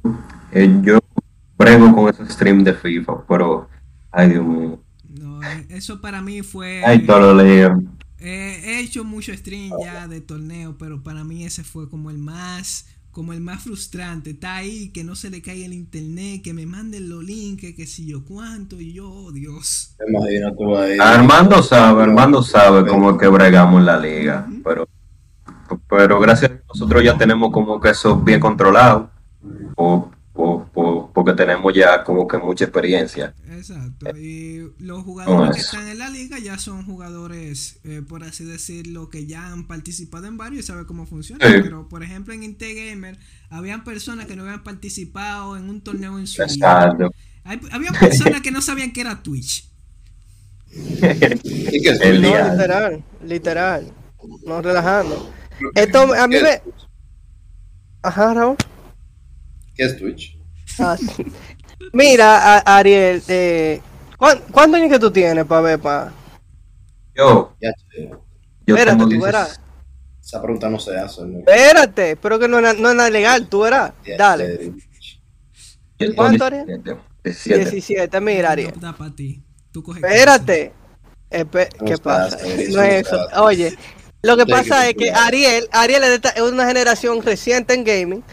eh, 0.52 0.80
yo 0.82 0.98
brego 1.58 1.94
con 1.94 2.08
ese 2.08 2.24
stream 2.32 2.64
de 2.64 2.72
FIFA, 2.72 3.24
pero, 3.28 3.68
ay 4.12 4.30
Dios 4.30 4.46
mío, 4.46 4.80
eso 5.68 6.00
para 6.00 6.22
mí 6.22 6.42
fue... 6.42 6.84
hay 6.84 7.06
todo 7.06 7.34
lo. 7.34 7.42
Eh, 8.22 8.60
he 8.64 8.80
hecho 8.80 9.02
mucho 9.04 9.32
stream 9.34 9.72
ya 9.82 10.06
de 10.06 10.20
torneo, 10.20 10.76
pero 10.78 11.02
para 11.02 11.24
mí 11.24 11.44
ese 11.44 11.64
fue 11.64 11.88
como 11.88 12.10
el 12.10 12.18
más, 12.18 12.86
como 13.10 13.32
el 13.32 13.40
más 13.40 13.62
frustrante. 13.62 14.30
Está 14.30 14.56
ahí, 14.56 14.90
que 14.90 15.04
no 15.04 15.14
se 15.16 15.30
le 15.30 15.40
caiga 15.40 15.64
el 15.64 15.72
internet, 15.72 16.42
que 16.42 16.52
me 16.52 16.66
manden 16.66 17.08
los 17.08 17.24
links, 17.24 17.74
que 17.74 17.86
si 17.86 18.06
yo 18.06 18.24
cuánto, 18.24 18.78
y 18.80 18.92
yo, 18.92 19.10
oh, 19.10 19.32
Dios. 19.32 19.94
Imagínate 20.06 20.56
tú 20.58 20.76
ahí. 20.76 20.98
Armando 21.00 21.62
sabe, 21.62 22.02
Armando 22.02 22.42
sabe 22.42 22.86
cómo 22.86 23.12
es 23.12 23.16
que 23.18 23.28
bregamos 23.28 23.80
en 23.80 23.86
la 23.86 23.98
liga, 23.98 24.46
pero, 24.62 24.86
pero 25.88 26.20
gracias 26.20 26.50
a 26.50 26.54
Dios 26.54 26.64
nosotros 26.68 27.02
ya 27.02 27.16
tenemos 27.16 27.50
como 27.52 27.80
que 27.80 27.90
eso 27.90 28.16
bien 28.20 28.38
controlado, 28.40 29.10
o- 29.76 30.10
o- 30.34 31.10
porque 31.12 31.32
tenemos 31.34 31.74
ya 31.74 32.04
como 32.04 32.26
que 32.28 32.38
mucha 32.38 32.64
experiencia. 32.64 33.34
Exacto. 33.50 34.16
Y 34.16 34.72
los 34.78 35.02
jugadores 35.02 35.54
que 35.56 35.60
están 35.60 35.88
en 35.88 35.98
la 35.98 36.08
liga 36.08 36.38
ya 36.38 36.56
son 36.58 36.84
jugadores, 36.86 37.80
eh, 37.84 38.02
por 38.08 38.22
así 38.24 38.44
decirlo, 38.44 39.10
que 39.10 39.26
ya 39.26 39.48
han 39.48 39.66
participado 39.66 40.26
en 40.26 40.36
varios 40.36 40.64
y 40.64 40.66
saben 40.66 40.84
cómo 40.84 41.04
funciona. 41.06 41.44
Sí. 41.46 41.54
Pero, 41.62 41.88
por 41.88 42.02
ejemplo, 42.02 42.32
en 42.32 42.56
Gamer 42.58 43.18
habían 43.50 43.84
personas 43.84 44.26
que 44.26 44.36
no 44.36 44.42
habían 44.44 44.62
participado 44.62 45.56
en 45.56 45.68
un 45.68 45.80
torneo 45.80 46.18
en 46.18 46.26
su 46.26 46.42
vida. 46.42 46.46
Exacto. 46.52 47.10
Hay- 47.44 47.60
Había 47.72 47.90
personas 47.92 48.40
que 48.40 48.50
no 48.50 48.62
sabían 48.62 48.92
que 48.92 49.00
era 49.00 49.22
Twitch. 49.22 49.68
No, 52.20 52.50
literal, 52.50 53.04
literal. 53.26 53.92
No 54.46 54.62
relajando. 54.62 55.32
Esto 55.74 56.14
a 56.14 56.28
mí 56.28 56.36
¿Qué 56.36 56.42
me. 56.42 56.62
Ajá, 58.02 58.32
Raúl. 58.34 58.56
¿Qué 59.80 59.86
es 59.86 59.96
Twitch? 59.96 60.36
Ah, 60.78 60.94
sí. 60.94 61.24
Mira, 61.94 62.58
a- 62.58 62.76
Ariel, 62.76 63.22
eh, 63.28 63.80
¿cuán- 64.18 64.42
¿cuántos 64.52 64.78
años 64.78 64.92
que 64.92 64.98
tú 64.98 65.10
tienes 65.10 65.46
para 65.46 65.62
ver? 65.62 65.78
Pa? 65.80 66.12
Yo, 67.14 67.56
Ya, 67.62 67.72
yo 67.96 68.20
Espérate, 68.66 68.90
tengo 68.90 69.04
tú 69.04 69.08
16 69.08 69.22
verás. 69.24 69.60
esa 70.22 70.42
pregunta 70.42 70.68
no 70.68 70.78
se 70.78 70.98
hace. 70.98 71.22
¿no? 71.22 71.38
Espérate, 71.38 72.16
pero 72.16 72.38
que 72.38 72.46
no 72.46 72.58
es, 72.58 72.78
no 72.78 72.90
es 72.90 72.94
nada 72.94 73.08
legal, 73.08 73.48
tú 73.48 73.60
verás. 73.60 73.92
Ya, 74.04 74.18
Dale. 74.18 74.74
yo 75.98 76.14
¿Cuánto, 76.14 76.44
Ariel? 76.44 76.66
17, 76.66 77.00
17. 77.24 77.70
17, 77.70 78.20
mira, 78.20 78.50
Ariel. 78.50 78.72
No 78.74 78.82
da 78.82 78.92
para 78.94 79.14
ti. 79.16 79.42
Tú 79.72 79.82
coges 79.82 80.04
Espérate. 80.04 80.74
Espe- 81.30 81.70
No 81.80 81.86
¿Qué 81.86 81.96
pasa? 81.96 82.36
No 82.36 82.76
no 82.76 82.82
es 82.82 83.06
eso. 83.06 83.28
Oye, 83.44 83.74
lo 84.20 84.36
que 84.36 84.44
pasa 84.44 84.86
es 84.86 84.94
que. 84.94 85.10
Ariel, 85.10 85.66
Ariel 85.72 86.02
es, 86.02 86.08
de 86.10 86.14
esta- 86.16 86.30
es 86.30 86.42
una 86.42 86.66
generación 86.66 87.22
reciente 87.22 87.72
en 87.72 87.84
gaming. 87.84 88.24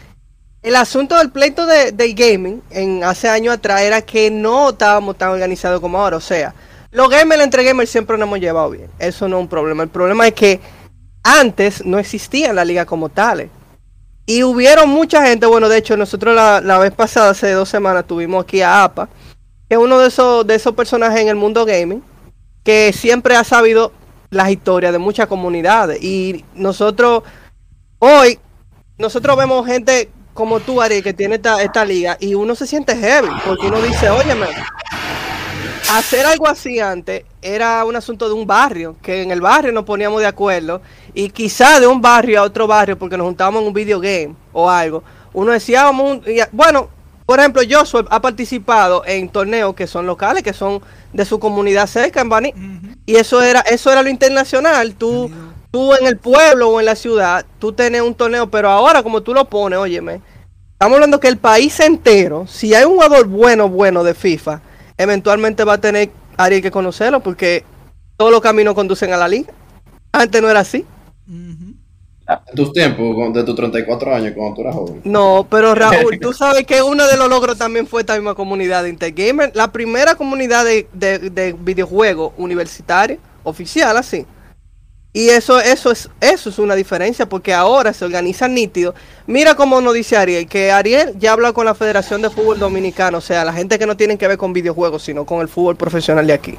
El 0.60 0.74
asunto 0.74 1.16
del 1.16 1.30
pleito 1.30 1.66
de, 1.66 1.92
del 1.92 2.14
gaming 2.14 2.62
en 2.70 3.04
hace 3.04 3.28
años 3.28 3.54
atrás 3.54 3.82
era 3.82 4.02
que 4.02 4.30
no 4.30 4.70
estábamos 4.70 5.16
tan 5.16 5.30
organizados 5.30 5.80
como 5.80 5.98
ahora. 5.98 6.16
O 6.16 6.20
sea, 6.20 6.52
los 6.90 7.08
gamers 7.08 7.42
entre 7.42 7.62
gamers 7.62 7.90
siempre 7.90 8.18
nos 8.18 8.26
hemos 8.26 8.40
llevado 8.40 8.70
bien. 8.70 8.90
Eso 8.98 9.28
no 9.28 9.36
es 9.36 9.42
un 9.42 9.48
problema. 9.48 9.84
El 9.84 9.88
problema 9.88 10.26
es 10.26 10.34
que 10.34 10.60
antes 11.22 11.84
no 11.84 11.98
existía 11.98 12.52
la 12.52 12.64
liga 12.64 12.86
como 12.86 13.08
tales. 13.08 13.50
Y 14.26 14.42
hubieron 14.42 14.90
mucha 14.90 15.24
gente, 15.26 15.46
bueno, 15.46 15.68
de 15.68 15.78
hecho 15.78 15.96
nosotros 15.96 16.34
la, 16.34 16.60
la 16.60 16.78
vez 16.78 16.92
pasada, 16.92 17.30
hace 17.30 17.52
dos 17.52 17.68
semanas, 17.68 18.06
tuvimos 18.06 18.42
aquí 18.44 18.60
a 18.60 18.84
APA, 18.84 19.08
que 19.68 19.76
es 19.76 19.80
uno 19.80 19.98
de 19.98 20.08
esos, 20.08 20.46
de 20.46 20.54
esos 20.54 20.74
personajes 20.74 21.20
en 21.20 21.28
el 21.28 21.36
mundo 21.36 21.64
gaming, 21.64 22.02
que 22.64 22.92
siempre 22.92 23.36
ha 23.36 23.44
sabido 23.44 23.92
las 24.30 24.50
historias 24.50 24.92
de 24.92 24.98
muchas 24.98 25.28
comunidades. 25.28 26.02
Y 26.02 26.44
nosotros, 26.54 27.22
hoy, 28.00 28.38
nosotros 28.98 29.36
vemos 29.36 29.66
gente 29.66 30.10
como 30.38 30.60
tú, 30.60 30.80
Ari, 30.80 31.02
que 31.02 31.12
tiene 31.12 31.34
esta, 31.34 31.60
esta 31.60 31.84
liga, 31.84 32.16
y 32.20 32.34
uno 32.34 32.54
se 32.54 32.64
siente 32.64 32.94
heavy, 32.96 33.28
porque 33.44 33.66
uno 33.66 33.82
dice, 33.82 34.08
óyeme, 34.08 34.46
hacer 35.96 36.24
algo 36.26 36.46
así 36.46 36.78
antes 36.78 37.24
era 37.42 37.84
un 37.84 37.96
asunto 37.96 38.28
de 38.28 38.34
un 38.34 38.46
barrio, 38.46 38.94
que 39.02 39.22
en 39.22 39.32
el 39.32 39.40
barrio 39.40 39.72
nos 39.72 39.84
poníamos 39.84 40.20
de 40.20 40.28
acuerdo, 40.28 40.80
y 41.12 41.30
quizá 41.30 41.80
de 41.80 41.88
un 41.88 42.00
barrio 42.00 42.38
a 42.38 42.42
otro 42.44 42.68
barrio, 42.68 42.96
porque 42.96 43.16
nos 43.16 43.26
juntábamos 43.26 43.62
en 43.62 43.66
un 43.66 43.74
video 43.74 43.98
game 43.98 44.34
o 44.52 44.70
algo, 44.70 45.02
uno 45.32 45.50
decía, 45.50 45.82
vamos, 45.82 46.18
un- 46.18 46.22
y- 46.32 46.38
bueno, 46.52 46.88
por 47.26 47.40
ejemplo, 47.40 47.60
Joshua 47.68 48.06
ha 48.08 48.20
participado 48.22 49.02
en 49.06 49.28
torneos 49.30 49.74
que 49.74 49.88
son 49.88 50.06
locales, 50.06 50.44
que 50.44 50.52
son 50.52 50.80
de 51.12 51.24
su 51.24 51.40
comunidad 51.40 51.88
cerca 51.88 52.20
en 52.20 52.28
Bani, 52.28 52.50
Ujú. 52.50 52.94
y 53.06 53.16
eso 53.16 53.42
era, 53.42 53.60
eso 53.62 53.90
era 53.90 54.02
lo 54.04 54.08
internacional, 54.08 54.94
tú. 54.94 55.30
Tú 55.70 55.94
en 55.94 56.06
el 56.06 56.16
pueblo 56.16 56.70
o 56.70 56.80
en 56.80 56.86
la 56.86 56.96
ciudad, 56.96 57.44
tú 57.58 57.72
tenés 57.72 58.02
un 58.02 58.14
torneo, 58.14 58.50
pero 58.50 58.70
ahora 58.70 59.02
como 59.02 59.22
tú 59.22 59.34
lo 59.34 59.44
pones, 59.46 59.78
óyeme, 59.78 60.20
estamos 60.72 60.96
hablando 60.96 61.20
que 61.20 61.28
el 61.28 61.38
país 61.38 61.78
entero, 61.80 62.46
si 62.46 62.74
hay 62.74 62.84
un 62.84 62.94
jugador 62.94 63.26
bueno, 63.26 63.68
bueno 63.68 64.04
de 64.04 64.14
FIFA, 64.14 64.60
eventualmente 64.96 65.64
va 65.64 65.74
a 65.74 65.80
tener 65.80 66.10
alguien 66.36 66.62
que 66.62 66.70
conocerlo, 66.70 67.20
porque 67.20 67.64
todos 68.16 68.30
los 68.30 68.40
caminos 68.40 68.74
conducen 68.74 69.12
a 69.12 69.16
la 69.16 69.28
liga. 69.28 69.52
Antes 70.12 70.42
no 70.42 70.50
era 70.50 70.60
así. 70.60 70.84
En 71.28 72.54
tus 72.54 72.72
tiempos, 72.72 73.32
de 73.32 73.42
tus 73.42 73.54
34 73.54 74.14
años, 74.14 74.32
cuando 74.36 74.54
tú 74.54 74.60
eras 74.60 74.74
joven. 74.74 75.00
No, 75.04 75.46
pero 75.48 75.74
Raúl, 75.74 76.18
tú 76.20 76.32
sabes 76.32 76.66
que 76.66 76.82
uno 76.82 77.06
de 77.06 77.16
los 77.16 77.28
logros 77.28 77.56
también 77.56 77.86
fue 77.86 78.02
esta 78.02 78.14
misma 78.14 78.34
comunidad 78.34 78.82
de 78.82 78.90
Intergamer, 78.90 79.50
la 79.54 79.72
primera 79.72 80.14
comunidad 80.14 80.64
de, 80.64 80.88
de, 80.92 81.18
de 81.30 81.52
videojuegos 81.54 82.32
universitaria, 82.36 83.18
oficial, 83.44 83.96
así. 83.96 84.26
Y 85.12 85.30
eso, 85.30 85.58
eso 85.58 85.90
es, 85.90 86.10
eso 86.20 86.50
es 86.50 86.58
una 86.58 86.74
diferencia, 86.74 87.26
porque 87.26 87.54
ahora 87.54 87.92
se 87.92 88.04
organizan 88.04 88.54
nítido. 88.54 88.94
Mira 89.26 89.54
cómo 89.54 89.80
nos 89.80 89.94
dice 89.94 90.16
Ariel, 90.16 90.46
que 90.46 90.70
Ariel 90.70 91.14
ya 91.18 91.32
habla 91.32 91.52
con 91.52 91.64
la 91.64 91.74
Federación 91.74 92.20
de 92.20 92.30
Fútbol 92.30 92.58
Dominicano, 92.58 93.18
o 93.18 93.22
sea, 93.22 93.44
la 93.44 93.52
gente 93.52 93.78
que 93.78 93.86
no 93.86 93.96
tienen 93.96 94.18
que 94.18 94.28
ver 94.28 94.36
con 94.36 94.52
videojuegos, 94.52 95.02
sino 95.02 95.24
con 95.24 95.40
el 95.40 95.48
fútbol 95.48 95.76
profesional 95.76 96.26
de 96.26 96.34
aquí. 96.34 96.58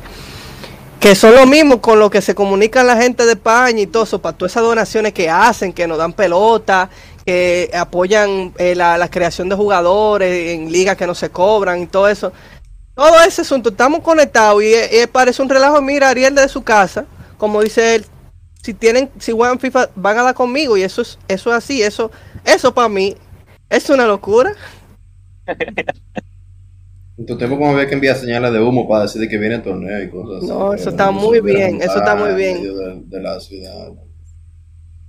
Que 1.00 1.16
son 1.16 1.36
lo 1.36 1.46
mismo 1.46 1.80
con 1.80 2.00
lo 2.00 2.10
que 2.10 2.22
se 2.22 2.36
comunican 2.36 2.88
la 2.88 2.98
gente 2.98 3.26
de 3.26 3.34
España 3.34 3.82
y 3.82 3.88
todo 3.88 4.04
eso, 4.04 4.20
para 4.20 4.36
todas 4.36 4.52
esas 4.52 4.64
donaciones 4.64 5.14
que 5.14 5.30
hacen, 5.30 5.72
que 5.72 5.88
nos 5.88 5.98
dan 5.98 6.12
pelota, 6.12 6.90
que 7.26 7.70
apoyan 7.74 8.54
eh, 8.58 8.76
la, 8.76 8.98
la 8.98 9.10
creación 9.10 9.48
de 9.48 9.56
jugadores 9.56 10.50
en 10.50 10.72
ligas 10.72 10.98
que 10.98 11.08
no 11.08 11.16
se 11.16 11.30
cobran 11.30 11.84
y 11.84 11.88
todo 11.88 12.10
eso. 12.10 12.34
Todo 12.96 13.22
ese 13.24 13.44
asunto, 13.44 13.70
estamos 13.70 14.02
conectados 14.02 14.62
y, 14.62 14.74
eh, 14.74 15.08
parece 15.10 15.42
un 15.42 15.48
relajo. 15.48 15.82
Mira, 15.82 16.10
Ariel 16.10 16.36
de 16.36 16.50
su 16.50 16.64
casa, 16.64 17.06
como 17.38 17.62
dice 17.62 17.96
él, 17.96 18.06
si 18.62 18.74
tienen, 18.74 19.10
si 19.20 19.32
juegan 19.32 19.60
FIFA, 19.60 19.90
van 19.96 20.18
a 20.18 20.24
dar 20.24 20.36
conmigo 20.36 20.78
y 20.78 20.84
eso 20.84 21.02
es, 21.02 21.18
eso 21.28 21.50
es 21.50 21.56
así, 21.56 21.82
eso, 21.82 22.12
eso 22.46 22.74
para 22.74 22.90
mí 22.90 23.16
es 23.70 23.90
una 23.90 24.06
locura. 24.06 24.54
En 27.18 27.26
tu 27.26 27.38
tiempo, 27.38 27.58
como 27.58 27.72
había 27.72 27.88
que 27.88 27.96
enviar 27.96 28.16
señales 28.16 28.54
de 28.54 28.62
humo 28.62 28.88
para 28.88 29.04
decir 29.04 29.22
de 29.22 29.28
que 29.28 29.38
viene 29.38 29.56
el 29.56 29.64
torneo 29.64 30.02
y 30.02 30.10
cosas 30.10 30.38
así. 30.38 30.48
No, 30.48 30.74
eso 30.74 30.90
está 30.90 31.12
muy 31.12 31.42
bien, 31.42 31.82
eso 31.82 31.98
está 31.98 32.16
muy 32.16 32.30
en 32.30 32.36
bien. 32.38 33.10
de 33.10 33.20
la 33.22 33.40
ciudad. 33.40 33.90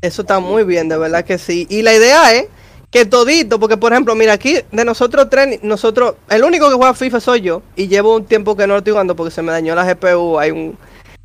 Eso 0.01 0.23
está 0.23 0.41
muy 0.41 0.65
bien, 0.65 0.89
de 0.89 0.97
verdad 0.97 1.25
que 1.25 1.39
sí. 1.39 1.67
Y 1.71 1.83
la 1.83 1.95
idea 1.95 2.35
es 2.35 2.47
que 2.91 3.05
todito, 3.05 3.61
porque 3.61 3.77
por 3.77 3.93
ejemplo, 3.93 4.15
mira 4.15 4.33
aquí, 4.33 4.57
de 4.73 4.85
nosotros 4.85 5.29
tres, 5.31 5.63
nosotros, 5.63 6.15
el 6.29 6.43
único 6.43 6.69
que 6.69 6.75
juega 6.75 6.95
FIFA 6.95 7.21
soy 7.21 7.41
yo, 7.43 7.63
y 7.77 7.87
llevo 7.87 8.17
un 8.17 8.25
tiempo 8.25 8.57
que 8.57 8.67
no 8.67 8.75
lo 8.75 8.79
estoy 8.79 8.93
jugando 8.93 9.15
porque 9.15 9.31
se 9.31 9.43
me 9.43 9.53
dañó 9.53 9.75
la 9.75 9.85
GPU, 9.85 10.39
hay 10.39 10.51
un, 10.51 10.77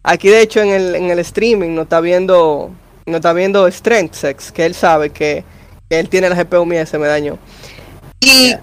aquí 0.05 0.29
de 0.29 0.41
hecho 0.41 0.61
en 0.61 0.69
el, 0.69 0.95
en 0.95 1.09
el 1.09 1.19
streaming 1.19 1.75
no 1.75 1.81
está 1.81 1.99
viendo, 1.99 2.71
no 3.05 3.17
está 3.17 3.33
viendo 3.33 3.67
Strength 3.69 4.13
Sex, 4.13 4.51
que 4.51 4.65
él 4.65 4.75
sabe 4.75 5.09
que, 5.09 5.43
que 5.89 5.99
él 5.99 6.09
tiene 6.09 6.29
la 6.29 6.41
GPU 6.41 6.65
mía 6.65 6.85
se 6.85 6.97
me 6.97 7.07
dañó. 7.07 7.37
Y 8.21 8.53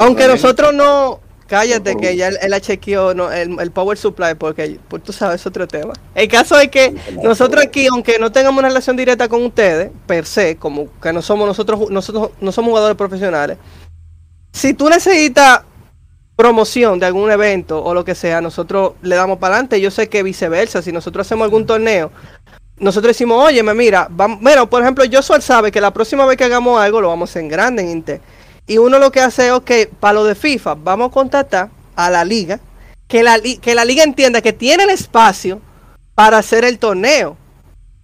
aunque 0.00 0.26
nosotros 0.26 0.74
no, 0.74 1.20
cállate 1.46 1.96
que 1.96 2.16
ya 2.16 2.28
él, 2.28 2.38
la 2.48 2.60
chequeó 2.60 3.14
no, 3.14 3.30
el, 3.30 3.58
el 3.60 3.70
power 3.70 3.96
supply 3.96 4.34
porque 4.34 4.78
pues, 4.88 5.02
tú 5.02 5.12
sabes 5.12 5.40
es 5.40 5.46
otro 5.46 5.68
tema. 5.68 5.92
El 6.14 6.28
caso 6.28 6.58
es 6.58 6.68
que 6.68 6.94
nosotros 7.22 7.64
aquí, 7.64 7.86
aunque 7.86 8.18
no 8.18 8.32
tengamos 8.32 8.58
una 8.58 8.68
relación 8.68 8.96
directa 8.96 9.28
con 9.28 9.44
ustedes, 9.44 9.90
per 10.06 10.26
se, 10.26 10.56
como 10.56 10.88
que 11.00 11.12
no 11.12 11.22
somos 11.22 11.46
nosotros, 11.46 11.90
nosotros 11.90 12.30
no 12.40 12.50
somos 12.50 12.70
jugadores 12.70 12.96
profesionales, 12.96 13.58
si 14.52 14.74
tú 14.74 14.88
necesitas 14.88 15.62
promoción 16.38 17.00
de 17.00 17.06
algún 17.06 17.32
evento 17.32 17.82
o 17.82 17.92
lo 17.92 18.04
que 18.04 18.14
sea, 18.14 18.40
nosotros 18.40 18.92
le 19.02 19.16
damos 19.16 19.38
para 19.38 19.54
adelante. 19.54 19.80
Yo 19.80 19.90
sé 19.90 20.08
que 20.08 20.22
viceversa, 20.22 20.80
si 20.82 20.92
nosotros 20.92 21.26
hacemos 21.26 21.44
algún 21.44 21.66
torneo, 21.66 22.12
nosotros 22.78 23.10
decimos, 23.10 23.44
oye, 23.44 23.60
mira, 23.74 24.06
vamos, 24.08 24.40
mira, 24.40 24.64
por 24.64 24.80
ejemplo, 24.80 25.04
yo 25.04 25.20
Sol 25.20 25.42
sabe 25.42 25.72
que 25.72 25.80
la 25.80 25.92
próxima 25.92 26.24
vez 26.26 26.36
que 26.36 26.44
hagamos 26.44 26.80
algo 26.80 27.00
lo 27.00 27.08
vamos 27.08 27.28
a 27.28 27.32
hacer 27.32 27.42
en 27.42 27.48
grande 27.48 27.82
en 27.82 27.90
Inter. 27.90 28.20
Y 28.68 28.78
uno 28.78 29.00
lo 29.00 29.10
que 29.10 29.20
hace 29.20 29.48
es, 29.48 29.52
ok, 29.52 29.70
para 29.98 30.12
lo 30.14 30.22
de 30.22 30.36
FIFA, 30.36 30.76
vamos 30.76 31.08
a 31.08 31.12
contactar 31.12 31.70
a 31.96 32.08
la 32.08 32.24
liga, 32.24 32.60
que 33.08 33.24
la, 33.24 33.36
li- 33.36 33.58
que 33.58 33.74
la 33.74 33.84
liga 33.84 34.04
entienda 34.04 34.40
que 34.40 34.52
tiene 34.52 34.84
el 34.84 34.90
espacio 34.90 35.60
para 36.14 36.38
hacer 36.38 36.64
el 36.64 36.78
torneo. 36.78 37.36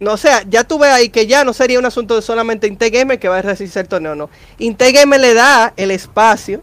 No, 0.00 0.14
o 0.14 0.16
sea, 0.16 0.42
ya 0.48 0.64
tú 0.64 0.80
ves 0.80 0.90
ahí 0.90 1.08
que 1.08 1.28
ya 1.28 1.44
no 1.44 1.52
sería 1.52 1.78
un 1.78 1.86
asunto 1.86 2.16
de 2.16 2.22
solamente 2.22 2.66
Integamer 2.66 3.20
que 3.20 3.28
va 3.28 3.38
a 3.38 3.42
resistir 3.42 3.82
el 3.82 3.88
torneo, 3.88 4.16
no. 4.16 4.28
Integamer 4.58 5.20
le 5.20 5.34
da 5.34 5.72
el 5.76 5.92
espacio 5.92 6.62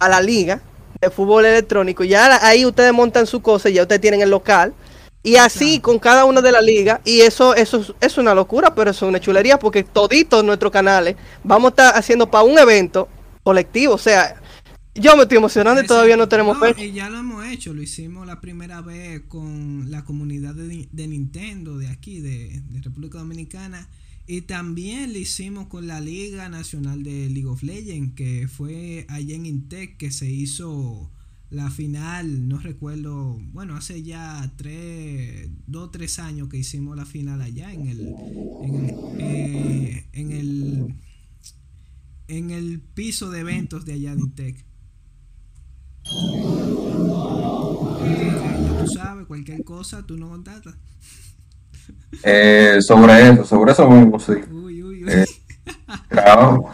a 0.00 0.08
la 0.08 0.22
liga 0.22 0.62
de 1.02 1.10
fútbol 1.10 1.44
electrónico. 1.44 2.04
Ya 2.04 2.46
ahí 2.46 2.64
ustedes 2.64 2.92
montan 2.92 3.26
su 3.26 3.42
cosa 3.42 3.68
y 3.68 3.74
ya 3.74 3.82
ustedes 3.82 4.00
tienen 4.00 4.22
el 4.22 4.30
local. 4.30 4.72
Y 5.24 5.36
así 5.36 5.78
con 5.78 5.98
cada 5.98 6.24
una 6.24 6.40
de 6.40 6.50
las 6.50 6.64
ligas. 6.64 7.00
Y 7.04 7.20
eso, 7.20 7.54
eso 7.54 7.94
es, 8.00 8.18
una 8.18 8.34
locura, 8.34 8.74
pero 8.74 8.90
eso 8.90 9.06
es 9.06 9.08
una 9.10 9.20
chulería 9.20 9.58
porque 9.58 9.84
toditos 9.84 10.44
nuestros 10.44 10.72
canales 10.72 11.16
vamos 11.44 11.66
a 11.66 11.70
estar 11.70 11.96
haciendo 11.96 12.30
para 12.30 12.44
un 12.44 12.58
evento 12.58 13.08
colectivo. 13.44 13.94
O 13.94 13.98
sea, 13.98 14.40
yo 14.94 15.16
me 15.16 15.22
estoy 15.22 15.38
emocionando 15.38 15.82
y 15.82 15.86
todavía 15.86 16.16
no 16.16 16.28
tenemos 16.28 16.58
No, 16.58 16.68
y 16.76 16.92
ya 16.92 17.08
lo 17.08 17.18
hemos 17.18 17.46
hecho, 17.46 17.72
lo 17.72 17.82
hicimos 17.82 18.26
la 18.26 18.40
primera 18.40 18.80
vez 18.80 19.22
con 19.28 19.90
la 19.90 20.04
comunidad 20.04 20.54
de, 20.54 20.88
de 20.90 21.06
Nintendo 21.06 21.78
de 21.78 21.88
aquí, 21.88 22.20
de, 22.20 22.60
de 22.60 22.80
República 22.80 23.18
Dominicana. 23.18 23.88
Y 24.26 24.42
también 24.42 25.12
lo 25.12 25.18
hicimos 25.18 25.66
con 25.66 25.86
la 25.86 26.00
Liga 26.00 26.48
Nacional 26.48 27.02
de 27.02 27.28
League 27.28 27.48
of 27.48 27.62
Legends, 27.62 28.14
que 28.14 28.46
fue 28.48 29.04
allá 29.08 29.34
en 29.34 29.46
Intec 29.46 29.96
que 29.96 30.10
se 30.12 30.30
hizo 30.30 31.10
la 31.52 31.70
final, 31.70 32.48
no 32.48 32.58
recuerdo, 32.58 33.38
bueno, 33.52 33.76
hace 33.76 34.02
ya 34.02 34.50
tres, 34.56 35.50
dos 35.66 35.90
tres 35.90 36.18
años 36.18 36.48
que 36.48 36.56
hicimos 36.56 36.96
la 36.96 37.04
final 37.04 37.42
allá 37.42 37.70
en 37.74 37.88
el, 37.88 38.00
en 38.62 38.74
el, 38.74 38.96
eh, 39.18 40.06
en 42.28 42.50
el, 42.50 42.80
piso 42.80 43.30
de 43.30 43.40
eventos 43.40 43.84
de 43.84 43.92
allá 43.92 44.14
de 44.16 44.22
Intec. 44.22 44.64
Ya 48.04 48.78
tú 48.80 48.86
sabes, 48.90 49.26
cualquier 49.26 49.62
cosa, 49.62 50.06
tú 50.06 50.16
no 50.16 50.30
contactas. 50.30 50.74
Eh, 52.22 52.78
sobre 52.80 53.28
eso, 53.30 53.44
sobre 53.44 53.72
eso 53.72 53.88
mismo, 53.90 54.18
sí. 54.18 54.32
Uy, 54.50 54.82
uy, 54.82 55.04
uy. 55.04 55.10
Eh, 55.10 55.24
Trabajo. 56.08 56.70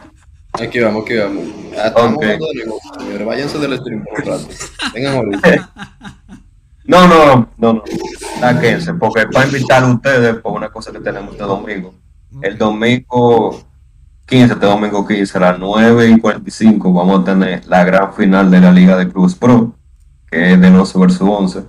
Aquí 0.53 0.81
vamos, 0.81 1.05
aquí 1.05 1.17
vamos. 1.17 1.45
Ah, 1.79 1.89
estamos 1.89 2.15
Ok. 2.17 2.23
hablando 2.25 2.47
de 2.49 2.55
negocio, 2.65 2.91
señores. 2.99 3.27
Váyanse 3.27 3.59
del 3.59 3.79
stream 3.79 4.05
por 4.05 4.21
un 4.21 4.27
rato. 4.27 4.49
Vengan 4.95 5.17
ahorita. 5.17 5.71
No, 6.85 7.07
no, 7.07 7.51
no, 7.59 7.73
no. 7.75 7.83
Sáquense, 8.41 8.95
porque 8.95 9.21
es 9.21 9.27
para 9.31 9.45
invitar 9.47 9.85
a 9.85 9.89
ustedes 9.89 10.37
por 10.37 10.53
una 10.55 10.71
cosa 10.71 10.91
que 10.91 11.01
tenemos 11.01 11.33
este 11.33 11.45
domingo. 11.45 11.93
El 12.41 12.57
domingo 12.57 13.63
15, 14.25 14.55
este 14.55 14.65
domingo 14.65 15.07
15, 15.07 15.37
a 15.37 15.41
las 15.43 15.59
9 15.59 16.09
y 16.09 16.19
45, 16.19 16.91
vamos 16.91 17.21
a 17.21 17.25
tener 17.25 17.67
la 17.67 17.85
gran 17.85 18.15
final 18.15 18.51
de 18.51 18.61
la 18.63 18.73
Liga 18.73 18.97
de 18.97 19.07
Cruz 19.07 19.35
Pro, 19.35 19.75
que 20.31 20.55
es 20.55 20.59
de 20.59 20.69
11 20.69 20.99
versus 20.99 21.21
11. 21.29 21.65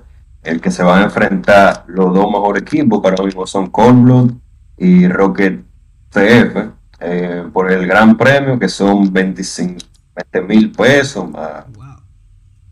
El 0.50 0.60
que 0.62 0.72
se 0.72 0.82
van 0.84 1.02
a 1.02 1.06
enfrentar 1.06 1.84
los 1.88 2.14
dos 2.14 2.26
mejores 2.32 2.64
equipos, 2.64 3.02
que 3.02 3.08
ahora 3.10 3.24
mismo 3.24 3.46
son 3.46 3.70
Cold 3.70 4.04
Blood 4.04 4.32
y 4.78 5.08
Rocket 5.08 5.62
CF, 6.10 6.72
eh, 7.02 7.44
por 7.54 7.72
el 7.72 7.86
gran 7.86 8.18
premio, 8.18 8.58
que 8.58 8.68
son 8.68 9.12
25 9.14 9.80
mil 10.48 10.72
pesos, 10.72 11.30
más 11.30 11.66
Wow. 11.74 11.84
un 11.86 11.98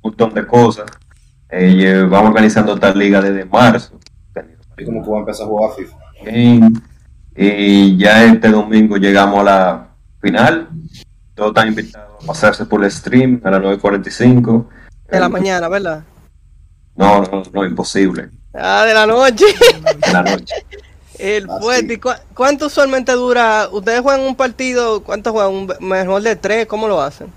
montón 0.04 0.34
de 0.34 0.46
cosas. 0.48 0.86
Eh, 1.50 2.06
vamos 2.10 2.30
organizando 2.30 2.74
esta 2.74 2.94
liga 2.94 3.22
desde 3.22 3.46
marzo. 3.46 4.00
Y 4.78 4.86
como 4.86 5.02
que 5.04 5.08
voy 5.10 5.18
a 5.18 5.20
empezar 5.22 5.46
a 5.46 5.50
jugar 5.50 5.72
FIFA. 5.78 5.98
Y 7.36 7.98
ya 7.98 8.24
este 8.26 8.50
domingo 8.50 8.98
llegamos 8.98 9.40
a 9.42 9.44
la 9.44 9.88
final. 10.20 10.68
Todos 11.36 11.50
están 11.52 11.68
invitados 11.68 12.24
a 12.24 12.28
pasarse 12.28 12.66
por 12.66 12.84
el 12.84 12.90
stream 12.92 13.40
a 13.44 13.52
las 13.52 13.62
9.45. 13.62 14.66
De 15.12 15.20
la 15.20 15.28
Eh, 15.28 15.30
mañana, 15.30 15.68
¿verdad? 15.70 16.04
No, 16.98 17.22
no, 17.22 17.44
no, 17.54 17.66
imposible. 17.66 18.30
Ah, 18.54 18.84
de 18.86 18.94
la 18.94 19.06
noche. 19.06 19.46
De 20.06 20.12
la 20.14 20.24
noche. 20.24 20.56
El 21.20 21.48
Ah, 21.50 21.58
fuerte. 21.62 21.88
sí. 21.88 21.94
¿Y 21.94 21.98
cua- 21.98 22.22
¿Cuánto 22.36 22.68
usualmente 22.68 23.12
dura? 23.14 23.70
¿Ustedes 23.72 24.02
juegan 24.02 24.22
un 24.22 24.36
partido? 24.36 25.02
¿Cuánto 25.04 25.32
juegan? 25.32 25.52
¿Un 25.54 25.88
mejor 25.88 26.22
de 26.22 26.36
tres? 26.36 26.68
¿Cómo 26.68 26.88
lo 26.88 27.02
hacen? 27.02 27.32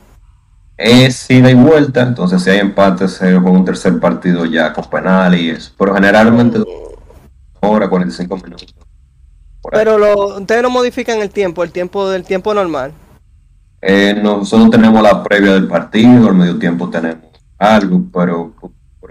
Es 0.76 1.30
ida 1.30 1.50
y 1.50 1.54
vuelta, 1.54 2.00
entonces 2.02 2.42
si 2.42 2.48
hay 2.50 2.58
empate 2.58 3.06
se 3.06 3.34
juega 3.34 3.50
un 3.50 3.64
tercer 3.66 4.00
partido 4.00 4.46
ya 4.46 4.72
con 4.72 4.84
penal 4.88 5.34
y 5.34 5.50
eso. 5.50 5.72
Pero 5.78 5.94
generalmente 5.94 6.58
una 6.58 6.66
hora, 7.70 7.88
45 7.88 8.36
minutos. 8.38 8.74
Pero 9.70 9.98
lo, 9.98 10.38
ustedes 10.38 10.62
no 10.62 10.70
modifican 10.70 11.20
el 11.20 11.28
tiempo, 11.30 11.62
el 11.62 11.70
tiempo 11.70 12.08
del 12.08 12.24
tiempo 12.24 12.54
normal. 12.54 12.92
Eh, 13.82 14.18
nosotros 14.22 14.70
tenemos 14.70 15.02
la 15.02 15.22
previa 15.22 15.52
del 15.52 15.68
partido, 15.68 16.28
al 16.28 16.34
medio 16.34 16.58
tiempo 16.58 16.88
tenemos 16.88 17.24
algo, 17.58 18.02
pero, 18.12 18.54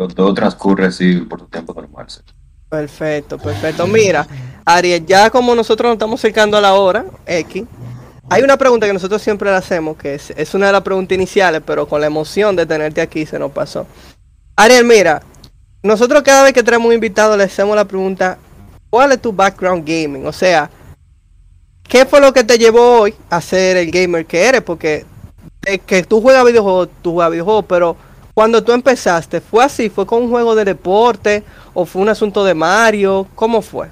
todo 0.07 0.33
transcurre 0.33 0.87
así 0.87 1.17
por 1.21 1.39
su 1.39 1.47
tiempo 1.47 1.73
normal. 1.73 2.05
sí. 2.09 2.19
Perfecto, 2.69 3.39
perfecto. 3.39 3.87
Mira, 3.87 4.27
Ariel, 4.63 5.03
ya 5.03 5.31
como 5.31 5.55
nosotros 5.55 5.89
nos 5.89 5.95
estamos 5.95 6.19
acercando 6.19 6.55
a 6.55 6.61
la 6.61 6.75
hora 6.75 7.03
X, 7.25 7.63
hay 8.29 8.43
una 8.43 8.57
pregunta 8.57 8.85
que 8.85 8.93
nosotros 8.93 9.23
siempre 9.23 9.49
le 9.49 9.57
hacemos, 9.57 9.97
que 9.97 10.13
es, 10.13 10.29
es 10.29 10.53
una 10.53 10.67
de 10.67 10.73
las 10.73 10.83
preguntas 10.83 11.15
iniciales, 11.15 11.63
pero 11.65 11.87
con 11.87 11.99
la 11.99 12.05
emoción 12.05 12.55
de 12.55 12.67
tenerte 12.67 13.01
aquí 13.01 13.25
se 13.25 13.39
nos 13.39 13.51
pasó. 13.51 13.87
Ariel, 14.55 14.85
mira, 14.85 15.23
nosotros 15.81 16.21
cada 16.21 16.43
vez 16.43 16.53
que 16.53 16.61
tenemos 16.61 16.87
un 16.87 16.93
invitado 16.93 17.35
le 17.35 17.45
hacemos 17.45 17.75
la 17.75 17.85
pregunta, 17.85 18.37
¿cuál 18.91 19.13
es 19.13 19.21
tu 19.21 19.33
background 19.33 19.83
gaming? 19.83 20.27
O 20.27 20.33
sea, 20.33 20.69
¿qué 21.83 22.05
fue 22.05 22.21
lo 22.21 22.31
que 22.31 22.43
te 22.43 22.59
llevó 22.59 22.99
hoy 23.01 23.15
a 23.31 23.41
ser 23.41 23.77
el 23.77 23.89
gamer 23.89 24.27
que 24.27 24.43
eres? 24.45 24.61
Porque 24.61 25.05
de 25.61 25.79
que 25.79 26.03
tú 26.03 26.21
juegas 26.21 26.45
videojuegos, 26.45 26.89
tú 27.01 27.13
juegas 27.13 27.31
videojuegos, 27.31 27.65
pero 27.67 27.97
cuando 28.39 28.63
tú 28.63 28.71
empezaste, 28.71 29.41
¿fue 29.41 29.65
así? 29.65 29.89
¿Fue 29.89 30.05
con 30.05 30.23
un 30.23 30.29
juego 30.29 30.55
de 30.55 30.63
deporte 30.63 31.43
o 31.73 31.85
fue 31.85 32.01
un 32.01 32.07
asunto 32.07 32.45
de 32.45 32.53
Mario? 32.53 33.27
¿Cómo 33.35 33.61
fue? 33.61 33.89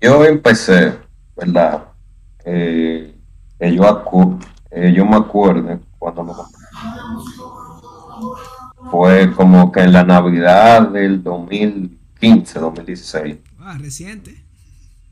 Yo 0.00 0.24
empecé, 0.24 0.94
¿verdad? 1.36 1.88
Eh, 2.42 3.14
eh, 3.58 3.74
yo, 3.74 3.82
acu- 3.82 4.42
eh, 4.70 4.94
yo 4.96 5.04
me 5.04 5.16
acuerdo 5.16 5.78
cuando 5.98 6.24
me 6.24 6.32
compré. 6.32 6.58
Fue 8.90 9.30
como 9.34 9.70
que 9.70 9.80
en 9.80 9.92
la 9.92 10.02
Navidad 10.02 10.88
del 10.88 11.22
2015, 11.22 12.58
2016. 12.58 13.36
Ah, 13.60 13.76
reciente. 13.78 14.42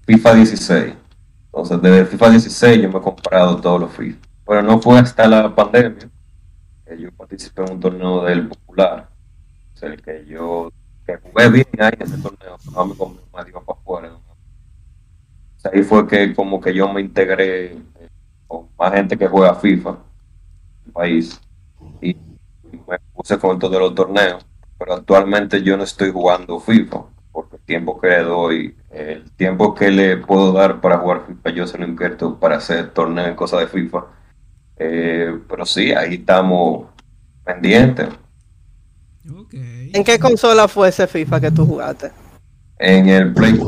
FIFA 0.07 0.35
16. 0.37 0.95
Entonces, 1.53 1.83
desde 1.83 2.07
FIFA 2.07 2.31
16 2.31 2.81
yo 2.83 2.89
me 2.89 2.99
he 2.99 3.03
comprado 3.03 3.59
todos 3.61 3.79
los 3.79 3.93
FIFA. 3.93 4.19
Pero 4.47 4.63
no 4.63 4.81
fue 4.81 4.99
hasta 4.99 5.29
la 5.29 5.55
pandemia 5.55 6.09
yo 6.99 7.11
participé 7.13 7.63
en 7.63 7.73
un 7.73 7.81
torneo 7.81 8.25
del 8.25 8.49
Popular. 8.49 9.09
O 9.75 9.77
sea, 9.77 9.89
el 9.91 10.03
que 10.03 10.25
yo 10.27 10.71
jugué 11.23 11.51
bien 11.51 11.67
ahí 11.79 11.93
en 11.99 12.03
ese 12.03 12.19
torneo, 12.19 12.57
no 12.73 12.87
me 12.87 12.95
más 13.33 13.49
iba 13.49 13.61
para 13.61 13.79
afuera. 13.79 14.13
ahí 15.73 15.83
fue 15.83 16.07
que 16.07 16.35
como 16.35 16.61
que 16.61 16.75
yo 16.75 16.93
me 16.93 17.01
integré 17.01 17.73
eh, 17.73 17.79
con 18.47 18.69
más 18.79 18.93
gente 18.93 19.17
que 19.17 19.27
juega 19.27 19.55
FIFA 19.55 19.91
en 19.91 19.97
el 20.87 20.93
país. 20.93 21.41
Y 22.01 22.17
me 22.87 22.99
puse 23.15 23.39
con 23.39 23.59
todos 23.59 23.79
los 23.79 23.95
torneos. 23.95 24.47
Pero 24.79 24.95
actualmente 24.95 25.63
yo 25.63 25.77
no 25.77 25.85
estoy 25.85 26.11
jugando 26.11 26.61
FIFA 26.61 27.05
porque 27.35 27.57
el 27.57 27.63
tiempo 27.63 28.01
que 28.01 28.07
le 28.07 28.23
doy, 28.23 28.77
el 28.91 29.29
tiempo 29.33 29.75
que 29.75 29.91
le 29.91 30.17
puedo 30.19 30.53
dar 30.53 30.81
para 30.81 30.99
jugar 30.99 31.27
FIFA, 31.27 31.51
yo 31.51 31.67
se 31.67 31.79
lo 31.79 31.85
invierto 31.85 32.39
para 32.39 32.59
hacer 32.59 32.91
torneos 32.91 33.33
y 33.33 33.35
cosas 33.35 33.61
de 33.61 33.67
FIFA. 33.67 34.05
Eh, 34.77 35.39
pero 35.49 35.65
sí, 35.65 35.93
ahí 35.93 36.15
estamos 36.15 36.87
pendientes. 37.45 38.09
Ok. 39.31 39.55
¿En 39.55 40.05
qué 40.05 40.19
consola 40.19 40.69
fue 40.69 40.89
ese 40.89 41.07
FIFA 41.07 41.41
que 41.41 41.51
tú 41.51 41.65
jugaste? 41.67 42.11
En 42.79 43.09
el 43.09 43.33
Play, 43.33 43.61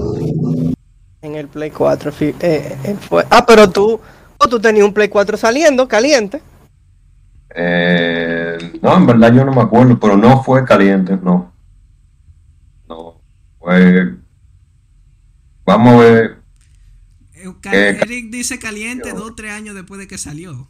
En 1.23 1.35
el 1.35 1.49
Play 1.49 1.71
4. 1.71 2.13
fi- 2.13 2.35
eh, 2.41 2.77
eh, 2.85 2.97
fue. 3.09 3.25
Ah, 3.31 3.45
pero 3.47 3.69
tú, 3.71 4.01
O 4.39 4.49
tú 4.49 4.61
tenías 4.61 4.85
un 4.85 4.93
Play 4.93 5.09
4 5.09 5.37
saliendo, 5.37 5.89
caliente. 5.89 6.43
Eh, 7.55 8.59
no, 8.83 8.97
en 8.97 9.07
verdad 9.07 9.33
yo 9.33 9.45
no 9.45 9.53
me 9.53 9.63
acuerdo, 9.63 9.99
pero 9.99 10.17
no 10.17 10.43
fue 10.43 10.65
caliente, 10.65 11.17
no. 11.23 11.53
No, 12.89 13.21
fue... 13.59 14.15
Vamos 15.65 15.95
a 15.95 15.99
ver. 15.99 16.37
Eh, 17.35 17.51
Eh, 17.73 17.99
Eric 18.03 18.31
dice 18.31 18.59
caliente 18.59 19.13
dos 19.13 19.31
o 19.31 19.35
tres 19.35 19.53
años 19.53 19.75
después 19.75 19.99
de 19.99 20.07
que 20.07 20.19
salió. 20.19 20.69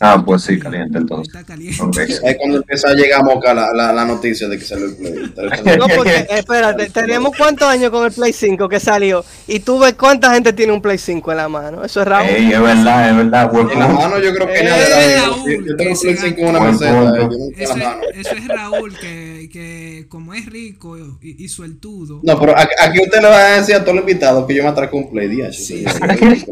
Ah, 0.00 0.22
pues 0.24 0.42
sí, 0.42 0.58
caliente 0.60 0.96
entonces. 0.98 1.34
Está 1.34 1.44
caliente. 1.44 1.82
Ok. 1.82 1.98
Es 1.98 2.36
cuando 2.38 2.58
empieza 2.58 2.88
a 2.90 2.94
llegar 2.94 3.20
a 3.20 3.24
Moca 3.24 3.52
la, 3.52 3.72
la, 3.72 3.92
la 3.92 4.04
noticia 4.04 4.46
de 4.46 4.56
que 4.56 4.64
salió 4.64 4.86
el 4.86 4.94
Play. 4.94 5.14
No, 5.78 5.86
porque, 5.88 6.10
eh, 6.18 6.26
espérate, 6.30 6.88
tenemos 6.90 7.36
cuántos 7.36 7.66
años 7.68 7.90
con 7.90 8.06
el 8.06 8.12
Play 8.12 8.32
5 8.32 8.68
que 8.68 8.78
salió. 8.78 9.24
Y 9.48 9.58
tú 9.60 9.78
ves 9.80 9.94
cuánta 9.94 10.32
gente 10.32 10.52
tiene 10.52 10.72
un 10.72 10.80
Play 10.80 10.98
5 10.98 11.32
en 11.32 11.36
la 11.36 11.48
mano. 11.48 11.84
Eso 11.84 12.00
es 12.02 12.06
Raúl. 12.06 12.28
Ey, 12.28 12.52
es 12.52 12.60
verdad, 12.60 13.10
es 13.10 13.16
verdad, 13.16 13.50
buen 13.50 13.70
En 13.70 13.78
la 13.80 13.88
mano 13.88 14.18
yo 14.20 14.32
creo 14.34 14.46
que 14.46 14.60
Eh, 14.60 15.16
Yo 15.46 15.60
yo 15.66 15.76
tengo 15.76 15.90
un 15.92 15.98
Play 15.98 16.16
5 16.16 16.40
en 16.42 16.46
una 16.48 16.60
meseta. 16.60 17.16
eh, 17.18 17.28
Eso 17.56 17.76
la 17.76 17.82
es, 17.84 17.88
mano. 17.88 18.02
eso 18.14 18.34
es 18.36 18.48
Raúl, 18.48 18.96
que, 18.98 19.48
que 19.52 20.06
como 20.08 20.32
es 20.34 20.46
rico 20.46 20.96
y, 20.96 21.44
y 21.44 21.48
sueltudo. 21.48 22.20
No, 22.22 22.38
pero 22.38 22.56
aquí 22.56 22.72
aquí 22.80 23.00
usted 23.02 23.20
le 23.20 23.28
va 23.28 23.36
a 23.46 23.56
decir 23.60 23.74
a 23.74 23.80
todos 23.82 23.94
los 23.96 24.02
invitados 24.02 24.46
que 24.46 24.54
yo 24.54 24.62
me 24.62 24.68
atraco 24.68 24.96
un 24.96 25.10
Play 25.10 25.26
10. 25.28 25.56
Sí, 25.66 25.84
Eh, 25.84 25.88
sí. 26.36 26.44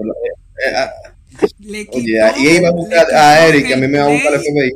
Eh, 1.75 1.89
Oye, 1.93 2.19
y 2.39 2.57
iba 2.57 2.69
a 2.69 2.73
buscar 2.73 3.07
a 3.15 3.47
Eric, 3.47 3.67
que 3.67 3.75
a 3.75 3.77
mí 3.77 3.89
me 3.89 3.99
va 3.99 4.07
a 4.07 4.09
buscar 4.09 4.35
el. 4.35 4.41
FBI. 4.41 4.73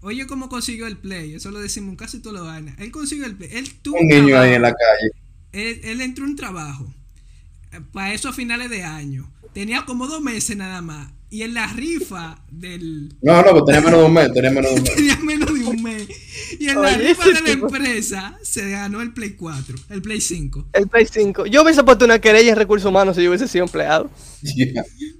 Oye, 0.00 0.26
cómo 0.26 0.48
consiguió 0.48 0.86
el 0.86 0.98
play. 0.98 1.34
Eso 1.34 1.50
lo 1.50 1.60
decimos 1.60 1.96
casi 1.96 2.20
todas 2.20 2.40
las 2.40 2.46
vainas. 2.52 2.78
Él 2.78 2.90
consiguió 2.90 3.26
el 3.26 3.36
play. 3.36 3.50
Él 3.52 3.70
tuvo 3.80 3.98
Un 3.98 4.08
niño 4.08 4.26
trabajo. 4.28 4.44
ahí 4.44 4.54
en 4.54 4.62
la 4.62 4.74
calle. 4.74 5.10
Él, 5.52 5.80
él 5.84 6.00
entró 6.00 6.24
en 6.24 6.30
un 6.32 6.36
trabajo. 6.36 6.92
Para 7.92 8.12
eso 8.14 8.28
a 8.28 8.32
finales 8.32 8.70
de 8.70 8.82
año. 8.82 9.32
Tenía 9.54 9.84
como 9.86 10.06
dos 10.06 10.20
meses 10.20 10.56
nada 10.56 10.82
más. 10.82 11.10
Y 11.30 11.42
en 11.42 11.52
la 11.54 11.66
rifa 11.66 12.38
del. 12.50 13.14
No, 13.20 13.42
no, 13.42 13.50
pues 13.52 13.64
tenía 13.66 13.80
menos 13.80 14.00
de 14.00 14.06
un 14.06 14.12
mes, 14.14 14.32
tenía 14.32 14.50
menos 14.52 14.70
de 14.72 14.76
un 14.80 14.82
mes. 14.84 14.94
Tenía 14.94 15.16
menos 15.16 15.54
de 15.54 15.64
un 15.64 15.82
mes. 15.82 16.08
Y 16.60 16.68
en 16.68 16.80
la 16.80 16.96
rifa 16.96 17.24
de 17.26 17.32
la 17.32 17.40
tipo- 17.40 17.66
empresa 17.66 18.38
se 18.42 18.70
ganó 18.70 19.00
el 19.02 19.12
Play 19.12 19.30
4. 19.32 19.74
El 19.90 20.00
Play 20.02 20.20
5. 20.20 20.68
El 20.72 20.86
Play 20.86 21.06
5. 21.10 21.46
Yo 21.46 21.62
hubiese 21.64 21.82
puesto 21.82 22.04
una 22.04 22.20
querella 22.20 22.50
en 22.52 22.56
recursos 22.56 22.88
humanos 22.88 23.16
si 23.16 23.22
yo 23.24 23.30
hubiese 23.30 23.48
sido 23.48 23.64
empleado. 23.64 24.08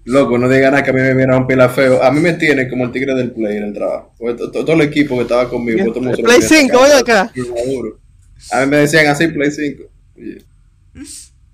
Loco, 0.04 0.38
no 0.38 0.48
diga 0.48 0.70
nada 0.70 0.84
que 0.84 0.90
a 0.90 0.92
mí 0.92 1.00
me 1.00 1.14
viera 1.14 1.36
un 1.36 1.46
pila 1.48 1.68
feo. 1.68 2.00
A 2.02 2.12
mí 2.12 2.20
me 2.20 2.34
tiene 2.34 2.68
como 2.68 2.84
el 2.84 2.92
tigre 2.92 3.14
del 3.14 3.32
play 3.32 3.56
en 3.56 3.64
el 3.64 3.72
trabajo. 3.72 4.14
Todo 4.52 4.72
el 4.74 4.82
equipo 4.82 5.16
que 5.16 5.22
estaba 5.22 5.48
conmigo. 5.48 5.92
Todo 5.92 6.10
el 6.10 6.16
Play 6.22 6.22
lo 6.22 6.48
quería 6.48 6.48
5, 6.48 6.78
sacar. 6.78 7.30
ven 7.34 7.44
acá. 7.46 8.52
A 8.52 8.60
mí 8.60 8.66
me 8.70 8.76
decían 8.76 9.06
así, 9.08 9.26
Play 9.28 9.50
5. 9.50 9.82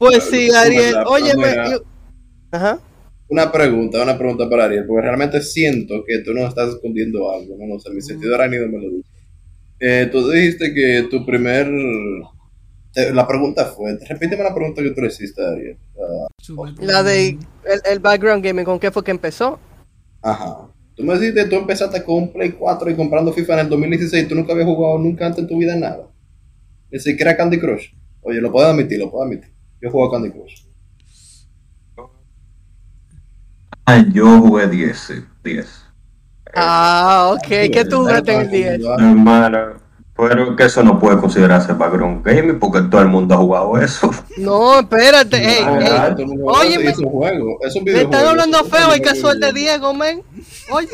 Oye, 0.03 0.18
Pues 0.18 0.24
sí, 0.31 0.51
Ariel. 0.51 0.97
una- 0.97 1.78
Ajá. 2.51 2.80
Una 3.28 3.53
pregunta, 3.53 4.03
una 4.03 4.18
pregunta 4.18 4.48
para 4.51 4.64
Ariel, 4.64 4.86
porque 4.86 5.03
realmente 5.03 5.40
siento 5.40 6.03
que 6.05 6.18
tú 6.18 6.32
nos 6.34 6.48
estás 6.48 6.70
escondiendo 6.74 7.30
algo, 7.30 7.57
¿no? 7.59 7.66
No 7.74 7.78
sé, 7.78 7.90
mi 7.90 8.03
sentido 8.03 8.34
arácnido 8.34 8.66
me 8.68 8.78
lo 8.78 8.90
dice. 8.90 9.09
Eh, 9.78 10.09
tú 10.11 10.28
dijiste 10.30 10.74
que 10.74 11.07
tu 11.11 11.24
primer... 11.24 11.68
te- 12.92 13.14
la 13.14 13.26
pregunta 13.26 13.66
fue, 13.66 13.96
repíteme 14.09 14.42
la 14.42 14.55
pregunta 14.55 14.82
que 14.82 14.90
tú 14.90 15.01
le 15.01 15.07
hiciste 15.09 15.42
a 15.44 15.51
Ariel. 15.51 15.78
La 16.80 17.03
de 17.05 17.28
el, 17.28 17.80
el 17.84 17.98
background 18.01 18.44
gaming, 18.44 18.64
¿con 18.64 18.80
qué 18.80 18.90
fue 18.90 19.05
que 19.05 19.12
empezó? 19.12 19.59
Ajá. 20.22 20.68
Tú 20.96 21.05
me 21.05 21.14
dijiste, 21.18 21.44
tú 21.46 21.57
empezaste 21.57 22.03
con 22.03 22.16
un 22.16 22.32
Play 22.32 22.51
4 22.51 22.90
y 22.90 22.96
comprando 22.96 23.32
FIFA 23.32 23.55
en 23.55 23.59
el 23.61 23.68
2016, 23.70 24.28
tú 24.28 24.34
nunca 24.34 24.53
habías 24.53 24.66
jugado 24.66 24.98
nunca 24.98 25.26
antes 25.26 25.38
en 25.40 25.48
tu 25.48 25.57
vida 25.57 25.76
nada. 25.76 26.09
Ni 26.90 26.98
siquiera 26.98 27.36
Candy 27.36 27.59
Crush. 27.61 27.90
Oye, 28.22 28.40
lo 28.40 28.51
puedo 28.51 28.66
admitir, 28.66 28.98
lo 28.98 29.11
puedo 29.11 29.24
admitir. 29.24 29.51
Yo 29.80 29.88
he 29.88 29.90
jugado 29.92 30.11
Candy 30.12 30.30
Crush. 30.30 30.64
Ah, 31.96 32.07
yo 34.12 34.41
jugué 34.41 34.68
10, 34.68 34.99
sí, 34.99 35.14
10. 35.45 35.66
Ah, 36.55 37.30
ok. 37.34 37.47
¿Qué 37.72 37.84
tú 37.88 37.99
jugaste 37.99 38.32
en 38.34 38.41
el 38.43 38.51
10? 38.51 38.80
Hermano, 38.99 39.59
pero 40.16 40.55
que 40.57 40.64
eso 40.64 40.82
no 40.82 40.99
puede 40.99 41.18
considerarse 41.18 41.72
background 41.72 42.24
gaming 42.24 42.59
porque 42.59 42.82
todo 42.82 43.01
el 43.01 43.09
mundo 43.09 43.34
ha 43.34 43.38
jugado 43.38 43.78
eso. 43.78 44.11
No, 44.36 44.80
espérate. 44.80 45.36
Ey, 45.59 45.64
Ah, 45.64 46.14
ey. 46.18 46.24
el 46.24 46.41
Oye, 46.45 46.78
me, 46.78 46.91
es 46.91 46.99
un 46.99 47.11
juego. 47.11 47.59
Es 47.62 47.74
un 47.76 47.84
me 47.84 48.01
están 48.03 48.26
hablando 48.26 48.59
Es 48.59 48.68
feo 48.68 48.93
el 48.93 49.01
videojuego. 49.01 49.05
casual 49.05 49.41
de 49.41 49.53
Diego, 49.53 49.95
man. 49.95 50.22
Oye, 50.70 50.88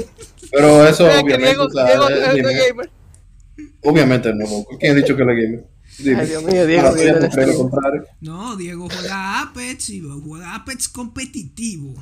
Pero 0.53 0.87
eso 0.87 1.05
que 1.09 1.19
obviamente, 1.19 1.47
Diego, 1.47 1.65
o 1.65 1.71
sea, 1.71 1.87
Diego 1.87 2.09
es 2.09 2.35
dime, 2.35 2.53
gamer. 2.55 2.91
obviamente 3.83 4.35
no. 4.35 4.45
¿Quién 4.79 4.93
ha 4.93 4.95
dicho 4.95 5.17
que 5.17 5.25
la 5.25 5.33
gamer? 5.33 5.65
Dime. 5.99 6.21
Ay, 6.21 6.27
Dios 6.29 6.43
mío, 6.45 6.67
Diego, 6.67 6.95
Diego, 6.95 7.19
Diego. 7.21 7.71
No, 8.21 8.57
Diego 8.57 8.89
juega 8.93 9.41
Apex 9.43 9.91
y 9.91 10.01
juega 10.01 10.55
Apex 10.55 10.89
competitivo. 10.89 11.95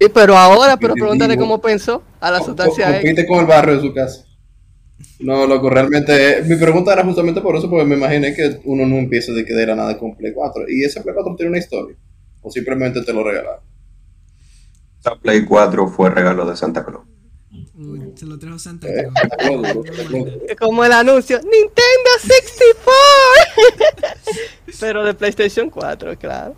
Sí, 0.00 0.08
pero 0.12 0.36
ahora, 0.36 0.76
pero 0.76 0.94
pregúntale 0.94 1.36
cómo 1.36 1.60
pensó 1.60 2.02
a 2.20 2.30
la 2.30 2.40
sustancia. 2.40 2.92
Compite 2.92 3.26
con 3.26 3.40
el 3.40 3.46
barrio 3.46 3.76
de 3.76 3.80
su 3.80 3.94
casa. 3.94 4.24
No, 5.20 5.46
loco, 5.46 5.70
realmente, 5.70 6.38
eh, 6.38 6.42
mi 6.42 6.56
pregunta 6.56 6.92
era 6.92 7.02
justamente 7.04 7.40
por 7.40 7.56
eso, 7.56 7.70
porque 7.70 7.86
me 7.86 7.96
imaginé 7.96 8.34
que 8.34 8.60
uno 8.64 8.86
no 8.86 8.96
empieza 8.96 9.32
de 9.32 9.44
que 9.44 9.54
de 9.54 9.66
la 9.66 9.74
nada 9.74 9.98
con 9.98 10.14
Play 10.14 10.32
4. 10.34 10.64
Y 10.68 10.84
ese 10.84 11.00
Play 11.00 11.14
4 11.14 11.34
tiene 11.36 11.50
una 11.50 11.58
historia. 11.58 11.96
O 12.42 12.50
simplemente 12.50 13.02
te 13.02 13.12
lo 13.12 13.24
regalaron. 13.24 13.60
Esa 15.00 15.16
Play 15.16 15.44
4 15.44 15.88
fue 15.88 16.10
regalo 16.10 16.44
de 16.48 16.56
Santa 16.56 16.84
Claus. 16.84 17.04
Uy, 17.78 18.12
se 18.14 18.26
lo 18.26 18.38
trajo 18.38 18.58
Santa 18.58 18.88
Eh, 18.88 19.08
Claus. 19.38 19.76
Como 20.58 20.84
el 20.84 20.92
anuncio, 20.92 21.38
Nintendo 21.38 22.10
64. 22.20 24.14
pero 24.80 25.04
de 25.04 25.14
PlayStation 25.14 25.70
4, 25.70 26.18
claro. 26.18 26.54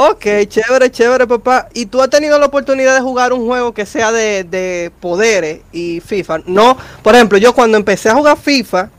Ok, 0.00 0.24
chévere, 0.46 0.92
chévere, 0.92 1.26
papá. 1.26 1.68
¿Y 1.74 1.86
tú 1.86 2.00
has 2.00 2.08
tenido 2.08 2.38
la 2.38 2.46
oportunidad 2.46 2.94
de 2.94 3.00
jugar 3.00 3.32
un 3.32 3.46
juego 3.46 3.74
que 3.74 3.84
sea 3.84 4.12
de, 4.12 4.44
de 4.44 4.92
poderes 5.00 5.62
y 5.72 5.98
FIFA? 5.98 6.38
No, 6.46 6.76
por 7.02 7.16
ejemplo, 7.16 7.36
yo 7.36 7.52
cuando 7.52 7.76
empecé 7.76 8.08
a 8.08 8.14
jugar 8.14 8.38
FIFA, 8.38 8.90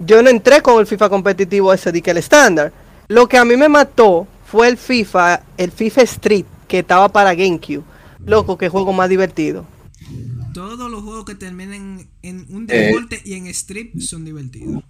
yo 0.00 0.24
no 0.24 0.30
entré 0.30 0.60
con 0.60 0.80
el 0.80 0.88
FIFA 0.88 1.08
competitivo 1.08 1.72
ese 1.72 1.92
de 1.92 2.02
que 2.02 2.10
el 2.10 2.16
estándar. 2.16 2.72
Lo 3.06 3.28
que 3.28 3.38
a 3.38 3.44
mí 3.44 3.56
me 3.56 3.68
mató 3.68 4.26
fue 4.50 4.66
el 4.66 4.76
FIFA, 4.76 5.40
el 5.56 5.70
FIFA 5.70 6.02
Street, 6.02 6.46
que 6.66 6.80
estaba 6.80 7.08
para 7.10 7.32
GameCube. 7.32 7.84
Loco, 8.26 8.58
qué 8.58 8.68
juego 8.68 8.92
más 8.92 9.08
divertido. 9.08 9.64
Todos 10.52 10.90
los 10.90 11.04
juegos 11.04 11.26
que 11.26 11.36
terminen 11.36 12.08
en 12.22 12.46
un 12.50 12.66
Eh. 12.68 12.86
deporte 12.86 13.22
y 13.24 13.34
en 13.34 13.46
strip 13.46 14.00
son 14.00 14.24
divertidos. 14.24 14.82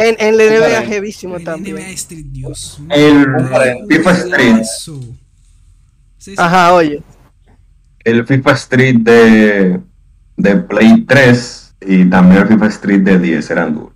En, 0.00 0.16
en 0.18 0.36
la 0.38 0.44
NBA 0.44 0.82
jevísimo 0.86 1.36
En 1.36 1.44
también. 1.44 1.76
NBA 1.76 1.88
Street, 1.90 2.26
Dios 2.30 2.78
mío. 2.80 2.88
El 2.96 3.86
FIFA 3.88 4.10
Street, 4.12 4.56
Eso. 4.60 5.00
Sí, 6.18 6.30
sí. 6.32 6.34
Ajá, 6.36 6.74
oye. 6.74 7.02
el 8.04 8.26
FIFA 8.26 8.52
Street 8.52 8.96
de, 9.00 9.80
de 10.36 10.56
Play 10.56 11.04
3 11.06 11.74
y 11.86 12.04
también 12.10 12.42
el 12.42 12.48
FIFA 12.48 12.66
Street 12.68 13.00
de 13.00 13.18
10 13.18 13.50
eran 13.50 13.74
duros. 13.74 13.92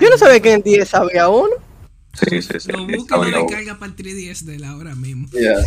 Yo 0.00 0.08
no 0.08 0.16
sabía 0.18 0.40
que 0.40 0.52
en 0.54 0.62
10 0.62 0.94
había 0.94 1.28
uno. 1.28 1.50
Sí, 2.12 2.42
sí, 2.42 2.54
sí. 2.58 2.72
Lo 2.72 2.86
busca 2.86 3.16
y 3.26 3.30
lo 3.30 3.42
descarga 3.46 3.78
para 3.78 3.92
el 3.92 3.96
3DS 3.96 4.44
de 4.44 4.58
la 4.58 4.76
hora 4.76 4.94
mismo. 4.94 5.28
Ya. 5.32 5.54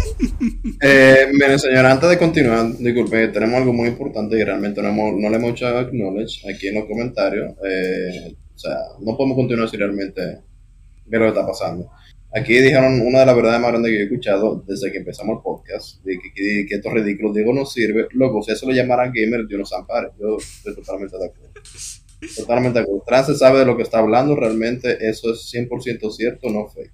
Eh, 0.81 1.27
señora, 1.57 1.91
antes 1.91 2.09
de 2.09 2.17
continuar, 2.17 2.75
disculpe, 2.77 3.27
tenemos 3.29 3.55
algo 3.55 3.71
muy 3.73 3.87
importante 3.89 4.37
y 4.37 4.43
realmente 4.43 4.81
no, 4.81 4.89
hemos- 4.89 5.13
no 5.17 5.29
le 5.29 5.37
hemos 5.37 5.51
hecho 5.51 5.67
acknowledge 5.67 6.41
aquí 6.53 6.67
en 6.67 6.75
los 6.75 6.85
comentarios. 6.85 7.53
Eh, 7.65 8.35
sea, 8.63 8.77
no 8.99 9.15
podemos 9.15 9.37
continuar 9.37 9.69
si 9.69 9.77
realmente 9.77 10.41
ve 11.05 11.19
lo 11.19 11.25
que 11.25 11.29
está 11.29 11.45
pasando. 11.45 11.89
Aquí 12.35 12.53
dijeron 12.53 13.01
una 13.01 13.19
de 13.19 13.25
las 13.27 13.35
verdades 13.35 13.61
más 13.61 13.71
grandes 13.71 13.91
que 13.91 13.97
yo 13.97 14.01
he 14.01 14.05
escuchado 14.05 14.63
desde 14.65 14.91
que 14.91 14.97
empezamos 14.97 15.37
el 15.37 15.43
podcast, 15.43 16.03
de 16.03 16.17
que, 16.17 16.33
que, 16.33 16.65
que 16.67 16.75
esto 16.75 16.89
es 16.89 16.95
ridículo, 16.95 17.31
Diego 17.31 17.53
no 17.53 17.65
sirve. 17.65 18.07
Loco, 18.11 18.41
si 18.41 18.51
eso 18.51 18.65
lo 18.65 18.73
llamaran 18.73 19.11
gamer, 19.13 19.45
Dios 19.45 19.59
nos 19.59 19.73
ampare. 19.73 20.09
Yo 20.19 20.37
estoy 20.37 20.75
totalmente 20.75 21.15
de 21.17 21.25
acuerdo. 21.25 21.53
Totalmente 22.35 22.79
de 22.79 22.83
acuerdo. 22.83 23.03
Trance 23.05 23.35
sabe 23.35 23.59
de 23.59 23.65
lo 23.65 23.77
que 23.77 23.83
está 23.83 23.99
hablando, 23.99 24.35
realmente 24.35 24.97
eso 25.07 25.31
es 25.31 25.53
100% 25.53 26.11
cierto, 26.11 26.49
no 26.49 26.67
fake. 26.67 26.91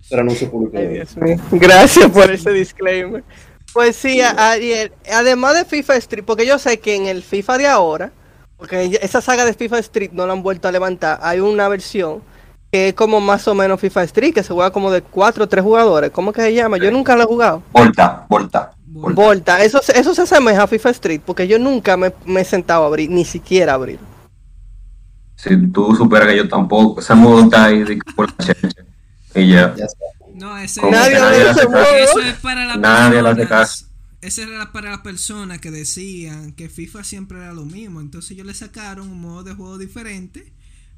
Será 0.00 0.22
anuncio 0.22 0.50
público. 0.50 0.78
Ay, 0.78 0.88
Dios 0.88 1.16
mío. 1.18 1.36
Gracias 1.52 2.10
por 2.10 2.30
ese 2.30 2.50
disclaimer. 2.50 3.24
Pues 3.74 3.96
sí, 3.96 4.20
Ariel, 4.22 4.92
además 5.12 5.54
de 5.54 5.64
FIFA 5.64 5.96
Street, 5.96 6.24
porque 6.24 6.46
yo 6.46 6.58
sé 6.58 6.78
que 6.78 6.94
en 6.94 7.06
el 7.06 7.22
FIFA 7.22 7.58
de 7.58 7.66
ahora, 7.66 8.12
porque 8.58 8.98
esa 9.00 9.20
saga 9.20 9.44
de 9.44 9.54
FIFA 9.54 9.78
Street 9.78 10.10
no 10.12 10.26
la 10.26 10.32
han 10.34 10.42
vuelto 10.42 10.68
a 10.68 10.72
levantar, 10.72 11.18
hay 11.22 11.40
una 11.40 11.68
versión 11.68 12.20
que 12.70 12.88
es 12.88 12.94
como 12.94 13.20
más 13.20 13.48
o 13.48 13.54
menos 13.54 13.80
FIFA 13.80 14.02
Street, 14.04 14.34
que 14.34 14.42
se 14.42 14.52
juega 14.52 14.70
como 14.70 14.90
de 14.90 15.00
4 15.00 15.44
o 15.44 15.48
3 15.48 15.64
jugadores. 15.64 16.10
¿Cómo 16.10 16.32
que 16.34 16.42
se 16.42 16.52
llama? 16.52 16.76
Yo 16.76 16.90
nunca 16.90 17.16
lo 17.16 17.22
he 17.22 17.26
jugado. 17.26 17.62
Volta, 17.72 18.26
volta. 18.28 18.72
Volta. 18.90 19.22
Volta, 19.22 19.62
eso, 19.64 19.80
se- 19.82 19.98
eso 19.98 20.14
se 20.14 20.22
asemeja 20.22 20.64
a 20.64 20.66
FIFA 20.66 20.90
Street, 20.90 21.20
porque 21.24 21.46
yo 21.48 21.58
nunca 21.58 21.96
me, 21.96 22.12
me 22.26 22.40
he 22.40 22.44
sentado 22.44 22.82
a 22.84 22.86
abrir, 22.88 23.08
ni 23.10 23.24
siquiera 23.24 23.72
a 23.72 23.74
abrir. 23.76 23.98
Si 25.36 25.56
tú 25.68 25.94
superas 25.94 26.28
que 26.28 26.36
yo 26.36 26.48
tampoco, 26.48 27.00
ese 27.00 27.14
modo 27.14 27.42
está 27.44 27.66
ahí 27.66 27.84
por 28.16 28.28
la 28.28 28.44
cheche. 28.44 28.68
Y 29.34 29.52
ya. 29.52 29.74
No, 30.34 30.56
ese 30.58 30.80
Nadie 30.90 31.18
nadie 31.18 31.48
hace 31.48 31.66
caso. 31.68 31.96
Eso 31.96 32.20
es 32.20 32.34
para 32.36 32.64
las 32.64 32.78
Nadie 32.78 33.22
le 33.22 33.28
hace 33.28 33.46
caso. 33.46 33.84
Ese 34.20 34.42
era 34.42 34.72
para 34.72 34.90
las 34.90 35.00
personas 35.00 35.60
que 35.60 35.70
decían 35.70 36.52
que 36.52 36.68
FIFA 36.68 37.04
siempre 37.04 37.38
era 37.38 37.52
lo 37.52 37.64
mismo. 37.64 38.00
Entonces 38.00 38.32
ellos 38.32 38.46
le 38.46 38.54
sacaron 38.54 39.08
un 39.10 39.20
modo 39.20 39.44
de 39.44 39.54
juego 39.54 39.78
diferente 39.78 40.52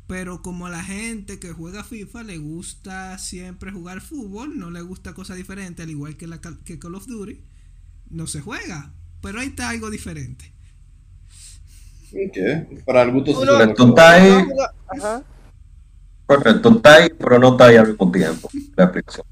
Pero 0.07 0.43
como 0.43 0.67
a 0.67 0.71
la 0.71 0.85
gente 0.85 1.41
que 1.41 1.53
juega 1.53 1.85
FIFA 1.85 2.25
le 2.25 2.39
gusta 2.39 3.19
siempre 3.19 3.73
jugar 3.73 4.01
fútbol, 4.03 4.59
no 4.59 4.71
le 4.71 4.83
gusta 4.83 5.15
cosas 5.15 5.39
diferentes, 5.39 5.85
al 5.85 5.91
igual 5.91 6.17
que, 6.19 6.27
la, 6.29 6.41
que 6.41 6.79
Call 6.81 6.97
of 6.97 7.07
Duty, 7.07 7.43
no 8.11 8.27
se 8.29 8.41
juega. 8.43 8.95
Pero 9.23 9.41
ahí 9.41 9.49
está 9.49 9.71
algo 9.71 9.91
diferente. 9.91 10.55
Ok. 12.13 12.37
Para 12.85 13.03
el 13.03 13.13
gusto 13.13 13.33
no- 13.45 13.75
que- 13.75 13.83
estás 13.85 14.11
ahí. 14.23 14.47
Ajá. 14.89 15.25
Correcto, 16.27 16.71
está 16.77 16.95
ahí, 16.95 17.09
pero 17.19 17.39
no 17.39 17.51
está 17.53 17.67
ahí 17.67 17.77
al 17.77 17.89
mismo 17.89 18.11
tiempo. 18.11 18.49
La 18.77 18.85
explicación. 18.85 19.27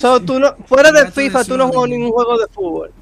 So, 0.00 0.20
tú 0.24 0.38
no, 0.38 0.54
fuera 0.66 0.92
de 0.92 1.06
FIFA, 1.06 1.44
tú 1.44 1.56
no 1.56 1.68
juegas 1.68 1.90
ningún 1.90 2.12
juego 2.12 2.38
de 2.38 2.46
fútbol. 2.52 2.94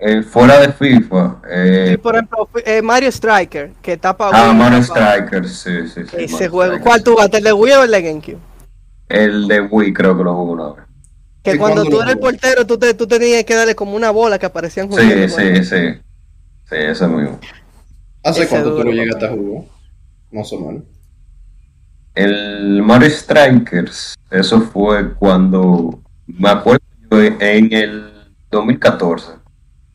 Eh, 0.00 0.22
fuera 0.22 0.60
de 0.60 0.72
FIFA, 0.72 1.42
eh, 1.50 1.98
por 2.00 2.14
ejemplo, 2.14 2.48
eh, 2.64 2.80
Mario 2.82 3.08
Striker, 3.10 3.72
que 3.82 3.96
tapa 3.96 4.30
ah, 4.32 4.50
Wii, 4.50 4.54
Mario 4.56 4.80
tapa- 4.86 5.16
Striker, 5.16 5.48
sí, 5.48 5.88
sí, 5.88 6.02
sí. 6.08 6.16
Ese 6.16 6.32
Mario 6.34 6.50
juego. 6.50 6.62
Strikers. 6.74 6.82
¿Cuál 6.84 7.02
tú 7.02 7.10
jugaste? 7.12 7.38
¿El 7.38 7.44
de 7.44 7.52
Wii 7.52 7.72
o 7.72 7.82
el 7.82 7.90
de 7.90 8.02
GameCube? 8.02 8.38
El 9.08 9.48
de 9.48 9.60
Wii 9.62 9.92
creo 9.92 10.16
que 10.16 10.22
lo 10.22 10.34
jugué 10.36 10.52
una 10.52 10.72
vez. 10.74 10.84
Que 11.42 11.54
¿Y 11.54 11.58
cuando 11.58 11.82
tú 11.84 11.96
eras 11.96 12.10
el 12.10 12.14
jugó? 12.14 12.26
portero, 12.30 12.64
tú, 12.66 12.78
te, 12.78 12.94
tú 12.94 13.06
tenías 13.08 13.42
que 13.44 13.54
darle 13.56 13.74
como 13.74 13.96
una 13.96 14.10
bola 14.10 14.38
que 14.38 14.46
aparecían 14.46 14.86
Sí, 14.92 15.00
juguetes, 15.00 15.34
sí, 15.34 15.42
¿no? 15.52 15.64
sí. 15.64 16.00
Sí, 16.68 16.76
ese 16.76 17.08
mismo. 17.08 17.40
¿Hace 18.22 18.40
Ese 18.42 18.50
cuánto 18.50 18.76
tú 18.76 18.84
lo 18.84 18.92
llegaste 18.92 19.26
a 19.26 19.30
jugar? 19.30 19.64
Más 20.30 20.52
o 20.52 20.60
menos. 20.60 20.82
El 22.14 22.82
Mario 22.82 23.10
Strikers, 23.10 24.14
eso 24.30 24.60
fue 24.60 25.14
cuando, 25.14 26.00
me 26.26 26.50
acuerdo 26.50 26.82
yo, 27.10 27.20
en 27.22 27.72
el 27.72 28.12
2014, 28.50 29.32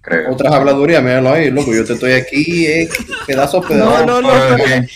creo. 0.04 0.32
Otras 0.34 0.54
habladurías, 0.54 1.02
míralo 1.02 1.30
ahí, 1.32 1.50
loco. 1.50 1.74
Yo 1.74 1.84
te 1.84 1.94
estoy 1.94 2.12
aquí, 2.12 2.68
eh, 2.68 2.88
pedazo 3.26 3.62
pedazo. 3.62 4.06
No, 4.06 4.22
no, 4.22 4.22
no, 4.22 4.30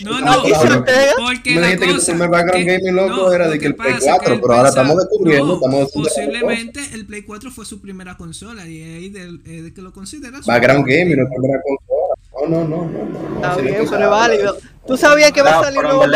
No, 0.04 0.20
no, 0.20 0.48
¿y 0.48 0.52
porque- 0.52 1.54
Me 1.54 1.60
dijiste 1.62 1.86
que 1.86 1.94
tu 1.94 2.04
primer 2.06 2.28
background 2.30 2.64
que- 2.66 2.78
gaming, 2.78 2.94
loco, 2.94 3.16
no, 3.16 3.32
era 3.32 3.48
de 3.48 3.58
que 3.58 3.66
el 3.66 3.74
Play 3.74 3.94
pasa 3.94 4.04
es 4.10 4.16
4, 4.18 4.34
él 4.34 4.40
pero 4.40 4.52
ahora 4.54 4.68
pensa- 4.68 4.80
estamos 4.82 4.96
descubriendo, 5.02 5.46
no, 5.46 5.54
estamos 5.54 5.88
haciendo 5.88 6.08
Posiblemente 6.08 6.80
el 6.92 7.06
Play 7.06 7.22
4 7.22 7.50
fue 7.50 7.64
su 7.64 7.80
primera 7.80 8.16
consola 8.16 8.66
y 8.68 8.82
ahí 8.82 9.08
de, 9.08 9.22
eh, 9.46 9.62
de 9.62 9.74
que 9.74 9.82
lo 9.82 9.92
consideras. 9.92 10.46
Background 10.46 10.86
gaming, 10.86 11.16
no 11.16 11.24
es 11.24 11.30
primera 11.30 11.60
consola. 11.62 12.14
No, 12.40 12.46
no, 12.46 12.68
no, 12.68 12.76
no. 12.86 13.04
no, 13.04 13.28
no. 13.30 13.34
Está 13.48 13.56
bien, 13.56 13.86
pero 13.90 14.04
es 14.04 14.10
válido. 14.10 14.56
¿Tú 14.86 14.96
sabías 14.96 15.32
que 15.32 15.42
va 15.42 15.58
a 15.58 15.64
salir 15.64 15.82
nuevo 15.82 16.04
en 16.04 16.10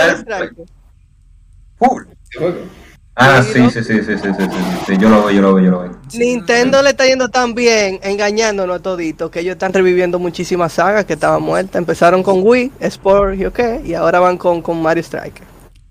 Ah, 3.15 3.43
sí, 3.43 3.69
sí, 3.71 3.85
sí, 3.85 4.03
sí, 4.03 4.17
sí, 4.17 4.29
sí, 4.39 4.45
sí, 4.87 4.93
yo 4.99 5.11
lo 5.11 5.27
veo, 5.27 5.31
yo 5.31 5.43
lo 5.43 5.55
veo, 5.55 5.65
yo 5.65 5.71
lo 5.71 5.81
veo. 5.81 6.01
Nintendo 6.15 6.83
le 6.83 6.91
está 6.91 7.07
yendo 7.07 7.29
tan 7.29 7.55
bien, 7.55 8.01
engañándonos 8.03 8.77
a 8.77 8.83
toditos, 8.83 9.31
que 9.31 9.41
ellos 9.41 9.53
están 9.53 9.75
reviviendo 9.75 10.19
muchísimas 10.19 10.73
sagas 10.73 11.05
que 11.05 11.13
estaban 11.13 11.43
muertas. 11.43 11.77
Empezaron 11.77 12.23
con 12.23 12.41
Wii, 12.43 12.73
Sport 12.81 13.39
y 13.39 13.45
OK, 13.45 13.61
y 13.85 13.93
ahora 13.93 14.19
van 14.19 14.39
con, 14.39 14.63
con 14.63 14.81
Mario 14.81 15.03
Striker. 15.03 15.47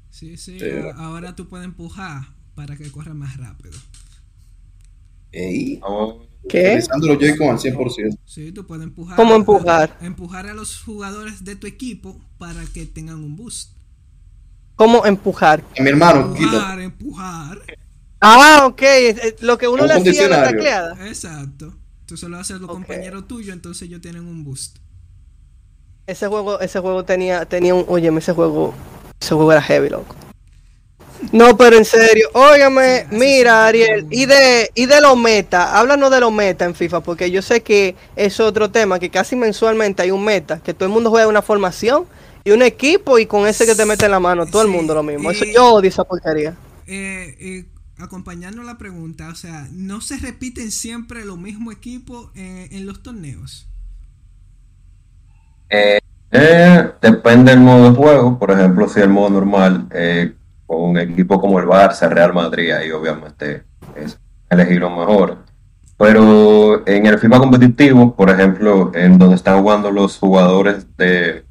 Sí, 0.09 0.36
sí, 0.38 0.59
sí, 0.59 0.65
ahora 0.95 1.36
tú 1.36 1.47
puedes 1.47 1.65
empujar 1.65 2.24
para 2.55 2.76
que 2.76 2.91
corra 2.91 3.13
más 3.13 3.38
rápido. 3.38 3.78
Ey, 5.32 5.80
oh. 5.84 6.26
¿Qué? 6.49 6.69
Utilizando 6.69 7.07
los 7.07 7.19
Joy-Con 7.19 7.49
al 7.49 7.57
100%. 7.59 8.17
Sí, 8.26 8.51
tú 8.51 8.65
puedes 8.65 8.84
empujar. 8.84 9.15
¿Cómo 9.15 9.36
empujar? 9.36 9.95
Empujar 10.01 10.47
a 10.47 10.53
los 10.53 10.82
jugadores 10.82 11.43
de 11.43 11.55
tu 11.55 11.67
equipo 11.67 12.19
para 12.39 12.65
que 12.65 12.86
tengan 12.86 13.17
un 13.17 13.36
boost. 13.36 13.80
¿Cómo 14.82 15.05
empujar? 15.05 15.61
A 15.77 15.84
mi 15.84 15.89
hermano. 15.91 16.34
Empujar, 16.36 16.79
empujar. 16.79 17.61
Ah, 18.19 18.63
ok, 18.65 18.82
lo 19.41 19.55
que 19.59 19.67
uno 19.67 19.84
Un 19.84 19.89
le 19.89 19.93
hacía 19.93 20.25
a 20.25 20.29
la 20.29 20.43
tacleada. 20.43 21.07
Exacto. 21.07 21.71
Tú 22.07 22.17
solo 22.17 22.39
haces 22.39 22.59
los 22.59 22.67
Ok. 22.67 22.77
compañeros 22.77 23.27
tuyos, 23.27 23.53
entonces 23.53 23.88
ellos 23.88 24.01
tienen 24.01 24.25
un 24.25 24.43
boost. 24.43 24.77
Ese 26.07 26.25
juego, 26.25 26.59
ese 26.61 26.79
juego 26.79 27.05
tenía, 27.05 27.45
tenía 27.45 27.75
un, 27.75 27.86
oye, 27.88 28.11
ese 28.17 28.34
juego, 28.34 28.73
ese 29.19 29.36
juego 29.36 29.51
era 29.51 29.61
heavy, 29.61 29.89
loco. 29.89 30.15
No, 31.32 31.55
pero 31.55 31.77
en 31.77 31.86
serio, 31.86 32.29
óigame, 32.34 33.05
Sí, 33.07 33.15
mira, 33.17 33.67
Ariel, 33.67 34.07
y 34.09 34.25
de, 34.25 34.71
y 34.73 34.88
de 34.88 34.99
los 34.99 35.15
meta, 35.15 35.77
háblanos 35.77 36.09
de 36.09 36.21
los 36.21 36.32
meta 36.32 36.65
en 36.65 36.73
FIFA, 36.73 37.01
porque 37.01 37.29
yo 37.29 37.43
sé 37.43 37.61
que 37.61 37.95
es 38.15 38.39
otro 38.39 38.71
tema, 38.71 38.97
que 38.97 39.11
casi 39.11 39.36
mensualmente 39.36 40.01
hay 40.01 40.09
un 40.09 40.25
meta, 40.25 40.59
que 40.59 40.73
todo 40.73 40.88
el 40.88 40.91
mundo 40.91 41.11
juega 41.11 41.27
una 41.27 41.43
formación 41.43 42.07
y 42.44 42.52
un 42.52 42.62
equipo 42.62 43.20
y 43.20 43.26
con 43.28 43.48
ese 43.48 43.66
que 43.66 43.76
te 43.76 43.86
mete 43.86 44.06
en 44.06 44.12
la 44.12 44.20
mano, 44.20 44.46
todo 44.48 44.62
el 44.64 44.68
mundo 44.68 44.94
lo 44.96 45.04
mismo. 45.04 45.32
Eso 45.32 45.46
y- 45.46 45.54
yo 45.54 45.74
odio 45.74 45.89
esa 45.89 46.04
porquería. 46.04 46.56
Eh, 46.86 47.38
eh, 47.39 47.66
acompañando 47.98 48.64
la 48.64 48.78
pregunta, 48.78 49.30
o 49.30 49.36
sea, 49.36 49.68
¿no 49.72 50.02
se 50.02 50.18
repiten 50.18 50.72
siempre 50.72 51.26
los 51.26 51.38
mismos 51.38 51.74
equipos 51.76 52.32
eh, 52.36 52.70
en 52.72 52.86
los 52.86 53.04
torneos? 53.04 53.68
Eh, 55.70 56.00
eh, 56.32 56.92
depende 57.02 57.52
del 57.52 57.62
modo 57.62 57.89
de 57.92 57.96
juego. 57.96 58.39
Por 58.39 58.52
ejemplo, 58.52 58.88
si 58.89 59.00
el 59.00 59.10
modo 59.10 59.30
normal, 59.30 59.88
eh, 59.92 60.36
con 60.66 60.82
un 60.82 60.98
equipo 60.98 61.39
como 61.39 61.60
el 61.60 61.66
Barça, 61.68 62.10
Real 62.10 62.34
Madrid, 62.34 62.72
ahí 62.72 62.92
obviamente 62.92 63.64
es 63.96 64.20
elegir 64.50 64.80
lo 64.82 64.89
mejor. 64.89 65.46
Pero 65.98 66.86
en 66.88 67.06
el 67.06 67.20
FIFA 67.20 67.39
competitivo, 67.39 68.16
por 68.16 68.30
ejemplo, 68.30 68.92
en 68.96 69.18
donde 69.20 69.36
están 69.36 69.62
jugando 69.62 69.92
los 69.92 70.18
jugadores 70.18 70.88
de 70.98 71.46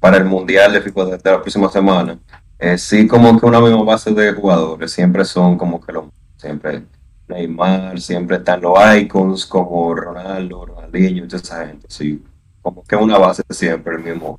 para 0.00 0.16
el 0.16 0.24
Mundial 0.24 0.72
de 0.72 0.80
FIFA 0.80 1.04
de, 1.04 1.10
la 1.12 1.40
próxima 1.40 1.70
semana, 1.70 2.18
eh, 2.58 2.76
sí 2.78 3.06
como 3.06 3.38
que 3.38 3.46
una 3.46 3.60
misma 3.60 3.84
base 3.84 4.12
de 4.12 4.32
jugadores, 4.32 4.90
siempre 4.90 5.24
son 5.24 5.56
como 5.56 5.80
que 5.80 5.92
los, 5.92 6.06
siempre 6.36 6.82
Neymar, 7.28 8.00
siempre 8.00 8.38
están 8.38 8.60
los 8.60 8.76
icons 8.96 9.46
como 9.46 9.94
Ronaldo, 9.94 10.66
Ronaldinho, 10.66 11.28
toda 11.28 11.42
esa 11.42 11.66
gente, 11.66 11.86
sí 11.88 12.24
como 12.62 12.84
que 12.84 12.96
una 12.96 13.18
base 13.18 13.42
siempre, 13.50 13.96
el 13.96 14.02
mismo, 14.02 14.38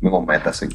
mismo 0.00 0.24
meta, 0.24 0.52
sí. 0.52 0.66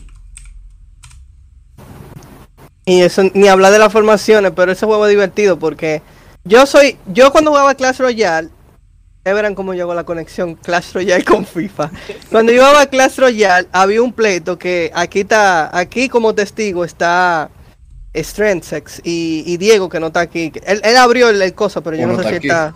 Y 2.85 3.01
eso, 3.01 3.23
ni 3.33 3.47
hablar 3.47 3.71
de 3.71 3.79
las 3.79 3.91
formaciones, 3.91 4.51
pero 4.55 4.71
ese 4.71 4.85
juego 4.85 5.05
es 5.05 5.11
divertido 5.11 5.57
porque 5.57 6.01
yo 6.43 6.65
soy, 6.65 6.97
yo 7.07 7.31
cuando 7.31 7.51
jugaba 7.51 7.75
Clash 7.75 7.99
Royale, 7.99 8.49
ya 9.23 9.33
verán 9.33 9.55
cómo 9.55 9.73
llegó 9.73 9.93
la 9.93 10.03
conexión 10.03 10.55
Clash 10.55 10.93
Royale 10.93 11.23
con 11.23 11.45
FIFA. 11.45 11.91
Cuando 12.31 12.51
yo 12.51 12.61
jugaba 12.61 12.85
Clash 12.87 13.17
Royale, 13.17 13.67
había 13.71 14.01
un 14.01 14.13
pleito 14.13 14.57
que 14.57 14.91
aquí 14.93 15.21
está, 15.21 15.75
aquí 15.77 16.09
como 16.09 16.33
testigo 16.33 16.83
está 16.83 17.49
Strengthsex 18.15 19.01
y, 19.03 19.43
y 19.45 19.57
Diego 19.57 19.89
que 19.89 19.99
no 19.99 20.07
está 20.07 20.21
aquí. 20.21 20.51
Él, 20.65 20.81
él 20.83 20.97
abrió 20.97 21.29
el, 21.29 21.41
el 21.41 21.53
cosa, 21.53 21.81
pero 21.81 21.95
yo 21.95 22.03
¿O 22.05 22.07
no 22.07 22.13
no 22.13 22.23
sé 22.23 22.29
si 22.29 22.35
está 22.47 22.67
está. 22.69 22.75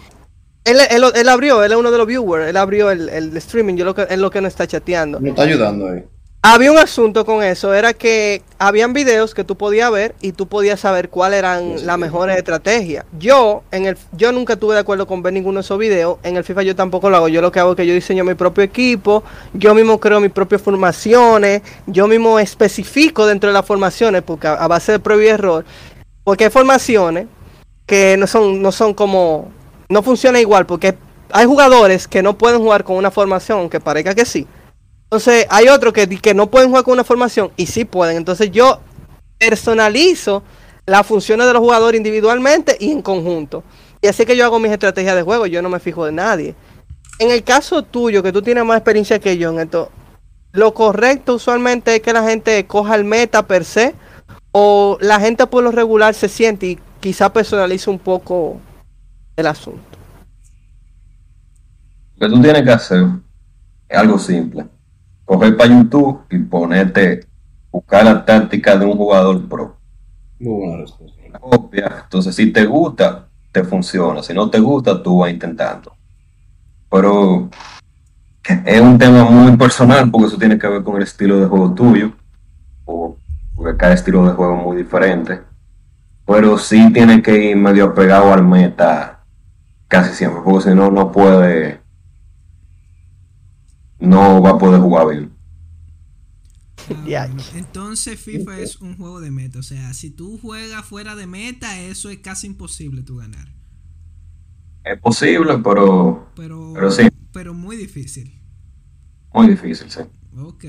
Él, 0.65 0.77
él, 0.89 1.03
él 1.15 1.29
abrió, 1.29 1.63
él 1.63 1.71
es 1.71 1.77
uno 1.77 1.91
de 1.91 1.97
los 1.97 2.07
viewers, 2.07 2.47
él 2.47 2.57
abrió 2.57 2.89
el, 2.89 3.07
el 3.09 3.37
streaming, 3.37 3.75
yo 3.75 3.85
lo 3.85 3.93
que, 3.93 4.07
es 4.09 4.17
lo 4.17 4.31
que 4.31 4.41
no 4.41 4.47
está 4.47 4.65
chateando. 4.65 5.19
No 5.19 5.29
está 5.29 5.43
ayudando 5.43 5.87
ahí. 5.87 6.03
Había 6.47 6.71
un 6.71 6.77
asunto 6.77 7.25
con 7.25 7.41
eso, 7.41 7.73
era 7.73 7.93
que 7.93 8.43
habían 8.59 8.93
videos 8.93 9.33
que 9.33 9.43
tú 9.43 9.55
podías 9.55 9.89
ver 9.89 10.13
y 10.21 10.31
tú 10.31 10.45
podías 10.45 10.79
saber 10.79 11.09
cuáles 11.09 11.39
eran 11.39 11.87
las 11.87 11.97
mejores 11.97 12.37
estrategias. 12.37 13.03
Yo 13.17 13.63
en 13.71 13.87
el 13.87 13.97
yo 14.11 14.31
nunca 14.31 14.53
estuve 14.53 14.75
de 14.75 14.81
acuerdo 14.81 15.07
con 15.07 15.23
ver 15.23 15.33
ninguno 15.33 15.57
de 15.57 15.61
esos 15.61 15.79
videos, 15.79 16.19
en 16.21 16.37
el 16.37 16.43
FIFA 16.43 16.61
yo 16.61 16.75
tampoco 16.75 17.09
lo 17.09 17.17
hago, 17.17 17.29
yo 17.29 17.41
lo 17.41 17.51
que 17.51 17.59
hago 17.59 17.71
es 17.71 17.77
que 17.77 17.87
yo 17.87 17.95
diseño 17.95 18.23
mi 18.23 18.35
propio 18.35 18.63
equipo, 18.63 19.23
yo 19.55 19.73
mismo 19.73 19.99
creo 19.99 20.19
mis 20.19 20.29
propias 20.29 20.61
formaciones, 20.61 21.63
yo 21.87 22.05
mismo 22.05 22.37
especifico 22.37 23.25
dentro 23.25 23.49
de 23.49 23.53
las 23.55 23.65
formaciones, 23.65 24.21
porque 24.21 24.45
a, 24.45 24.53
a 24.53 24.67
base 24.67 24.91
de 24.91 24.99
prueba 24.99 25.23
y 25.23 25.27
error, 25.29 25.65
porque 26.23 26.43
hay 26.43 26.51
formaciones 26.51 27.25
que 27.87 28.17
no 28.17 28.27
son, 28.27 28.61
no 28.61 28.71
son 28.71 28.93
como, 28.93 29.51
no 29.89 30.03
funciona 30.03 30.39
igual, 30.39 30.67
porque 30.67 30.95
hay 31.31 31.47
jugadores 31.47 32.07
que 32.07 32.21
no 32.21 32.37
pueden 32.37 32.59
jugar 32.59 32.83
con 32.83 32.97
una 32.97 33.09
formación, 33.09 33.61
aunque 33.61 33.79
parezca 33.79 34.13
que 34.13 34.25
sí. 34.25 34.45
Entonces 35.05 35.45
hay 35.49 35.67
otros 35.69 35.93
que, 35.93 36.07
que 36.07 36.33
no 36.33 36.47
pueden 36.47 36.69
jugar 36.69 36.83
con 36.83 36.93
una 36.93 37.03
formación 37.03 37.51
y 37.55 37.67
sí 37.67 37.85
pueden. 37.85 38.17
Entonces 38.17 38.51
yo 38.51 38.79
personalizo 39.37 40.43
las 40.85 41.05
funciones 41.05 41.47
de 41.47 41.53
los 41.53 41.61
jugadores 41.61 41.97
individualmente 41.97 42.77
y 42.79 42.91
en 42.91 43.01
conjunto. 43.01 43.63
Y 44.01 44.07
así 44.07 44.25
que 44.25 44.35
yo 44.35 44.45
hago 44.45 44.59
mis 44.59 44.71
estrategias 44.71 45.15
de 45.15 45.21
juego, 45.23 45.45
yo 45.45 45.61
no 45.61 45.69
me 45.69 45.79
fijo 45.79 46.05
de 46.05 46.11
nadie. 46.11 46.55
En 47.19 47.31
el 47.31 47.43
caso 47.43 47.83
tuyo, 47.83 48.21
que 48.21 48.31
tú 48.31 48.41
tienes 48.41 48.65
más 48.65 48.77
experiencia 48.77 49.19
que 49.19 49.37
yo 49.37 49.49
en 49.51 49.59
esto, 49.59 49.89
lo 50.51 50.73
correcto 50.73 51.35
usualmente 51.35 51.95
es 51.95 52.01
que 52.01 52.13
la 52.13 52.23
gente 52.23 52.65
coja 52.65 52.95
el 52.95 53.03
meta 53.03 53.45
per 53.45 53.65
se 53.65 53.95
o 54.51 54.97
la 55.01 55.19
gente 55.19 55.47
por 55.47 55.63
lo 55.63 55.71
regular 55.71 56.13
se 56.13 56.29
siente 56.29 56.67
y 56.67 56.79
quizá 56.99 57.31
personalice 57.31 57.89
un 57.89 57.99
poco 57.99 58.59
el 59.35 59.47
asunto. 59.47 59.81
Lo 62.17 62.27
que 62.27 62.35
tú 62.35 62.41
tienes 62.41 62.63
que 62.63 62.71
hacer 62.71 63.05
es 63.89 63.97
algo 63.97 64.17
simple. 64.17 64.65
Coger 65.25 65.57
para 65.57 65.73
YouTube 65.73 66.21
y 66.29 66.37
ponerte, 66.39 67.25
buscar 67.71 68.05
la 68.05 68.23
táctica 68.25 68.77
de 68.77 68.85
un 68.85 68.95
jugador 68.97 69.47
pro. 69.47 69.75
Muy 70.39 70.53
buena 70.65 70.81
respuesta. 70.83 71.21
La 71.31 71.39
copia. 71.39 71.91
Entonces, 72.03 72.35
si 72.35 72.51
te 72.53 72.65
gusta, 72.65 73.27
te 73.51 73.63
funciona. 73.63 74.21
Si 74.21 74.33
no 74.33 74.49
te 74.49 74.59
gusta, 74.59 75.01
tú 75.01 75.19
vas 75.19 75.31
intentando. 75.31 75.93
Pero 76.89 77.49
es 78.65 78.81
un 78.81 78.97
tema 78.97 79.23
muy 79.25 79.57
personal 79.57 80.09
porque 80.11 80.27
eso 80.27 80.37
tiene 80.37 80.57
que 80.59 80.67
ver 80.67 80.83
con 80.83 80.97
el 80.97 81.03
estilo 81.03 81.39
de 81.39 81.47
juego 81.47 81.73
tuyo. 81.73 82.11
o- 82.85 83.17
Porque 83.55 83.77
cada 83.77 83.93
estilo 83.93 84.25
de 84.27 84.33
juego 84.33 84.57
es 84.57 84.63
muy 84.63 84.77
diferente. 84.77 85.41
Pero 86.27 86.57
sí 86.57 86.91
tiene 86.93 87.21
que 87.21 87.35
ir 87.51 87.55
medio 87.57 87.93
pegado 87.95 88.31
al 88.33 88.43
meta 88.43 89.23
casi 89.87 90.13
siempre. 90.13 90.41
Porque 90.43 90.69
si 90.69 90.75
no, 90.75 90.91
no 90.91 91.11
puede. 91.11 91.79
No 93.99 94.41
va 94.41 94.51
a 94.51 94.57
poder 94.57 94.81
jugar 94.81 95.07
bien. 95.09 95.31
Ya. 97.05 97.25
bueno. 97.27 97.41
Entonces 97.55 98.19
FIFA 98.19 98.59
es 98.59 98.79
un 98.81 98.95
juego 98.97 99.19
de 99.21 99.31
meta. 99.31 99.59
O 99.59 99.63
sea, 99.63 99.93
si 99.93 100.11
tú 100.11 100.37
juegas 100.37 100.85
fuera 100.85 101.15
de 101.15 101.25
meta, 101.27 101.79
eso 101.81 102.09
es 102.09 102.19
casi 102.19 102.47
imposible 102.47 103.01
tú 103.03 103.17
ganar. 103.17 103.47
Es 104.83 104.99
posible, 104.99 105.57
pero 105.63 106.29
Pero, 106.35 106.73
Pero 106.75 106.91
sí. 106.91 107.07
pero 107.31 107.53
muy 107.53 107.75
difícil. 107.75 108.39
muy 109.33 109.47
difícil, 109.47 109.89
sí. 109.89 110.01
Ok. 110.37 110.65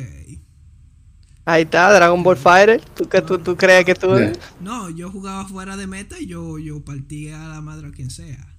Ahí 1.44 1.62
está, 1.62 1.92
Dragon 1.92 2.22
Ball 2.22 2.36
Fighter. 2.36 2.80
¿Tú, 2.94 3.08
que 3.08 3.20
tú, 3.22 3.38
tú 3.38 3.56
crees 3.56 3.84
que 3.84 3.94
tú... 3.94 4.16
Yeah. 4.16 4.32
No, 4.60 4.88
yo 4.90 5.10
jugaba 5.10 5.46
fuera 5.46 5.76
de 5.76 5.86
meta 5.86 6.18
y 6.18 6.26
yo, 6.26 6.58
yo 6.58 6.82
partía 6.84 7.44
a 7.44 7.48
la 7.54 7.60
madre 7.60 7.88
a 7.88 7.90
quien 7.92 8.10
sea. 8.10 8.56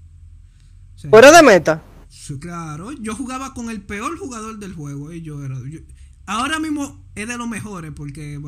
O 0.95 0.97
sea, 0.99 1.09
Fuera 1.09 1.31
de 1.31 1.43
meta. 1.43 1.81
Sí, 2.27 2.39
claro, 2.39 2.91
yo 2.91 3.15
jugaba 3.15 3.53
con 3.53 3.69
el 3.69 3.81
peor 3.81 4.17
jugador 4.17 4.59
del 4.59 4.73
juego 4.73 5.11
y 5.13 5.21
yo 5.21 5.43
era... 5.43 5.57
yo- 5.69 5.79
ahora 6.25 6.59
mismo 6.59 7.05
es 7.15 7.27
de 7.27 7.37
los 7.37 7.47
mejores 7.47 7.91
porque 7.95 8.39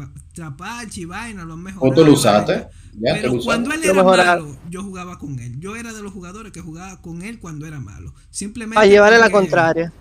y 0.95 1.05
vaina 1.05 1.45
lo 1.45 1.53
han 1.53 1.63
mejorado. 1.63 1.91
¿O 1.91 1.95
tú 1.95 2.05
lo 2.05 2.13
usaste? 2.13 2.67
Ya 2.93 3.13
Pero 3.13 3.33
lo 3.33 3.41
cuando 3.43 3.71
él 3.71 3.83
era 3.83 4.03
malo, 4.03 4.57
yo 4.69 4.83
jugaba 4.83 5.17
con 5.17 5.39
él. 5.39 5.59
Yo 5.59 5.75
era 5.75 5.93
de 5.93 6.01
los 6.01 6.11
jugadores 6.11 6.51
que 6.51 6.61
jugaba 6.61 7.01
con 7.01 7.21
él 7.21 7.39
cuando 7.39 7.65
era 7.65 7.79
malo. 7.79 8.13
Simplemente 8.29 8.75
Para 8.75 8.87
llevarle 8.87 9.17
la 9.17 9.29
contraria. 9.29 9.93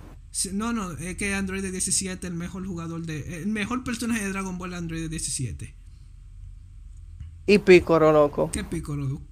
No, 0.53 0.73
no, 0.73 0.93
es 0.93 1.17
que 1.17 1.35
Android 1.35 1.63
17 1.63 2.27
el 2.27 2.35
mejor 2.35 2.67
jugador 2.67 3.07
de. 3.07 3.43
El 3.43 3.49
mejor 3.49 3.83
personaje 3.85 4.25
de 4.25 4.31
Dragon 4.31 4.59
Ball 4.59 4.75
Android 4.75 5.09
17. 5.09 5.75
Y 7.47 7.59
Piccolo, 7.59 8.13
loco. 8.13 8.51
¿Qué 8.53 8.63
Piccolo? 8.65 9.23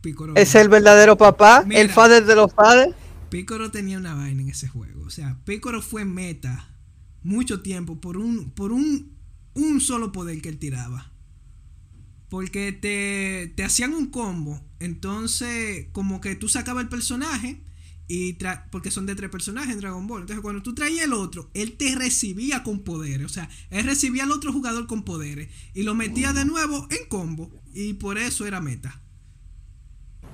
Piccolo, 0.00 0.34
Es 0.36 0.54
el 0.54 0.68
verdadero 0.68 1.16
papá, 1.16 1.64
Mira. 1.66 1.80
el 1.80 1.90
father 1.90 2.24
de 2.24 2.34
los 2.36 2.52
padres. 2.52 2.94
Piccolo 3.30 3.70
tenía 3.70 3.98
una 3.98 4.14
vaina 4.14 4.42
en 4.42 4.48
ese 4.48 4.68
juego. 4.68 5.04
O 5.04 5.10
sea, 5.10 5.38
Piccolo 5.44 5.82
fue 5.82 6.04
meta 6.04 6.74
mucho 7.22 7.60
tiempo 7.60 8.00
por 8.00 8.16
un, 8.16 8.50
por 8.50 8.72
un, 8.72 9.12
un 9.54 9.80
solo 9.80 10.12
poder 10.12 10.40
que 10.40 10.48
él 10.48 10.58
tiraba. 10.58 11.12
Porque 12.28 12.72
te, 12.72 13.52
te 13.56 13.64
hacían 13.64 13.94
un 13.94 14.06
combo. 14.06 14.62
Entonces, 14.80 15.88
como 15.92 16.20
que 16.20 16.34
tú 16.36 16.48
sacabas 16.48 16.82
el 16.84 16.88
personaje. 16.88 17.62
Y 18.10 18.38
tra- 18.38 18.64
porque 18.70 18.90
son 18.90 19.04
de 19.04 19.14
tres 19.14 19.28
personajes 19.30 19.72
en 19.74 19.80
Dragon 19.80 20.06
Ball. 20.06 20.22
Entonces, 20.22 20.40
cuando 20.42 20.62
tú 20.62 20.74
traías 20.74 21.04
el 21.04 21.12
otro, 21.12 21.50
él 21.52 21.76
te 21.76 21.94
recibía 21.94 22.62
con 22.62 22.80
poderes. 22.80 23.26
O 23.26 23.28
sea, 23.28 23.50
él 23.70 23.84
recibía 23.84 24.24
al 24.24 24.32
otro 24.32 24.50
jugador 24.52 24.86
con 24.86 25.04
poderes. 25.04 25.50
Y 25.74 25.82
lo 25.82 25.94
metía 25.94 26.32
de 26.32 26.44
nuevo 26.46 26.86
en 26.90 27.06
combo. 27.08 27.52
Y 27.74 27.94
por 27.94 28.16
eso 28.16 28.46
era 28.46 28.60
meta. 28.62 29.02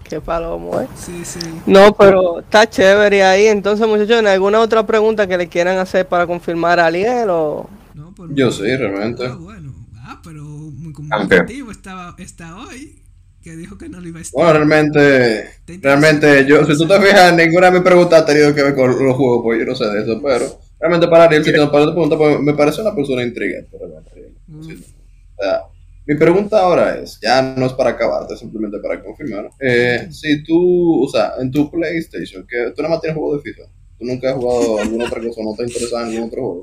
Qué 0.08 0.20
palomo, 0.20 0.80
eh. 0.80 0.86
Sí, 0.96 1.24
sí. 1.24 1.38
No, 1.66 1.94
pero 1.94 2.40
está 2.40 2.68
chévere 2.68 3.24
ahí. 3.24 3.46
Entonces, 3.46 3.86
muchachos, 3.86 4.18
¿en 4.20 4.26
¿alguna 4.26 4.60
otra 4.60 4.86
pregunta 4.86 5.26
que 5.26 5.38
le 5.38 5.48
quieran 5.48 5.78
hacer 5.78 6.06
para 6.06 6.26
confirmar 6.26 6.78
a 6.78 6.86
Ariel 6.86 7.30
o...? 7.30 7.68
No, 7.94 8.14
por- 8.14 8.32
Yo 8.34 8.50
sí, 8.50 8.64
realmente. 8.76 9.24
Ah, 9.26 9.36
bueno. 9.40 9.72
Ah, 10.06 10.20
pero 10.22 10.42
muy 10.44 10.92
comunicativo 10.92 11.70
estaba 11.70 12.14
está 12.18 12.56
hoy. 12.56 13.00
Que 13.42 13.56
dijo 13.56 13.76
que 13.76 13.88
no 13.90 14.00
lo 14.00 14.08
iba 14.08 14.18
a 14.20 14.22
estar. 14.22 14.42
Bueno, 14.42 14.52
realmente, 14.54 15.50
realmente, 15.82 16.46
yo, 16.46 16.64
si 16.64 16.76
tú 16.78 16.86
te 16.86 16.98
fijas, 17.00 17.34
ninguna 17.36 17.66
de 17.66 17.72
mis 17.72 17.82
preguntas 17.82 18.22
ha 18.22 18.26
tenido 18.26 18.54
que 18.54 18.62
ver 18.62 18.74
con 18.74 18.88
los 19.04 19.16
juegos, 19.16 19.40
pues 19.42 19.58
yo 19.60 19.66
no 19.66 19.74
sé 19.74 19.84
de 19.86 20.02
eso, 20.02 20.20
pero 20.22 20.46
realmente 20.80 21.08
para 21.08 21.24
Ariel, 21.24 21.44
si 21.44 21.52
te 21.52 21.58
para 21.66 21.84
pregunta, 21.86 22.16
pues 22.16 22.40
me 22.40 22.54
parece 22.54 22.80
una 22.80 22.94
persona 22.94 23.22
intrigante. 23.22 23.76
realmente. 23.78 24.32
O 24.58 25.42
sea, 25.42 25.60
mi 26.06 26.14
pregunta 26.16 26.60
ahora 26.60 26.96
es, 26.98 27.18
ya 27.22 27.40
no 27.42 27.66
es 27.66 27.72
para 27.74 27.90
acabarte, 27.90 28.36
simplemente 28.36 28.78
para 28.80 29.02
confirmar. 29.02 29.50
Eh, 29.60 30.08
si 30.10 30.42
tú, 30.44 31.04
o 31.04 31.08
sea, 31.08 31.32
en 31.40 31.50
tu 31.50 31.70
PlayStation, 31.70 32.46
que 32.46 32.72
tú 32.74 32.82
nada 32.82 32.94
más 32.94 33.00
tienes 33.00 33.16
juegos 33.18 33.42
de 33.42 33.50
FIFA, 33.52 33.68
tú 33.98 34.04
nunca 34.04 34.30
has 34.30 34.36
jugado 34.36 34.80
alguna 34.80 35.06
otra 35.06 35.20
cosa, 35.22 35.40
no 35.42 35.54
te 35.56 35.64
interesa 35.64 36.02
en 36.02 36.10
ningún 36.10 36.28
otro 36.28 36.42
juego, 36.42 36.62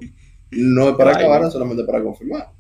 no 0.52 0.90
es 0.90 0.96
para 0.96 1.12
Ay, 1.12 1.16
acabar, 1.16 1.42
no. 1.42 1.48
es 1.48 1.54
solamente 1.54 1.84
para 1.84 2.04
confirmar. 2.04 2.52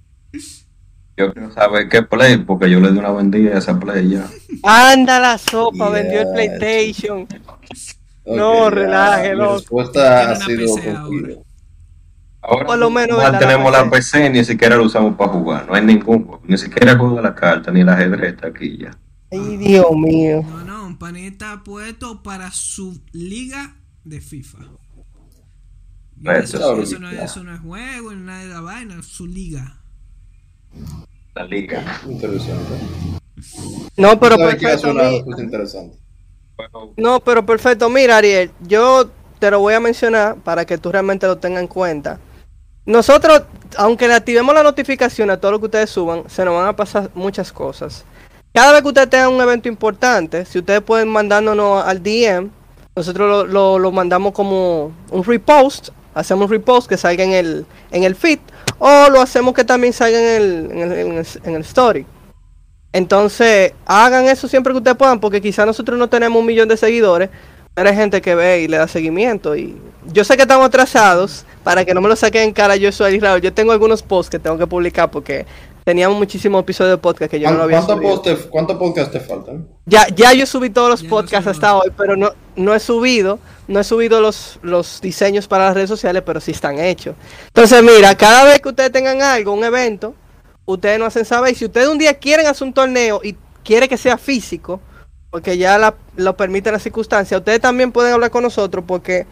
Yo 1.18 1.34
quiero 1.34 1.52
saber 1.52 1.90
qué 1.90 2.02
play, 2.04 2.38
porque 2.38 2.70
yo 2.70 2.80
le 2.80 2.92
di 2.92 2.98
una 2.98 3.12
vendida 3.12 3.56
a 3.56 3.60
esa 3.60 3.80
play 3.80 4.10
ya. 4.10 4.38
Anda 4.64 5.20
la 5.20 5.38
sopa, 5.38 5.90
vendió 5.90 6.22
el. 6.22 6.30
PlayStation. 6.30 7.28
No, 8.26 8.70
Mi 8.70 9.34
loco. 9.36 9.54
respuesta 9.58 10.32
ha 10.32 10.36
sido. 10.36 10.82
Ahora 12.42 12.66
Por 12.66 12.78
lo 12.80 12.89
menos 12.89 13.20
no 13.20 13.26
en 13.26 13.32
la 13.34 13.39
tenemos 13.39 13.72
la 13.72 13.89
PC. 13.89 14.18
PC, 14.18 14.30
ni 14.32 14.44
siquiera 14.44 14.76
la 14.76 14.82
usamos 14.82 15.16
para 15.16 15.32
jugar. 15.32 15.68
No 15.68 15.76
hay 15.76 15.86
ningún 15.86 16.26
juego, 16.26 16.42
ni 16.46 16.58
siquiera 16.58 16.98
juego 16.98 17.16
de 17.18 17.22
la 17.22 17.36
carta, 17.36 17.72
ni 17.72 17.82
el 17.82 17.89
ajedrez 17.89 18.34
está 18.34 18.48
aquí 18.48 18.78
ya. 18.78 18.98
Ay, 19.32 19.58
Dios 19.58 19.92
mío. 19.96 20.44
No, 20.44 20.64
no, 20.64 20.86
un 20.88 20.98
panita 20.98 21.62
puesto 21.64 22.24
para 22.24 22.52
su 22.52 23.00
liga 23.12 23.76
de 24.04 24.20
FIFA. 24.22 24.58
Y 26.20 26.30
Eso. 26.30 26.58
Eso, 26.58 26.82
eso 26.82 27.00
no 27.00 27.10
es, 27.10 27.20
eso 27.20 27.44
no 27.44 27.54
es 27.54 27.62
juego, 27.62 28.12
ni 28.14 28.22
nada 28.22 28.39
de 28.39 28.50
la 28.50 28.62
vaina, 28.62 29.00
es 29.00 29.06
su 29.06 29.28
liga. 29.28 29.78
La 31.36 31.46
liga. 31.46 32.02
Interesante. 32.08 32.74
No, 33.98 34.20
pero 34.20 34.38
perfecto. 34.38 34.89
interesante. 35.42 35.98
Bueno, 36.58 36.94
No, 36.98 37.20
pero 37.20 37.46
perfecto. 37.46 37.89
Mira, 37.89 38.18
Ariel, 38.18 38.52
yo 38.68 39.10
te 39.39 39.50
lo 39.50 39.60
voy 39.60 39.74
a 39.74 39.80
mencionar 39.80 40.36
para 40.38 40.66
que 40.66 40.78
tú 40.78 40.92
realmente 40.92 41.26
lo 41.26 41.38
tengas 41.38 41.62
en 41.62 41.68
cuenta. 41.68 42.20
Nosotros, 42.86 43.44
aunque 43.78 44.08
le 44.08 44.16
activemos 44.16 44.54
la 44.56 44.64
notificación 44.64 45.30
a 45.30 45.38
todo 45.38 45.52
lo 45.52 45.60
que 45.60 45.66
ustedes 45.66 45.90
suban, 45.90 46.24
se 46.28 46.44
nos 46.44 46.56
van 46.56 46.68
a 46.68 46.76
pasar 46.76 47.10
muchas 47.14 47.52
cosas. 47.52 48.06
Cada 48.54 48.72
vez 48.74 48.82
que 48.82 48.88
ustedes 48.90 49.10
tengan 49.10 49.30
un 49.34 49.42
evento 49.42 49.70
importante, 49.70 50.46
si 50.46 50.60
ustedes 50.60 50.82
pueden 50.82 51.08
mandándonos 51.08 51.86
al 51.86 52.02
DM, 52.04 52.50
nosotros 52.96 53.48
lo, 53.50 53.78
lo- 53.80 53.92
mandamos 53.92 54.34
como 54.34 54.92
un 55.12 55.24
repost, 55.24 55.90
hacemos 56.14 56.46
un 56.46 56.52
repost 56.52 56.90
que 56.90 56.98
salga 56.98 57.24
en 57.24 57.32
el, 57.32 57.66
en 57.92 58.04
el 58.04 58.16
feed, 58.16 58.40
o 58.80 59.10
lo 59.10 59.22
hacemos 59.22 59.54
que 59.54 59.64
también 59.64 59.94
salga 59.94 60.20
en 60.20 60.42
el, 60.42 60.72
en 60.72 60.80
el, 60.80 60.92
en 61.00 61.18
el- 61.20 61.28
en 61.44 61.56
el 61.56 61.62
story. 61.62 62.06
Entonces, 62.94 63.74
hagan 63.86 64.26
eso 64.26 64.50
siempre 64.50 64.74
que 64.74 64.78
ustedes 64.80 64.98
puedan, 64.98 65.20
porque 65.22 65.42
quizás 65.42 65.66
nosotros 65.66 65.98
no 65.98 66.10
tenemos 66.10 66.38
un 66.40 66.46
millón 66.46 66.68
de 66.68 66.76
seguidores, 66.76 67.30
hay 67.76 67.95
gente 67.95 68.22
que 68.22 68.36
ve 68.36 68.61
y 68.61 68.67
le 68.67 68.78
da 68.78 68.88
seguimiento. 68.88 69.55
Y 69.55 69.76
yo 70.11 70.24
sé 70.24 70.36
que 70.36 70.43
estamos 70.43 70.65
atrasados, 70.65 71.45
para 71.63 71.86
que 71.86 71.93
no 71.93 72.01
me 72.01 72.09
lo 72.09 72.15
saquen 72.15 72.43
en 72.43 72.51
cara, 72.53 72.76
yo 72.76 72.91
soy 72.91 73.19
Raúl. 73.19 73.41
Yo 73.41 73.53
tengo 73.53 73.72
algunos 73.72 74.01
posts 74.03 74.30
que 74.30 74.39
tengo 74.39 74.57
que 74.57 74.67
publicar 74.67 75.09
porque 75.11 75.45
teníamos 75.84 76.17
muchísimos 76.17 76.61
episodios 76.61 76.93
de 76.93 76.97
podcast 76.97 77.32
que 77.32 77.39
yo 77.39 77.49
no 77.49 77.57
lo 77.57 77.63
había 77.63 77.82
¿Cuántos 77.82 77.97
subido. 77.97 78.22
te- 78.22 78.49
¿Cuántos 78.49 78.78
podcasts 78.78 79.11
te 79.11 79.19
faltan? 79.19 79.67
Ya, 79.86 80.05
ya 80.13 80.34
yo 80.34 80.45
subí 80.45 80.69
todos 80.69 80.89
los 80.89 81.01
Ya 81.01 81.09
podcasts 81.09 81.47
hasta 81.47 81.76
hoy, 81.76 81.91
pero 81.97 82.15
no, 82.15 82.32
no 82.55 82.76
he 82.76 82.80
subido, 82.80 83.39
no 83.67 83.80
he 83.80 83.84
subido 83.84 84.22
los, 84.22 84.59
los 84.61 85.01
diseños 85.01 85.47
para 85.47 85.65
las 85.65 85.74
redes 85.74 85.89
sociales, 85.89 86.22
pero 86.26 86.39
sí 86.39 86.51
están 86.51 86.78
hechos. 86.80 87.15
Entonces, 87.47 87.82
mira, 87.84 88.13
cada 88.15 88.43
vez 88.45 88.59
que 88.61 88.69
ustedes 88.69 88.91
tengan 88.91 89.22
algo, 89.22 89.53
un 89.53 89.63
evento, 89.63 90.13
ustedes 90.65 90.99
nos 90.99 91.07
hacen 91.07 91.26
saber. 91.26 91.53
Y 91.53 91.55
si 91.55 91.65
ustedes 91.65 91.88
un 91.88 91.97
día 91.97 92.13
quieren 92.13 92.45
hacer 92.47 92.67
un 92.67 92.74
torneo 92.74 93.19
y 93.24 93.36
quiere 93.63 93.88
que 93.89 93.97
sea 93.97 94.17
físico, 94.17 94.80
porque 95.32 95.58
ya 95.58 95.78
la- 95.78 95.96
lo 96.18 96.36
permiten 96.36 96.74
las 96.74 96.84
circunstancias, 96.84 97.40
ustedes 97.40 97.62
también 97.62 97.92
pueden 97.92 98.14
hablar 98.14 98.30
con 98.30 98.44
nosotros, 98.44 98.84
porque 98.86 99.26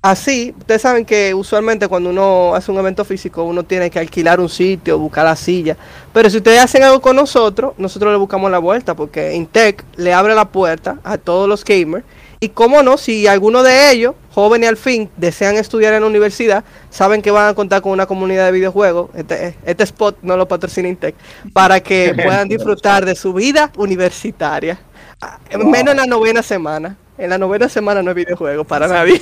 así, 0.00 0.54
ustedes 0.58 0.82
saben 0.82 1.04
que 1.04 1.34
usualmente 1.34 1.86
cuando 1.88 2.10
uno 2.10 2.54
hace 2.54 2.72
un 2.72 2.78
evento 2.78 3.04
físico, 3.04 3.44
uno 3.44 3.62
tiene 3.62 3.90
que 3.90 3.98
alquilar 3.98 4.40
un 4.40 4.48
sitio, 4.48 4.98
buscar 4.98 5.24
la 5.26 5.36
silla. 5.36 5.76
Pero 6.12 6.30
si 6.30 6.38
ustedes 6.38 6.58
hacen 6.60 6.82
algo 6.82 7.00
con 7.00 7.14
nosotros, 7.16 7.74
nosotros 7.78 8.10
le 8.12 8.18
buscamos 8.18 8.50
la 8.50 8.58
vuelta, 8.58 8.94
porque 8.96 9.34
Intec 9.34 9.84
le 9.96 10.12
abre 10.14 10.34
la 10.34 10.46
puerta 10.48 10.98
a 11.04 11.18
todos 11.18 11.48
los 11.48 11.64
gamers. 11.64 12.04
Y 12.40 12.48
cómo 12.48 12.82
no, 12.82 12.98
si 12.98 13.28
alguno 13.28 13.62
de 13.62 13.92
ellos, 13.92 14.16
jóvenes 14.34 14.68
al 14.70 14.76
fin, 14.76 15.08
desean 15.16 15.54
estudiar 15.54 15.92
en 15.94 16.00
la 16.00 16.08
universidad, 16.08 16.64
saben 16.90 17.22
que 17.22 17.30
van 17.30 17.48
a 17.50 17.54
contar 17.54 17.82
con 17.82 17.92
una 17.92 18.06
comunidad 18.06 18.46
de 18.46 18.50
videojuegos, 18.52 19.10
este, 19.14 19.56
este 19.64 19.84
spot 19.84 20.16
no 20.22 20.36
lo 20.36 20.48
patrocina 20.48 20.88
Intec, 20.88 21.14
para 21.52 21.78
que 21.78 22.12
puedan 22.24 22.48
disfrutar 22.48 23.04
de 23.04 23.14
su 23.14 23.32
vida 23.32 23.70
universitaria. 23.76 24.80
Ah, 25.24 25.38
Menos 25.64 25.92
en 25.92 25.96
la 25.98 26.06
novena 26.06 26.42
semana. 26.42 26.96
En 27.16 27.30
la 27.30 27.38
novena 27.38 27.68
semana 27.68 28.02
no 28.02 28.10
hay 28.10 28.16
videojuego 28.16 28.64
para 28.64 28.88
nadie. 28.88 29.20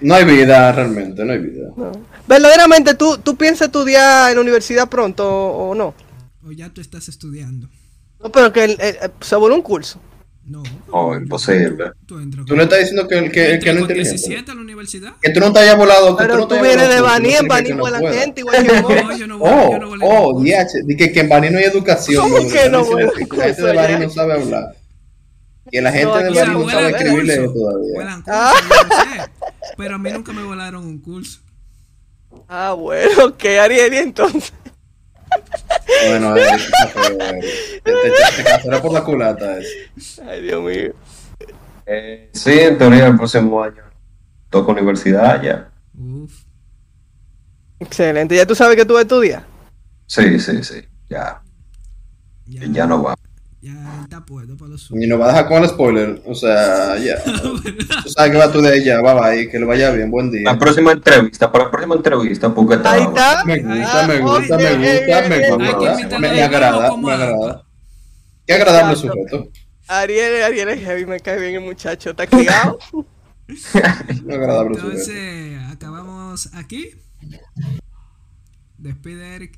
No 0.00 0.14
hay 0.14 0.24
vida, 0.24 0.70
realmente, 0.70 1.24
no 1.24 1.32
hay 1.32 1.38
vida. 1.38 1.68
No. 1.76 1.90
Verdaderamente, 2.28 2.94
¿tú, 2.94 3.18
¿tú 3.18 3.36
piensas 3.36 3.66
estudiar 3.66 4.30
en 4.30 4.36
la 4.36 4.40
universidad 4.42 4.88
pronto 4.88 5.28
o 5.28 5.74
no? 5.74 5.94
O 6.46 6.52
ya 6.52 6.68
tú 6.68 6.80
estás 6.80 7.08
estudiando. 7.08 7.68
No, 8.22 8.30
pero 8.30 8.52
que 8.52 8.64
el- 8.64 8.80
el- 8.80 8.96
el- 9.02 9.10
se 9.20 9.34
vuelve 9.36 9.56
un 9.56 9.62
curso. 9.62 9.98
No. 10.44 10.62
Oh, 10.90 11.14
imposible. 11.14 11.92
Tú, 12.06 12.16
tú 12.16 12.18
entras 12.20 12.46
Tú 12.46 12.56
le 12.56 12.64
estás 12.64 12.78
diciendo 12.80 13.06
que, 13.08 13.18
el 13.18 13.30
que, 13.32 13.52
el 13.52 13.58
que 13.60 13.72
no 13.72 13.78
es 13.78 13.82
inteligente. 13.82 14.18
17 14.18 14.50
a 14.50 14.54
la 14.54 14.60
universidad. 14.60 15.12
Que 15.20 15.30
tú 15.30 15.40
no 15.40 15.52
te 15.52 15.60
hayas 15.60 15.76
volado. 15.76 16.16
Que 16.16 16.24
tú 16.24 16.28
Pero 16.28 16.38
no 16.38 16.48
te 16.48 16.56
tú 16.56 16.62
vienes 16.62 16.88
de 16.88 17.00
no 17.00 17.14
en 17.16 17.64
que 17.64 17.74
no 17.74 17.78
puedas. 17.80 18.16
gente 18.16 18.40
igual 18.40 18.66
que 18.66 18.80
vos. 18.80 18.92
No, 19.04 19.16
yo 19.16 19.26
no 19.26 19.38
voy, 19.38 19.50
Oh, 19.52 19.70
yo 19.72 19.78
no 19.78 20.06
oh, 20.06 20.42
DH, 20.42 20.82
di 20.84 20.96
que, 20.96 21.12
que 21.12 21.20
en 21.20 21.28
Bani 21.28 21.50
no 21.50 21.58
hay 21.58 21.64
educación. 21.64 22.22
¿Cómo 22.24 22.38
no, 22.40 22.48
que 22.48 22.68
no 22.68 22.78
la 22.98 23.10
gente 23.12 23.62
de 23.62 23.74
ya? 23.74 23.98
no 24.00 24.10
sabe 24.10 24.32
hablar. 24.34 24.74
Que 25.72 25.80
la 25.80 25.90
gente 25.90 26.06
No, 26.06 26.16
de 26.18 26.30
no 26.30 26.34
sabe 26.36 26.54
vuelan 26.62 26.94
escribir 26.94 27.24
leer 27.24 27.44
curso, 27.46 27.54
todavía. 27.58 27.94
vuelan 27.94 28.22
curso, 28.22 28.38
Ah. 28.38 28.52
yo 28.60 28.88
no 28.88 29.22
sé. 29.24 29.30
Pero 29.78 29.94
a 29.94 29.98
mí 29.98 30.12
nunca 30.12 30.32
me 30.32 30.44
volaron 30.44 30.84
un 30.86 30.98
curso. 31.00 31.40
Ah, 32.48 32.72
bueno, 32.74 33.24
ok, 33.26 33.44
Ariel, 33.62 33.94
y 33.94 33.96
entonces. 33.96 34.52
Bueno, 36.08 36.36
eh, 36.36 36.42
te, 37.82 37.92
te, 37.92 38.10
te 38.36 38.44
casaré 38.44 38.78
por 38.80 38.92
la 38.92 39.02
culata. 39.02 39.58
eh. 39.58 39.64
Ay, 40.28 40.42
Dios 40.42 40.62
mío. 40.62 40.92
Eh, 41.86 42.30
sí, 42.34 42.52
en 42.52 42.76
teoría 42.78 43.06
el 43.06 43.16
próximo 43.16 43.62
año 43.62 43.82
toco 44.50 44.72
universidad 44.72 45.42
ya. 45.42 45.70
Uf. 45.98 46.32
Excelente. 47.80 48.36
¿Ya 48.36 48.46
tú 48.46 48.54
sabes 48.54 48.76
que 48.76 48.84
tú 48.84 48.98
estudias? 48.98 49.42
Sí, 50.06 50.38
sí, 50.38 50.62
sí. 50.62 50.86
Ya, 51.08 51.42
Ya, 52.46 52.62
ya 52.70 52.86
no 52.86 53.02
va. 53.02 53.14
Ya 53.62 53.70
él 53.70 54.02
está 54.02 54.26
puesto 54.26 54.56
para 54.56 54.72
los 54.72 54.90
Y 54.90 55.06
nos 55.06 55.20
va 55.20 55.26
a 55.26 55.28
dejar 55.28 55.46
con 55.46 55.62
el 55.62 55.68
spoiler. 55.68 56.20
O 56.26 56.34
sea, 56.34 56.98
ya. 56.98 57.22
Tú 58.02 58.08
sabes 58.08 58.32
que 58.32 58.36
va 58.36 58.50
tú 58.50 58.60
de 58.60 58.76
ella, 58.76 59.00
bye 59.00 59.14
bye, 59.14 59.48
que 59.48 59.60
le 59.60 59.64
vaya 59.64 59.92
bien, 59.92 60.10
buen 60.10 60.32
día. 60.32 60.42
La 60.50 60.58
próxima 60.58 60.90
entrevista, 60.90 61.52
para 61.52 61.66
la 61.66 61.70
próxima 61.70 61.94
entrevista, 61.94 62.52
porque 62.52 62.74
está. 62.74 62.90
Ahí 62.90 63.02
está. 63.02 63.44
Me 63.44 63.58
gusta, 63.58 64.02
Ah, 64.02 64.06
me 64.08 64.18
gusta, 64.18 64.56
oye, 64.56 64.78
me 64.78 64.98
gusta, 64.98 65.24
eh, 65.24 65.28
me 65.28 65.36
eh, 65.36 65.48
gusta. 65.48 65.56
Me, 65.58 65.90
invitarlo 65.92 66.18
me 66.18 66.34
de 66.34 66.42
agrada, 66.42 66.96
me 66.96 67.12
agrada. 67.12 67.64
Qué 68.44 68.54
agradable 68.54 68.96
sujeto. 68.96 69.48
Ariel, 69.86 70.42
Ariel 70.42 70.68
es 70.70 70.80
heavy, 70.80 71.06
me 71.06 71.20
cae 71.20 71.38
bien 71.38 71.54
el 71.54 71.60
muchacho. 71.60 72.10
¿Está 72.10 72.26
criado? 72.26 72.80
Un 72.92 73.06
agradable 74.32 74.74
sujeto. 74.74 74.90
Entonces, 74.90 75.58
acabamos 75.70 76.52
aquí. 76.54 76.90
Despide 78.76 79.36
Eric. 79.36 79.56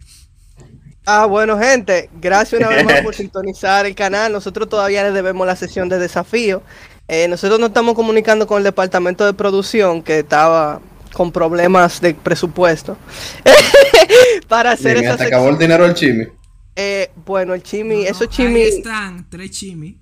Ah, 1.07 1.27
bueno, 1.27 1.59
gente, 1.59 2.09
gracias 2.21 2.61
una 2.61 2.71
vez 2.71 2.85
más 2.85 3.03
por 3.03 3.15
sintonizar 3.15 3.85
el 3.87 3.95
canal. 3.95 4.33
Nosotros 4.33 4.69
todavía 4.69 5.03
les 5.05 5.13
debemos 5.15 5.47
la 5.47 5.57
sesión 5.57 5.89
de 5.89 5.99
desafío. 5.99 6.63
Eh, 7.09 7.29
nosotros 7.29 7.61
nos 7.61 7.69
estamos 7.69 7.95
comunicando 7.95 8.47
con 8.47 8.59
el 8.59 8.65
departamento 8.65 9.27
de 9.27 9.35
producción 9.35 10.03
que 10.03 10.21
estaba 10.21 10.81
con 11.13 11.31
problemas 11.31 12.01
de 12.01 12.15
presupuesto 12.15 12.97
para 14.49 14.73
hacer 14.73 14.97
esa 14.97 15.17
¿te 15.17 15.25
acabó 15.25 15.49
el 15.51 15.59
dinero 15.59 15.85
el 15.85 15.95
chimi? 15.95 16.27
Eh, 16.77 17.11
bueno, 17.25 17.55
el 17.55 17.63
chimi, 17.63 18.03
No, 18.03 18.11
eso 18.11 18.25
Ahí 18.25 18.29
chimi, 18.31 18.63
están, 18.63 19.29
tres 19.31 19.51
chimi. 19.53 19.99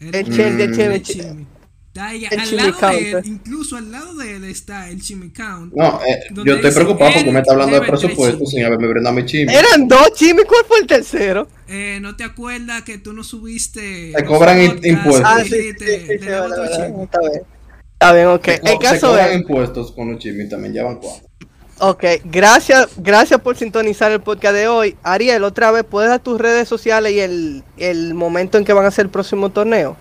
el 0.00 0.14
el 0.14 0.26
Mm. 0.26 0.32
chimi, 0.32 0.74
Tres 0.74 1.02
chimi. 1.02 1.46
Está 1.94 2.08
ahí, 2.08 2.24
El 2.30 2.40
al 2.40 2.56
lado 2.56 2.88
de 2.88 3.10
él, 3.10 3.20
incluso 3.24 3.76
al 3.76 3.92
lado 3.92 4.14
de 4.16 4.36
él 4.36 4.44
está 4.44 4.88
el 4.88 5.02
chimi 5.02 5.30
count. 5.30 5.74
No, 5.74 6.00
eh, 6.02 6.20
yo 6.42 6.54
estoy 6.54 6.70
preocupado 6.72 7.12
porque 7.12 7.30
me 7.30 7.40
está 7.40 7.52
hablando 7.52 7.78
de 7.78 7.86
presupuesto 7.86 8.38
chimis. 8.38 8.50
sin 8.50 8.64
haberme 8.64 8.88
brindado 8.88 9.14
mi 9.14 9.26
chimi. 9.26 9.52
Eran 9.54 9.86
dos 9.88 10.12
chimi, 10.14 10.42
¿cuál 10.44 10.64
fue 10.66 10.78
el 10.78 10.86
tercero? 10.86 11.48
Eh, 11.66 11.98
¿No 12.00 12.16
te 12.16 12.24
acuerdas 12.24 12.80
que 12.82 12.96
tú 12.96 13.12
no 13.12 13.22
subiste? 13.22 14.12
Te 14.16 14.24
cobran 14.24 14.58
impuestos. 14.82 15.22
Ah, 15.22 15.44
sí, 15.44 15.74
está 17.92 18.12
bien. 18.12 18.26
Ok. 18.28 18.44
Se, 18.44 18.60
El 18.64 18.78
se 18.78 18.78
caso 18.78 19.08
cobran 19.08 19.30
es, 19.30 19.36
impuestos 19.36 19.92
con 19.92 20.12
los 20.12 20.18
chimis 20.18 20.48
también, 20.48 20.72
ya 20.72 20.84
van 20.84 20.96
cuatro. 20.96 21.28
ok, 21.78 22.04
gracias, 22.24 22.88
gracias 22.96 23.40
por 23.40 23.56
sintonizar 23.56 24.12
el 24.12 24.20
podcast 24.22 24.54
de 24.54 24.68
hoy. 24.68 24.96
Ariel, 25.02 25.44
otra 25.44 25.70
vez, 25.70 25.84
¿puedes 25.84 26.10
dar 26.10 26.20
tus 26.22 26.40
redes 26.40 26.68
sociales 26.68 27.12
y 27.12 27.20
el, 27.20 27.64
el 27.76 28.14
momento 28.14 28.58
en 28.58 28.64
que 28.64 28.72
van 28.72 28.84
a 28.84 28.88
hacer 28.88 29.06
el 29.06 29.10
próximo 29.10 29.50
torneo? 29.50 29.96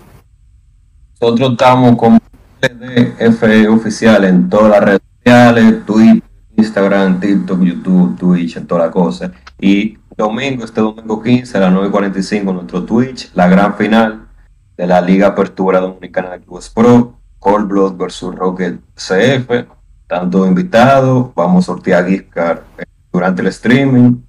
Nosotros 1.22 1.52
estamos 1.52 1.96
con 1.98 2.18
DF 2.60 3.70
oficial 3.70 4.26
en 4.26 4.50
todas 4.50 4.72
las 4.72 4.84
redes 4.84 5.02
sociales, 5.18 5.86
Twitter, 5.86 6.24
Instagram, 6.58 7.20
TikTok, 7.20 7.62
YouTube, 7.62 8.18
Twitch, 8.18 8.58
en 8.58 8.66
toda 8.66 8.88
la 8.88 8.92
cosa. 8.92 9.32
Y 9.60 10.00
domingo, 10.18 10.66
este 10.66 10.82
domingo 10.82 11.22
15 11.22 11.60
a 11.60 11.62
las 11.62 11.74
9.45, 11.74 12.54
nuestro 12.56 12.86
Twitch, 12.86 13.32
la 13.36 13.48
gran 13.48 13.76
final 13.76 14.30
de 14.76 14.88
la 14.88 15.00
Liga 15.00 15.28
Apertura 15.28 15.80
Dominicana 15.80 16.32
de 16.32 16.42
Clubes 16.42 16.72
Pro, 16.72 17.20
Cold 17.38 17.68
Blood 17.68 17.98
versus 17.98 18.34
Rocket 18.34 18.80
CF. 18.96 19.68
Tanto 20.08 20.48
invitados, 20.48 21.36
vamos 21.36 21.66
a 21.66 21.68
sortear 21.68 22.04
card 22.30 22.62
eh, 22.80 22.84
durante 23.14 23.44
el 23.44 23.50
streaming. 23.50 24.24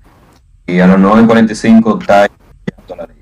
Y 0.66 0.78
a 0.80 0.86
las 0.86 0.98
9.45 0.98 2.00
está 2.02 2.28
la 2.94 3.06
liga. 3.06 3.21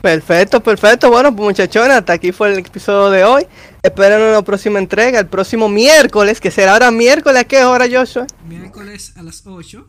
Perfecto, 0.00 0.62
perfecto. 0.62 1.10
Bueno, 1.10 1.34
pues 1.34 1.48
muchachones, 1.48 1.96
hasta 1.96 2.12
aquí 2.12 2.32
fue 2.32 2.52
el 2.52 2.58
episodio 2.58 3.10
de 3.10 3.24
hoy. 3.24 3.46
Esperen 3.82 4.20
una 4.20 4.42
próxima 4.42 4.78
entrega, 4.78 5.18
el 5.18 5.26
próximo 5.26 5.68
miércoles, 5.68 6.40
que 6.40 6.50
será 6.50 6.74
ahora 6.74 6.90
miércoles, 6.90 7.40
¿a 7.40 7.44
qué 7.44 7.64
hora, 7.64 7.86
Joshua? 7.90 8.26
Miércoles 8.48 9.12
a 9.16 9.22
las 9.22 9.42
8. 9.46 9.86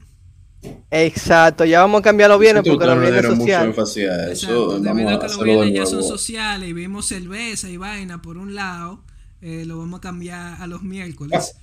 Exacto, 0.91 1.64
ya 1.64 1.80
vamos 1.82 1.99
a 1.99 2.03
cambiar 2.03 2.30
los 2.30 2.39
bienes 2.39 2.64
Tú 2.64 2.72
porque 2.72 2.86
los 2.86 2.99
bienes 2.99 3.24
mucho 3.24 3.36
sociales. 3.38 3.78
a 3.78 3.82
eso. 3.84 4.30
Exacto, 4.30 4.80
debido 4.80 5.10
a 5.10 5.20
que 5.20 5.28
los 5.28 5.43
bienes 5.43 5.74
ya 5.74 5.86
son 5.86 6.03
sociales 6.03 6.70
y 6.70 6.74
vimos 6.74 7.07
cerveza 7.07 7.70
y 7.70 7.78
vaina 7.78 8.22
por 8.22 8.38
un 8.38 8.55
lado, 8.55 9.03
eh, 9.41 9.64
lo 9.66 9.78
vamos 9.78 9.99
a 9.99 10.01
cambiar 10.01 10.62
a 10.62 10.68
los 10.68 10.82
miércoles. 10.82 11.55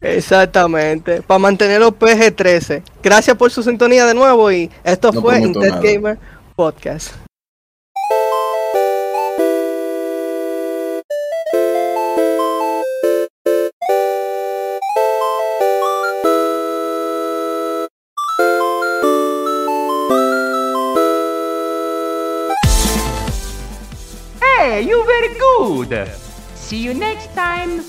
Exactamente, 0.00 1.22
para 1.22 1.38
mantener 1.38 1.80
los 1.80 1.92
PG-13. 1.92 2.82
Gracias 3.02 3.36
por 3.38 3.50
su 3.50 3.62
sintonía 3.62 4.04
de 4.04 4.12
nuevo 4.14 4.52
y 4.52 4.70
esto 4.84 5.10
No 5.12 5.22
fue 5.22 5.40
Intel 5.40 5.70
nada. 5.70 5.80
Gamer 5.80 6.18
Podcast. 6.56 7.12
Hey, 24.40 24.82
you 24.82 25.04
very 25.04 25.34
good. 25.34 26.08
See 26.54 26.78
you 26.78 26.94
next 26.94 27.34
time. 27.34 27.82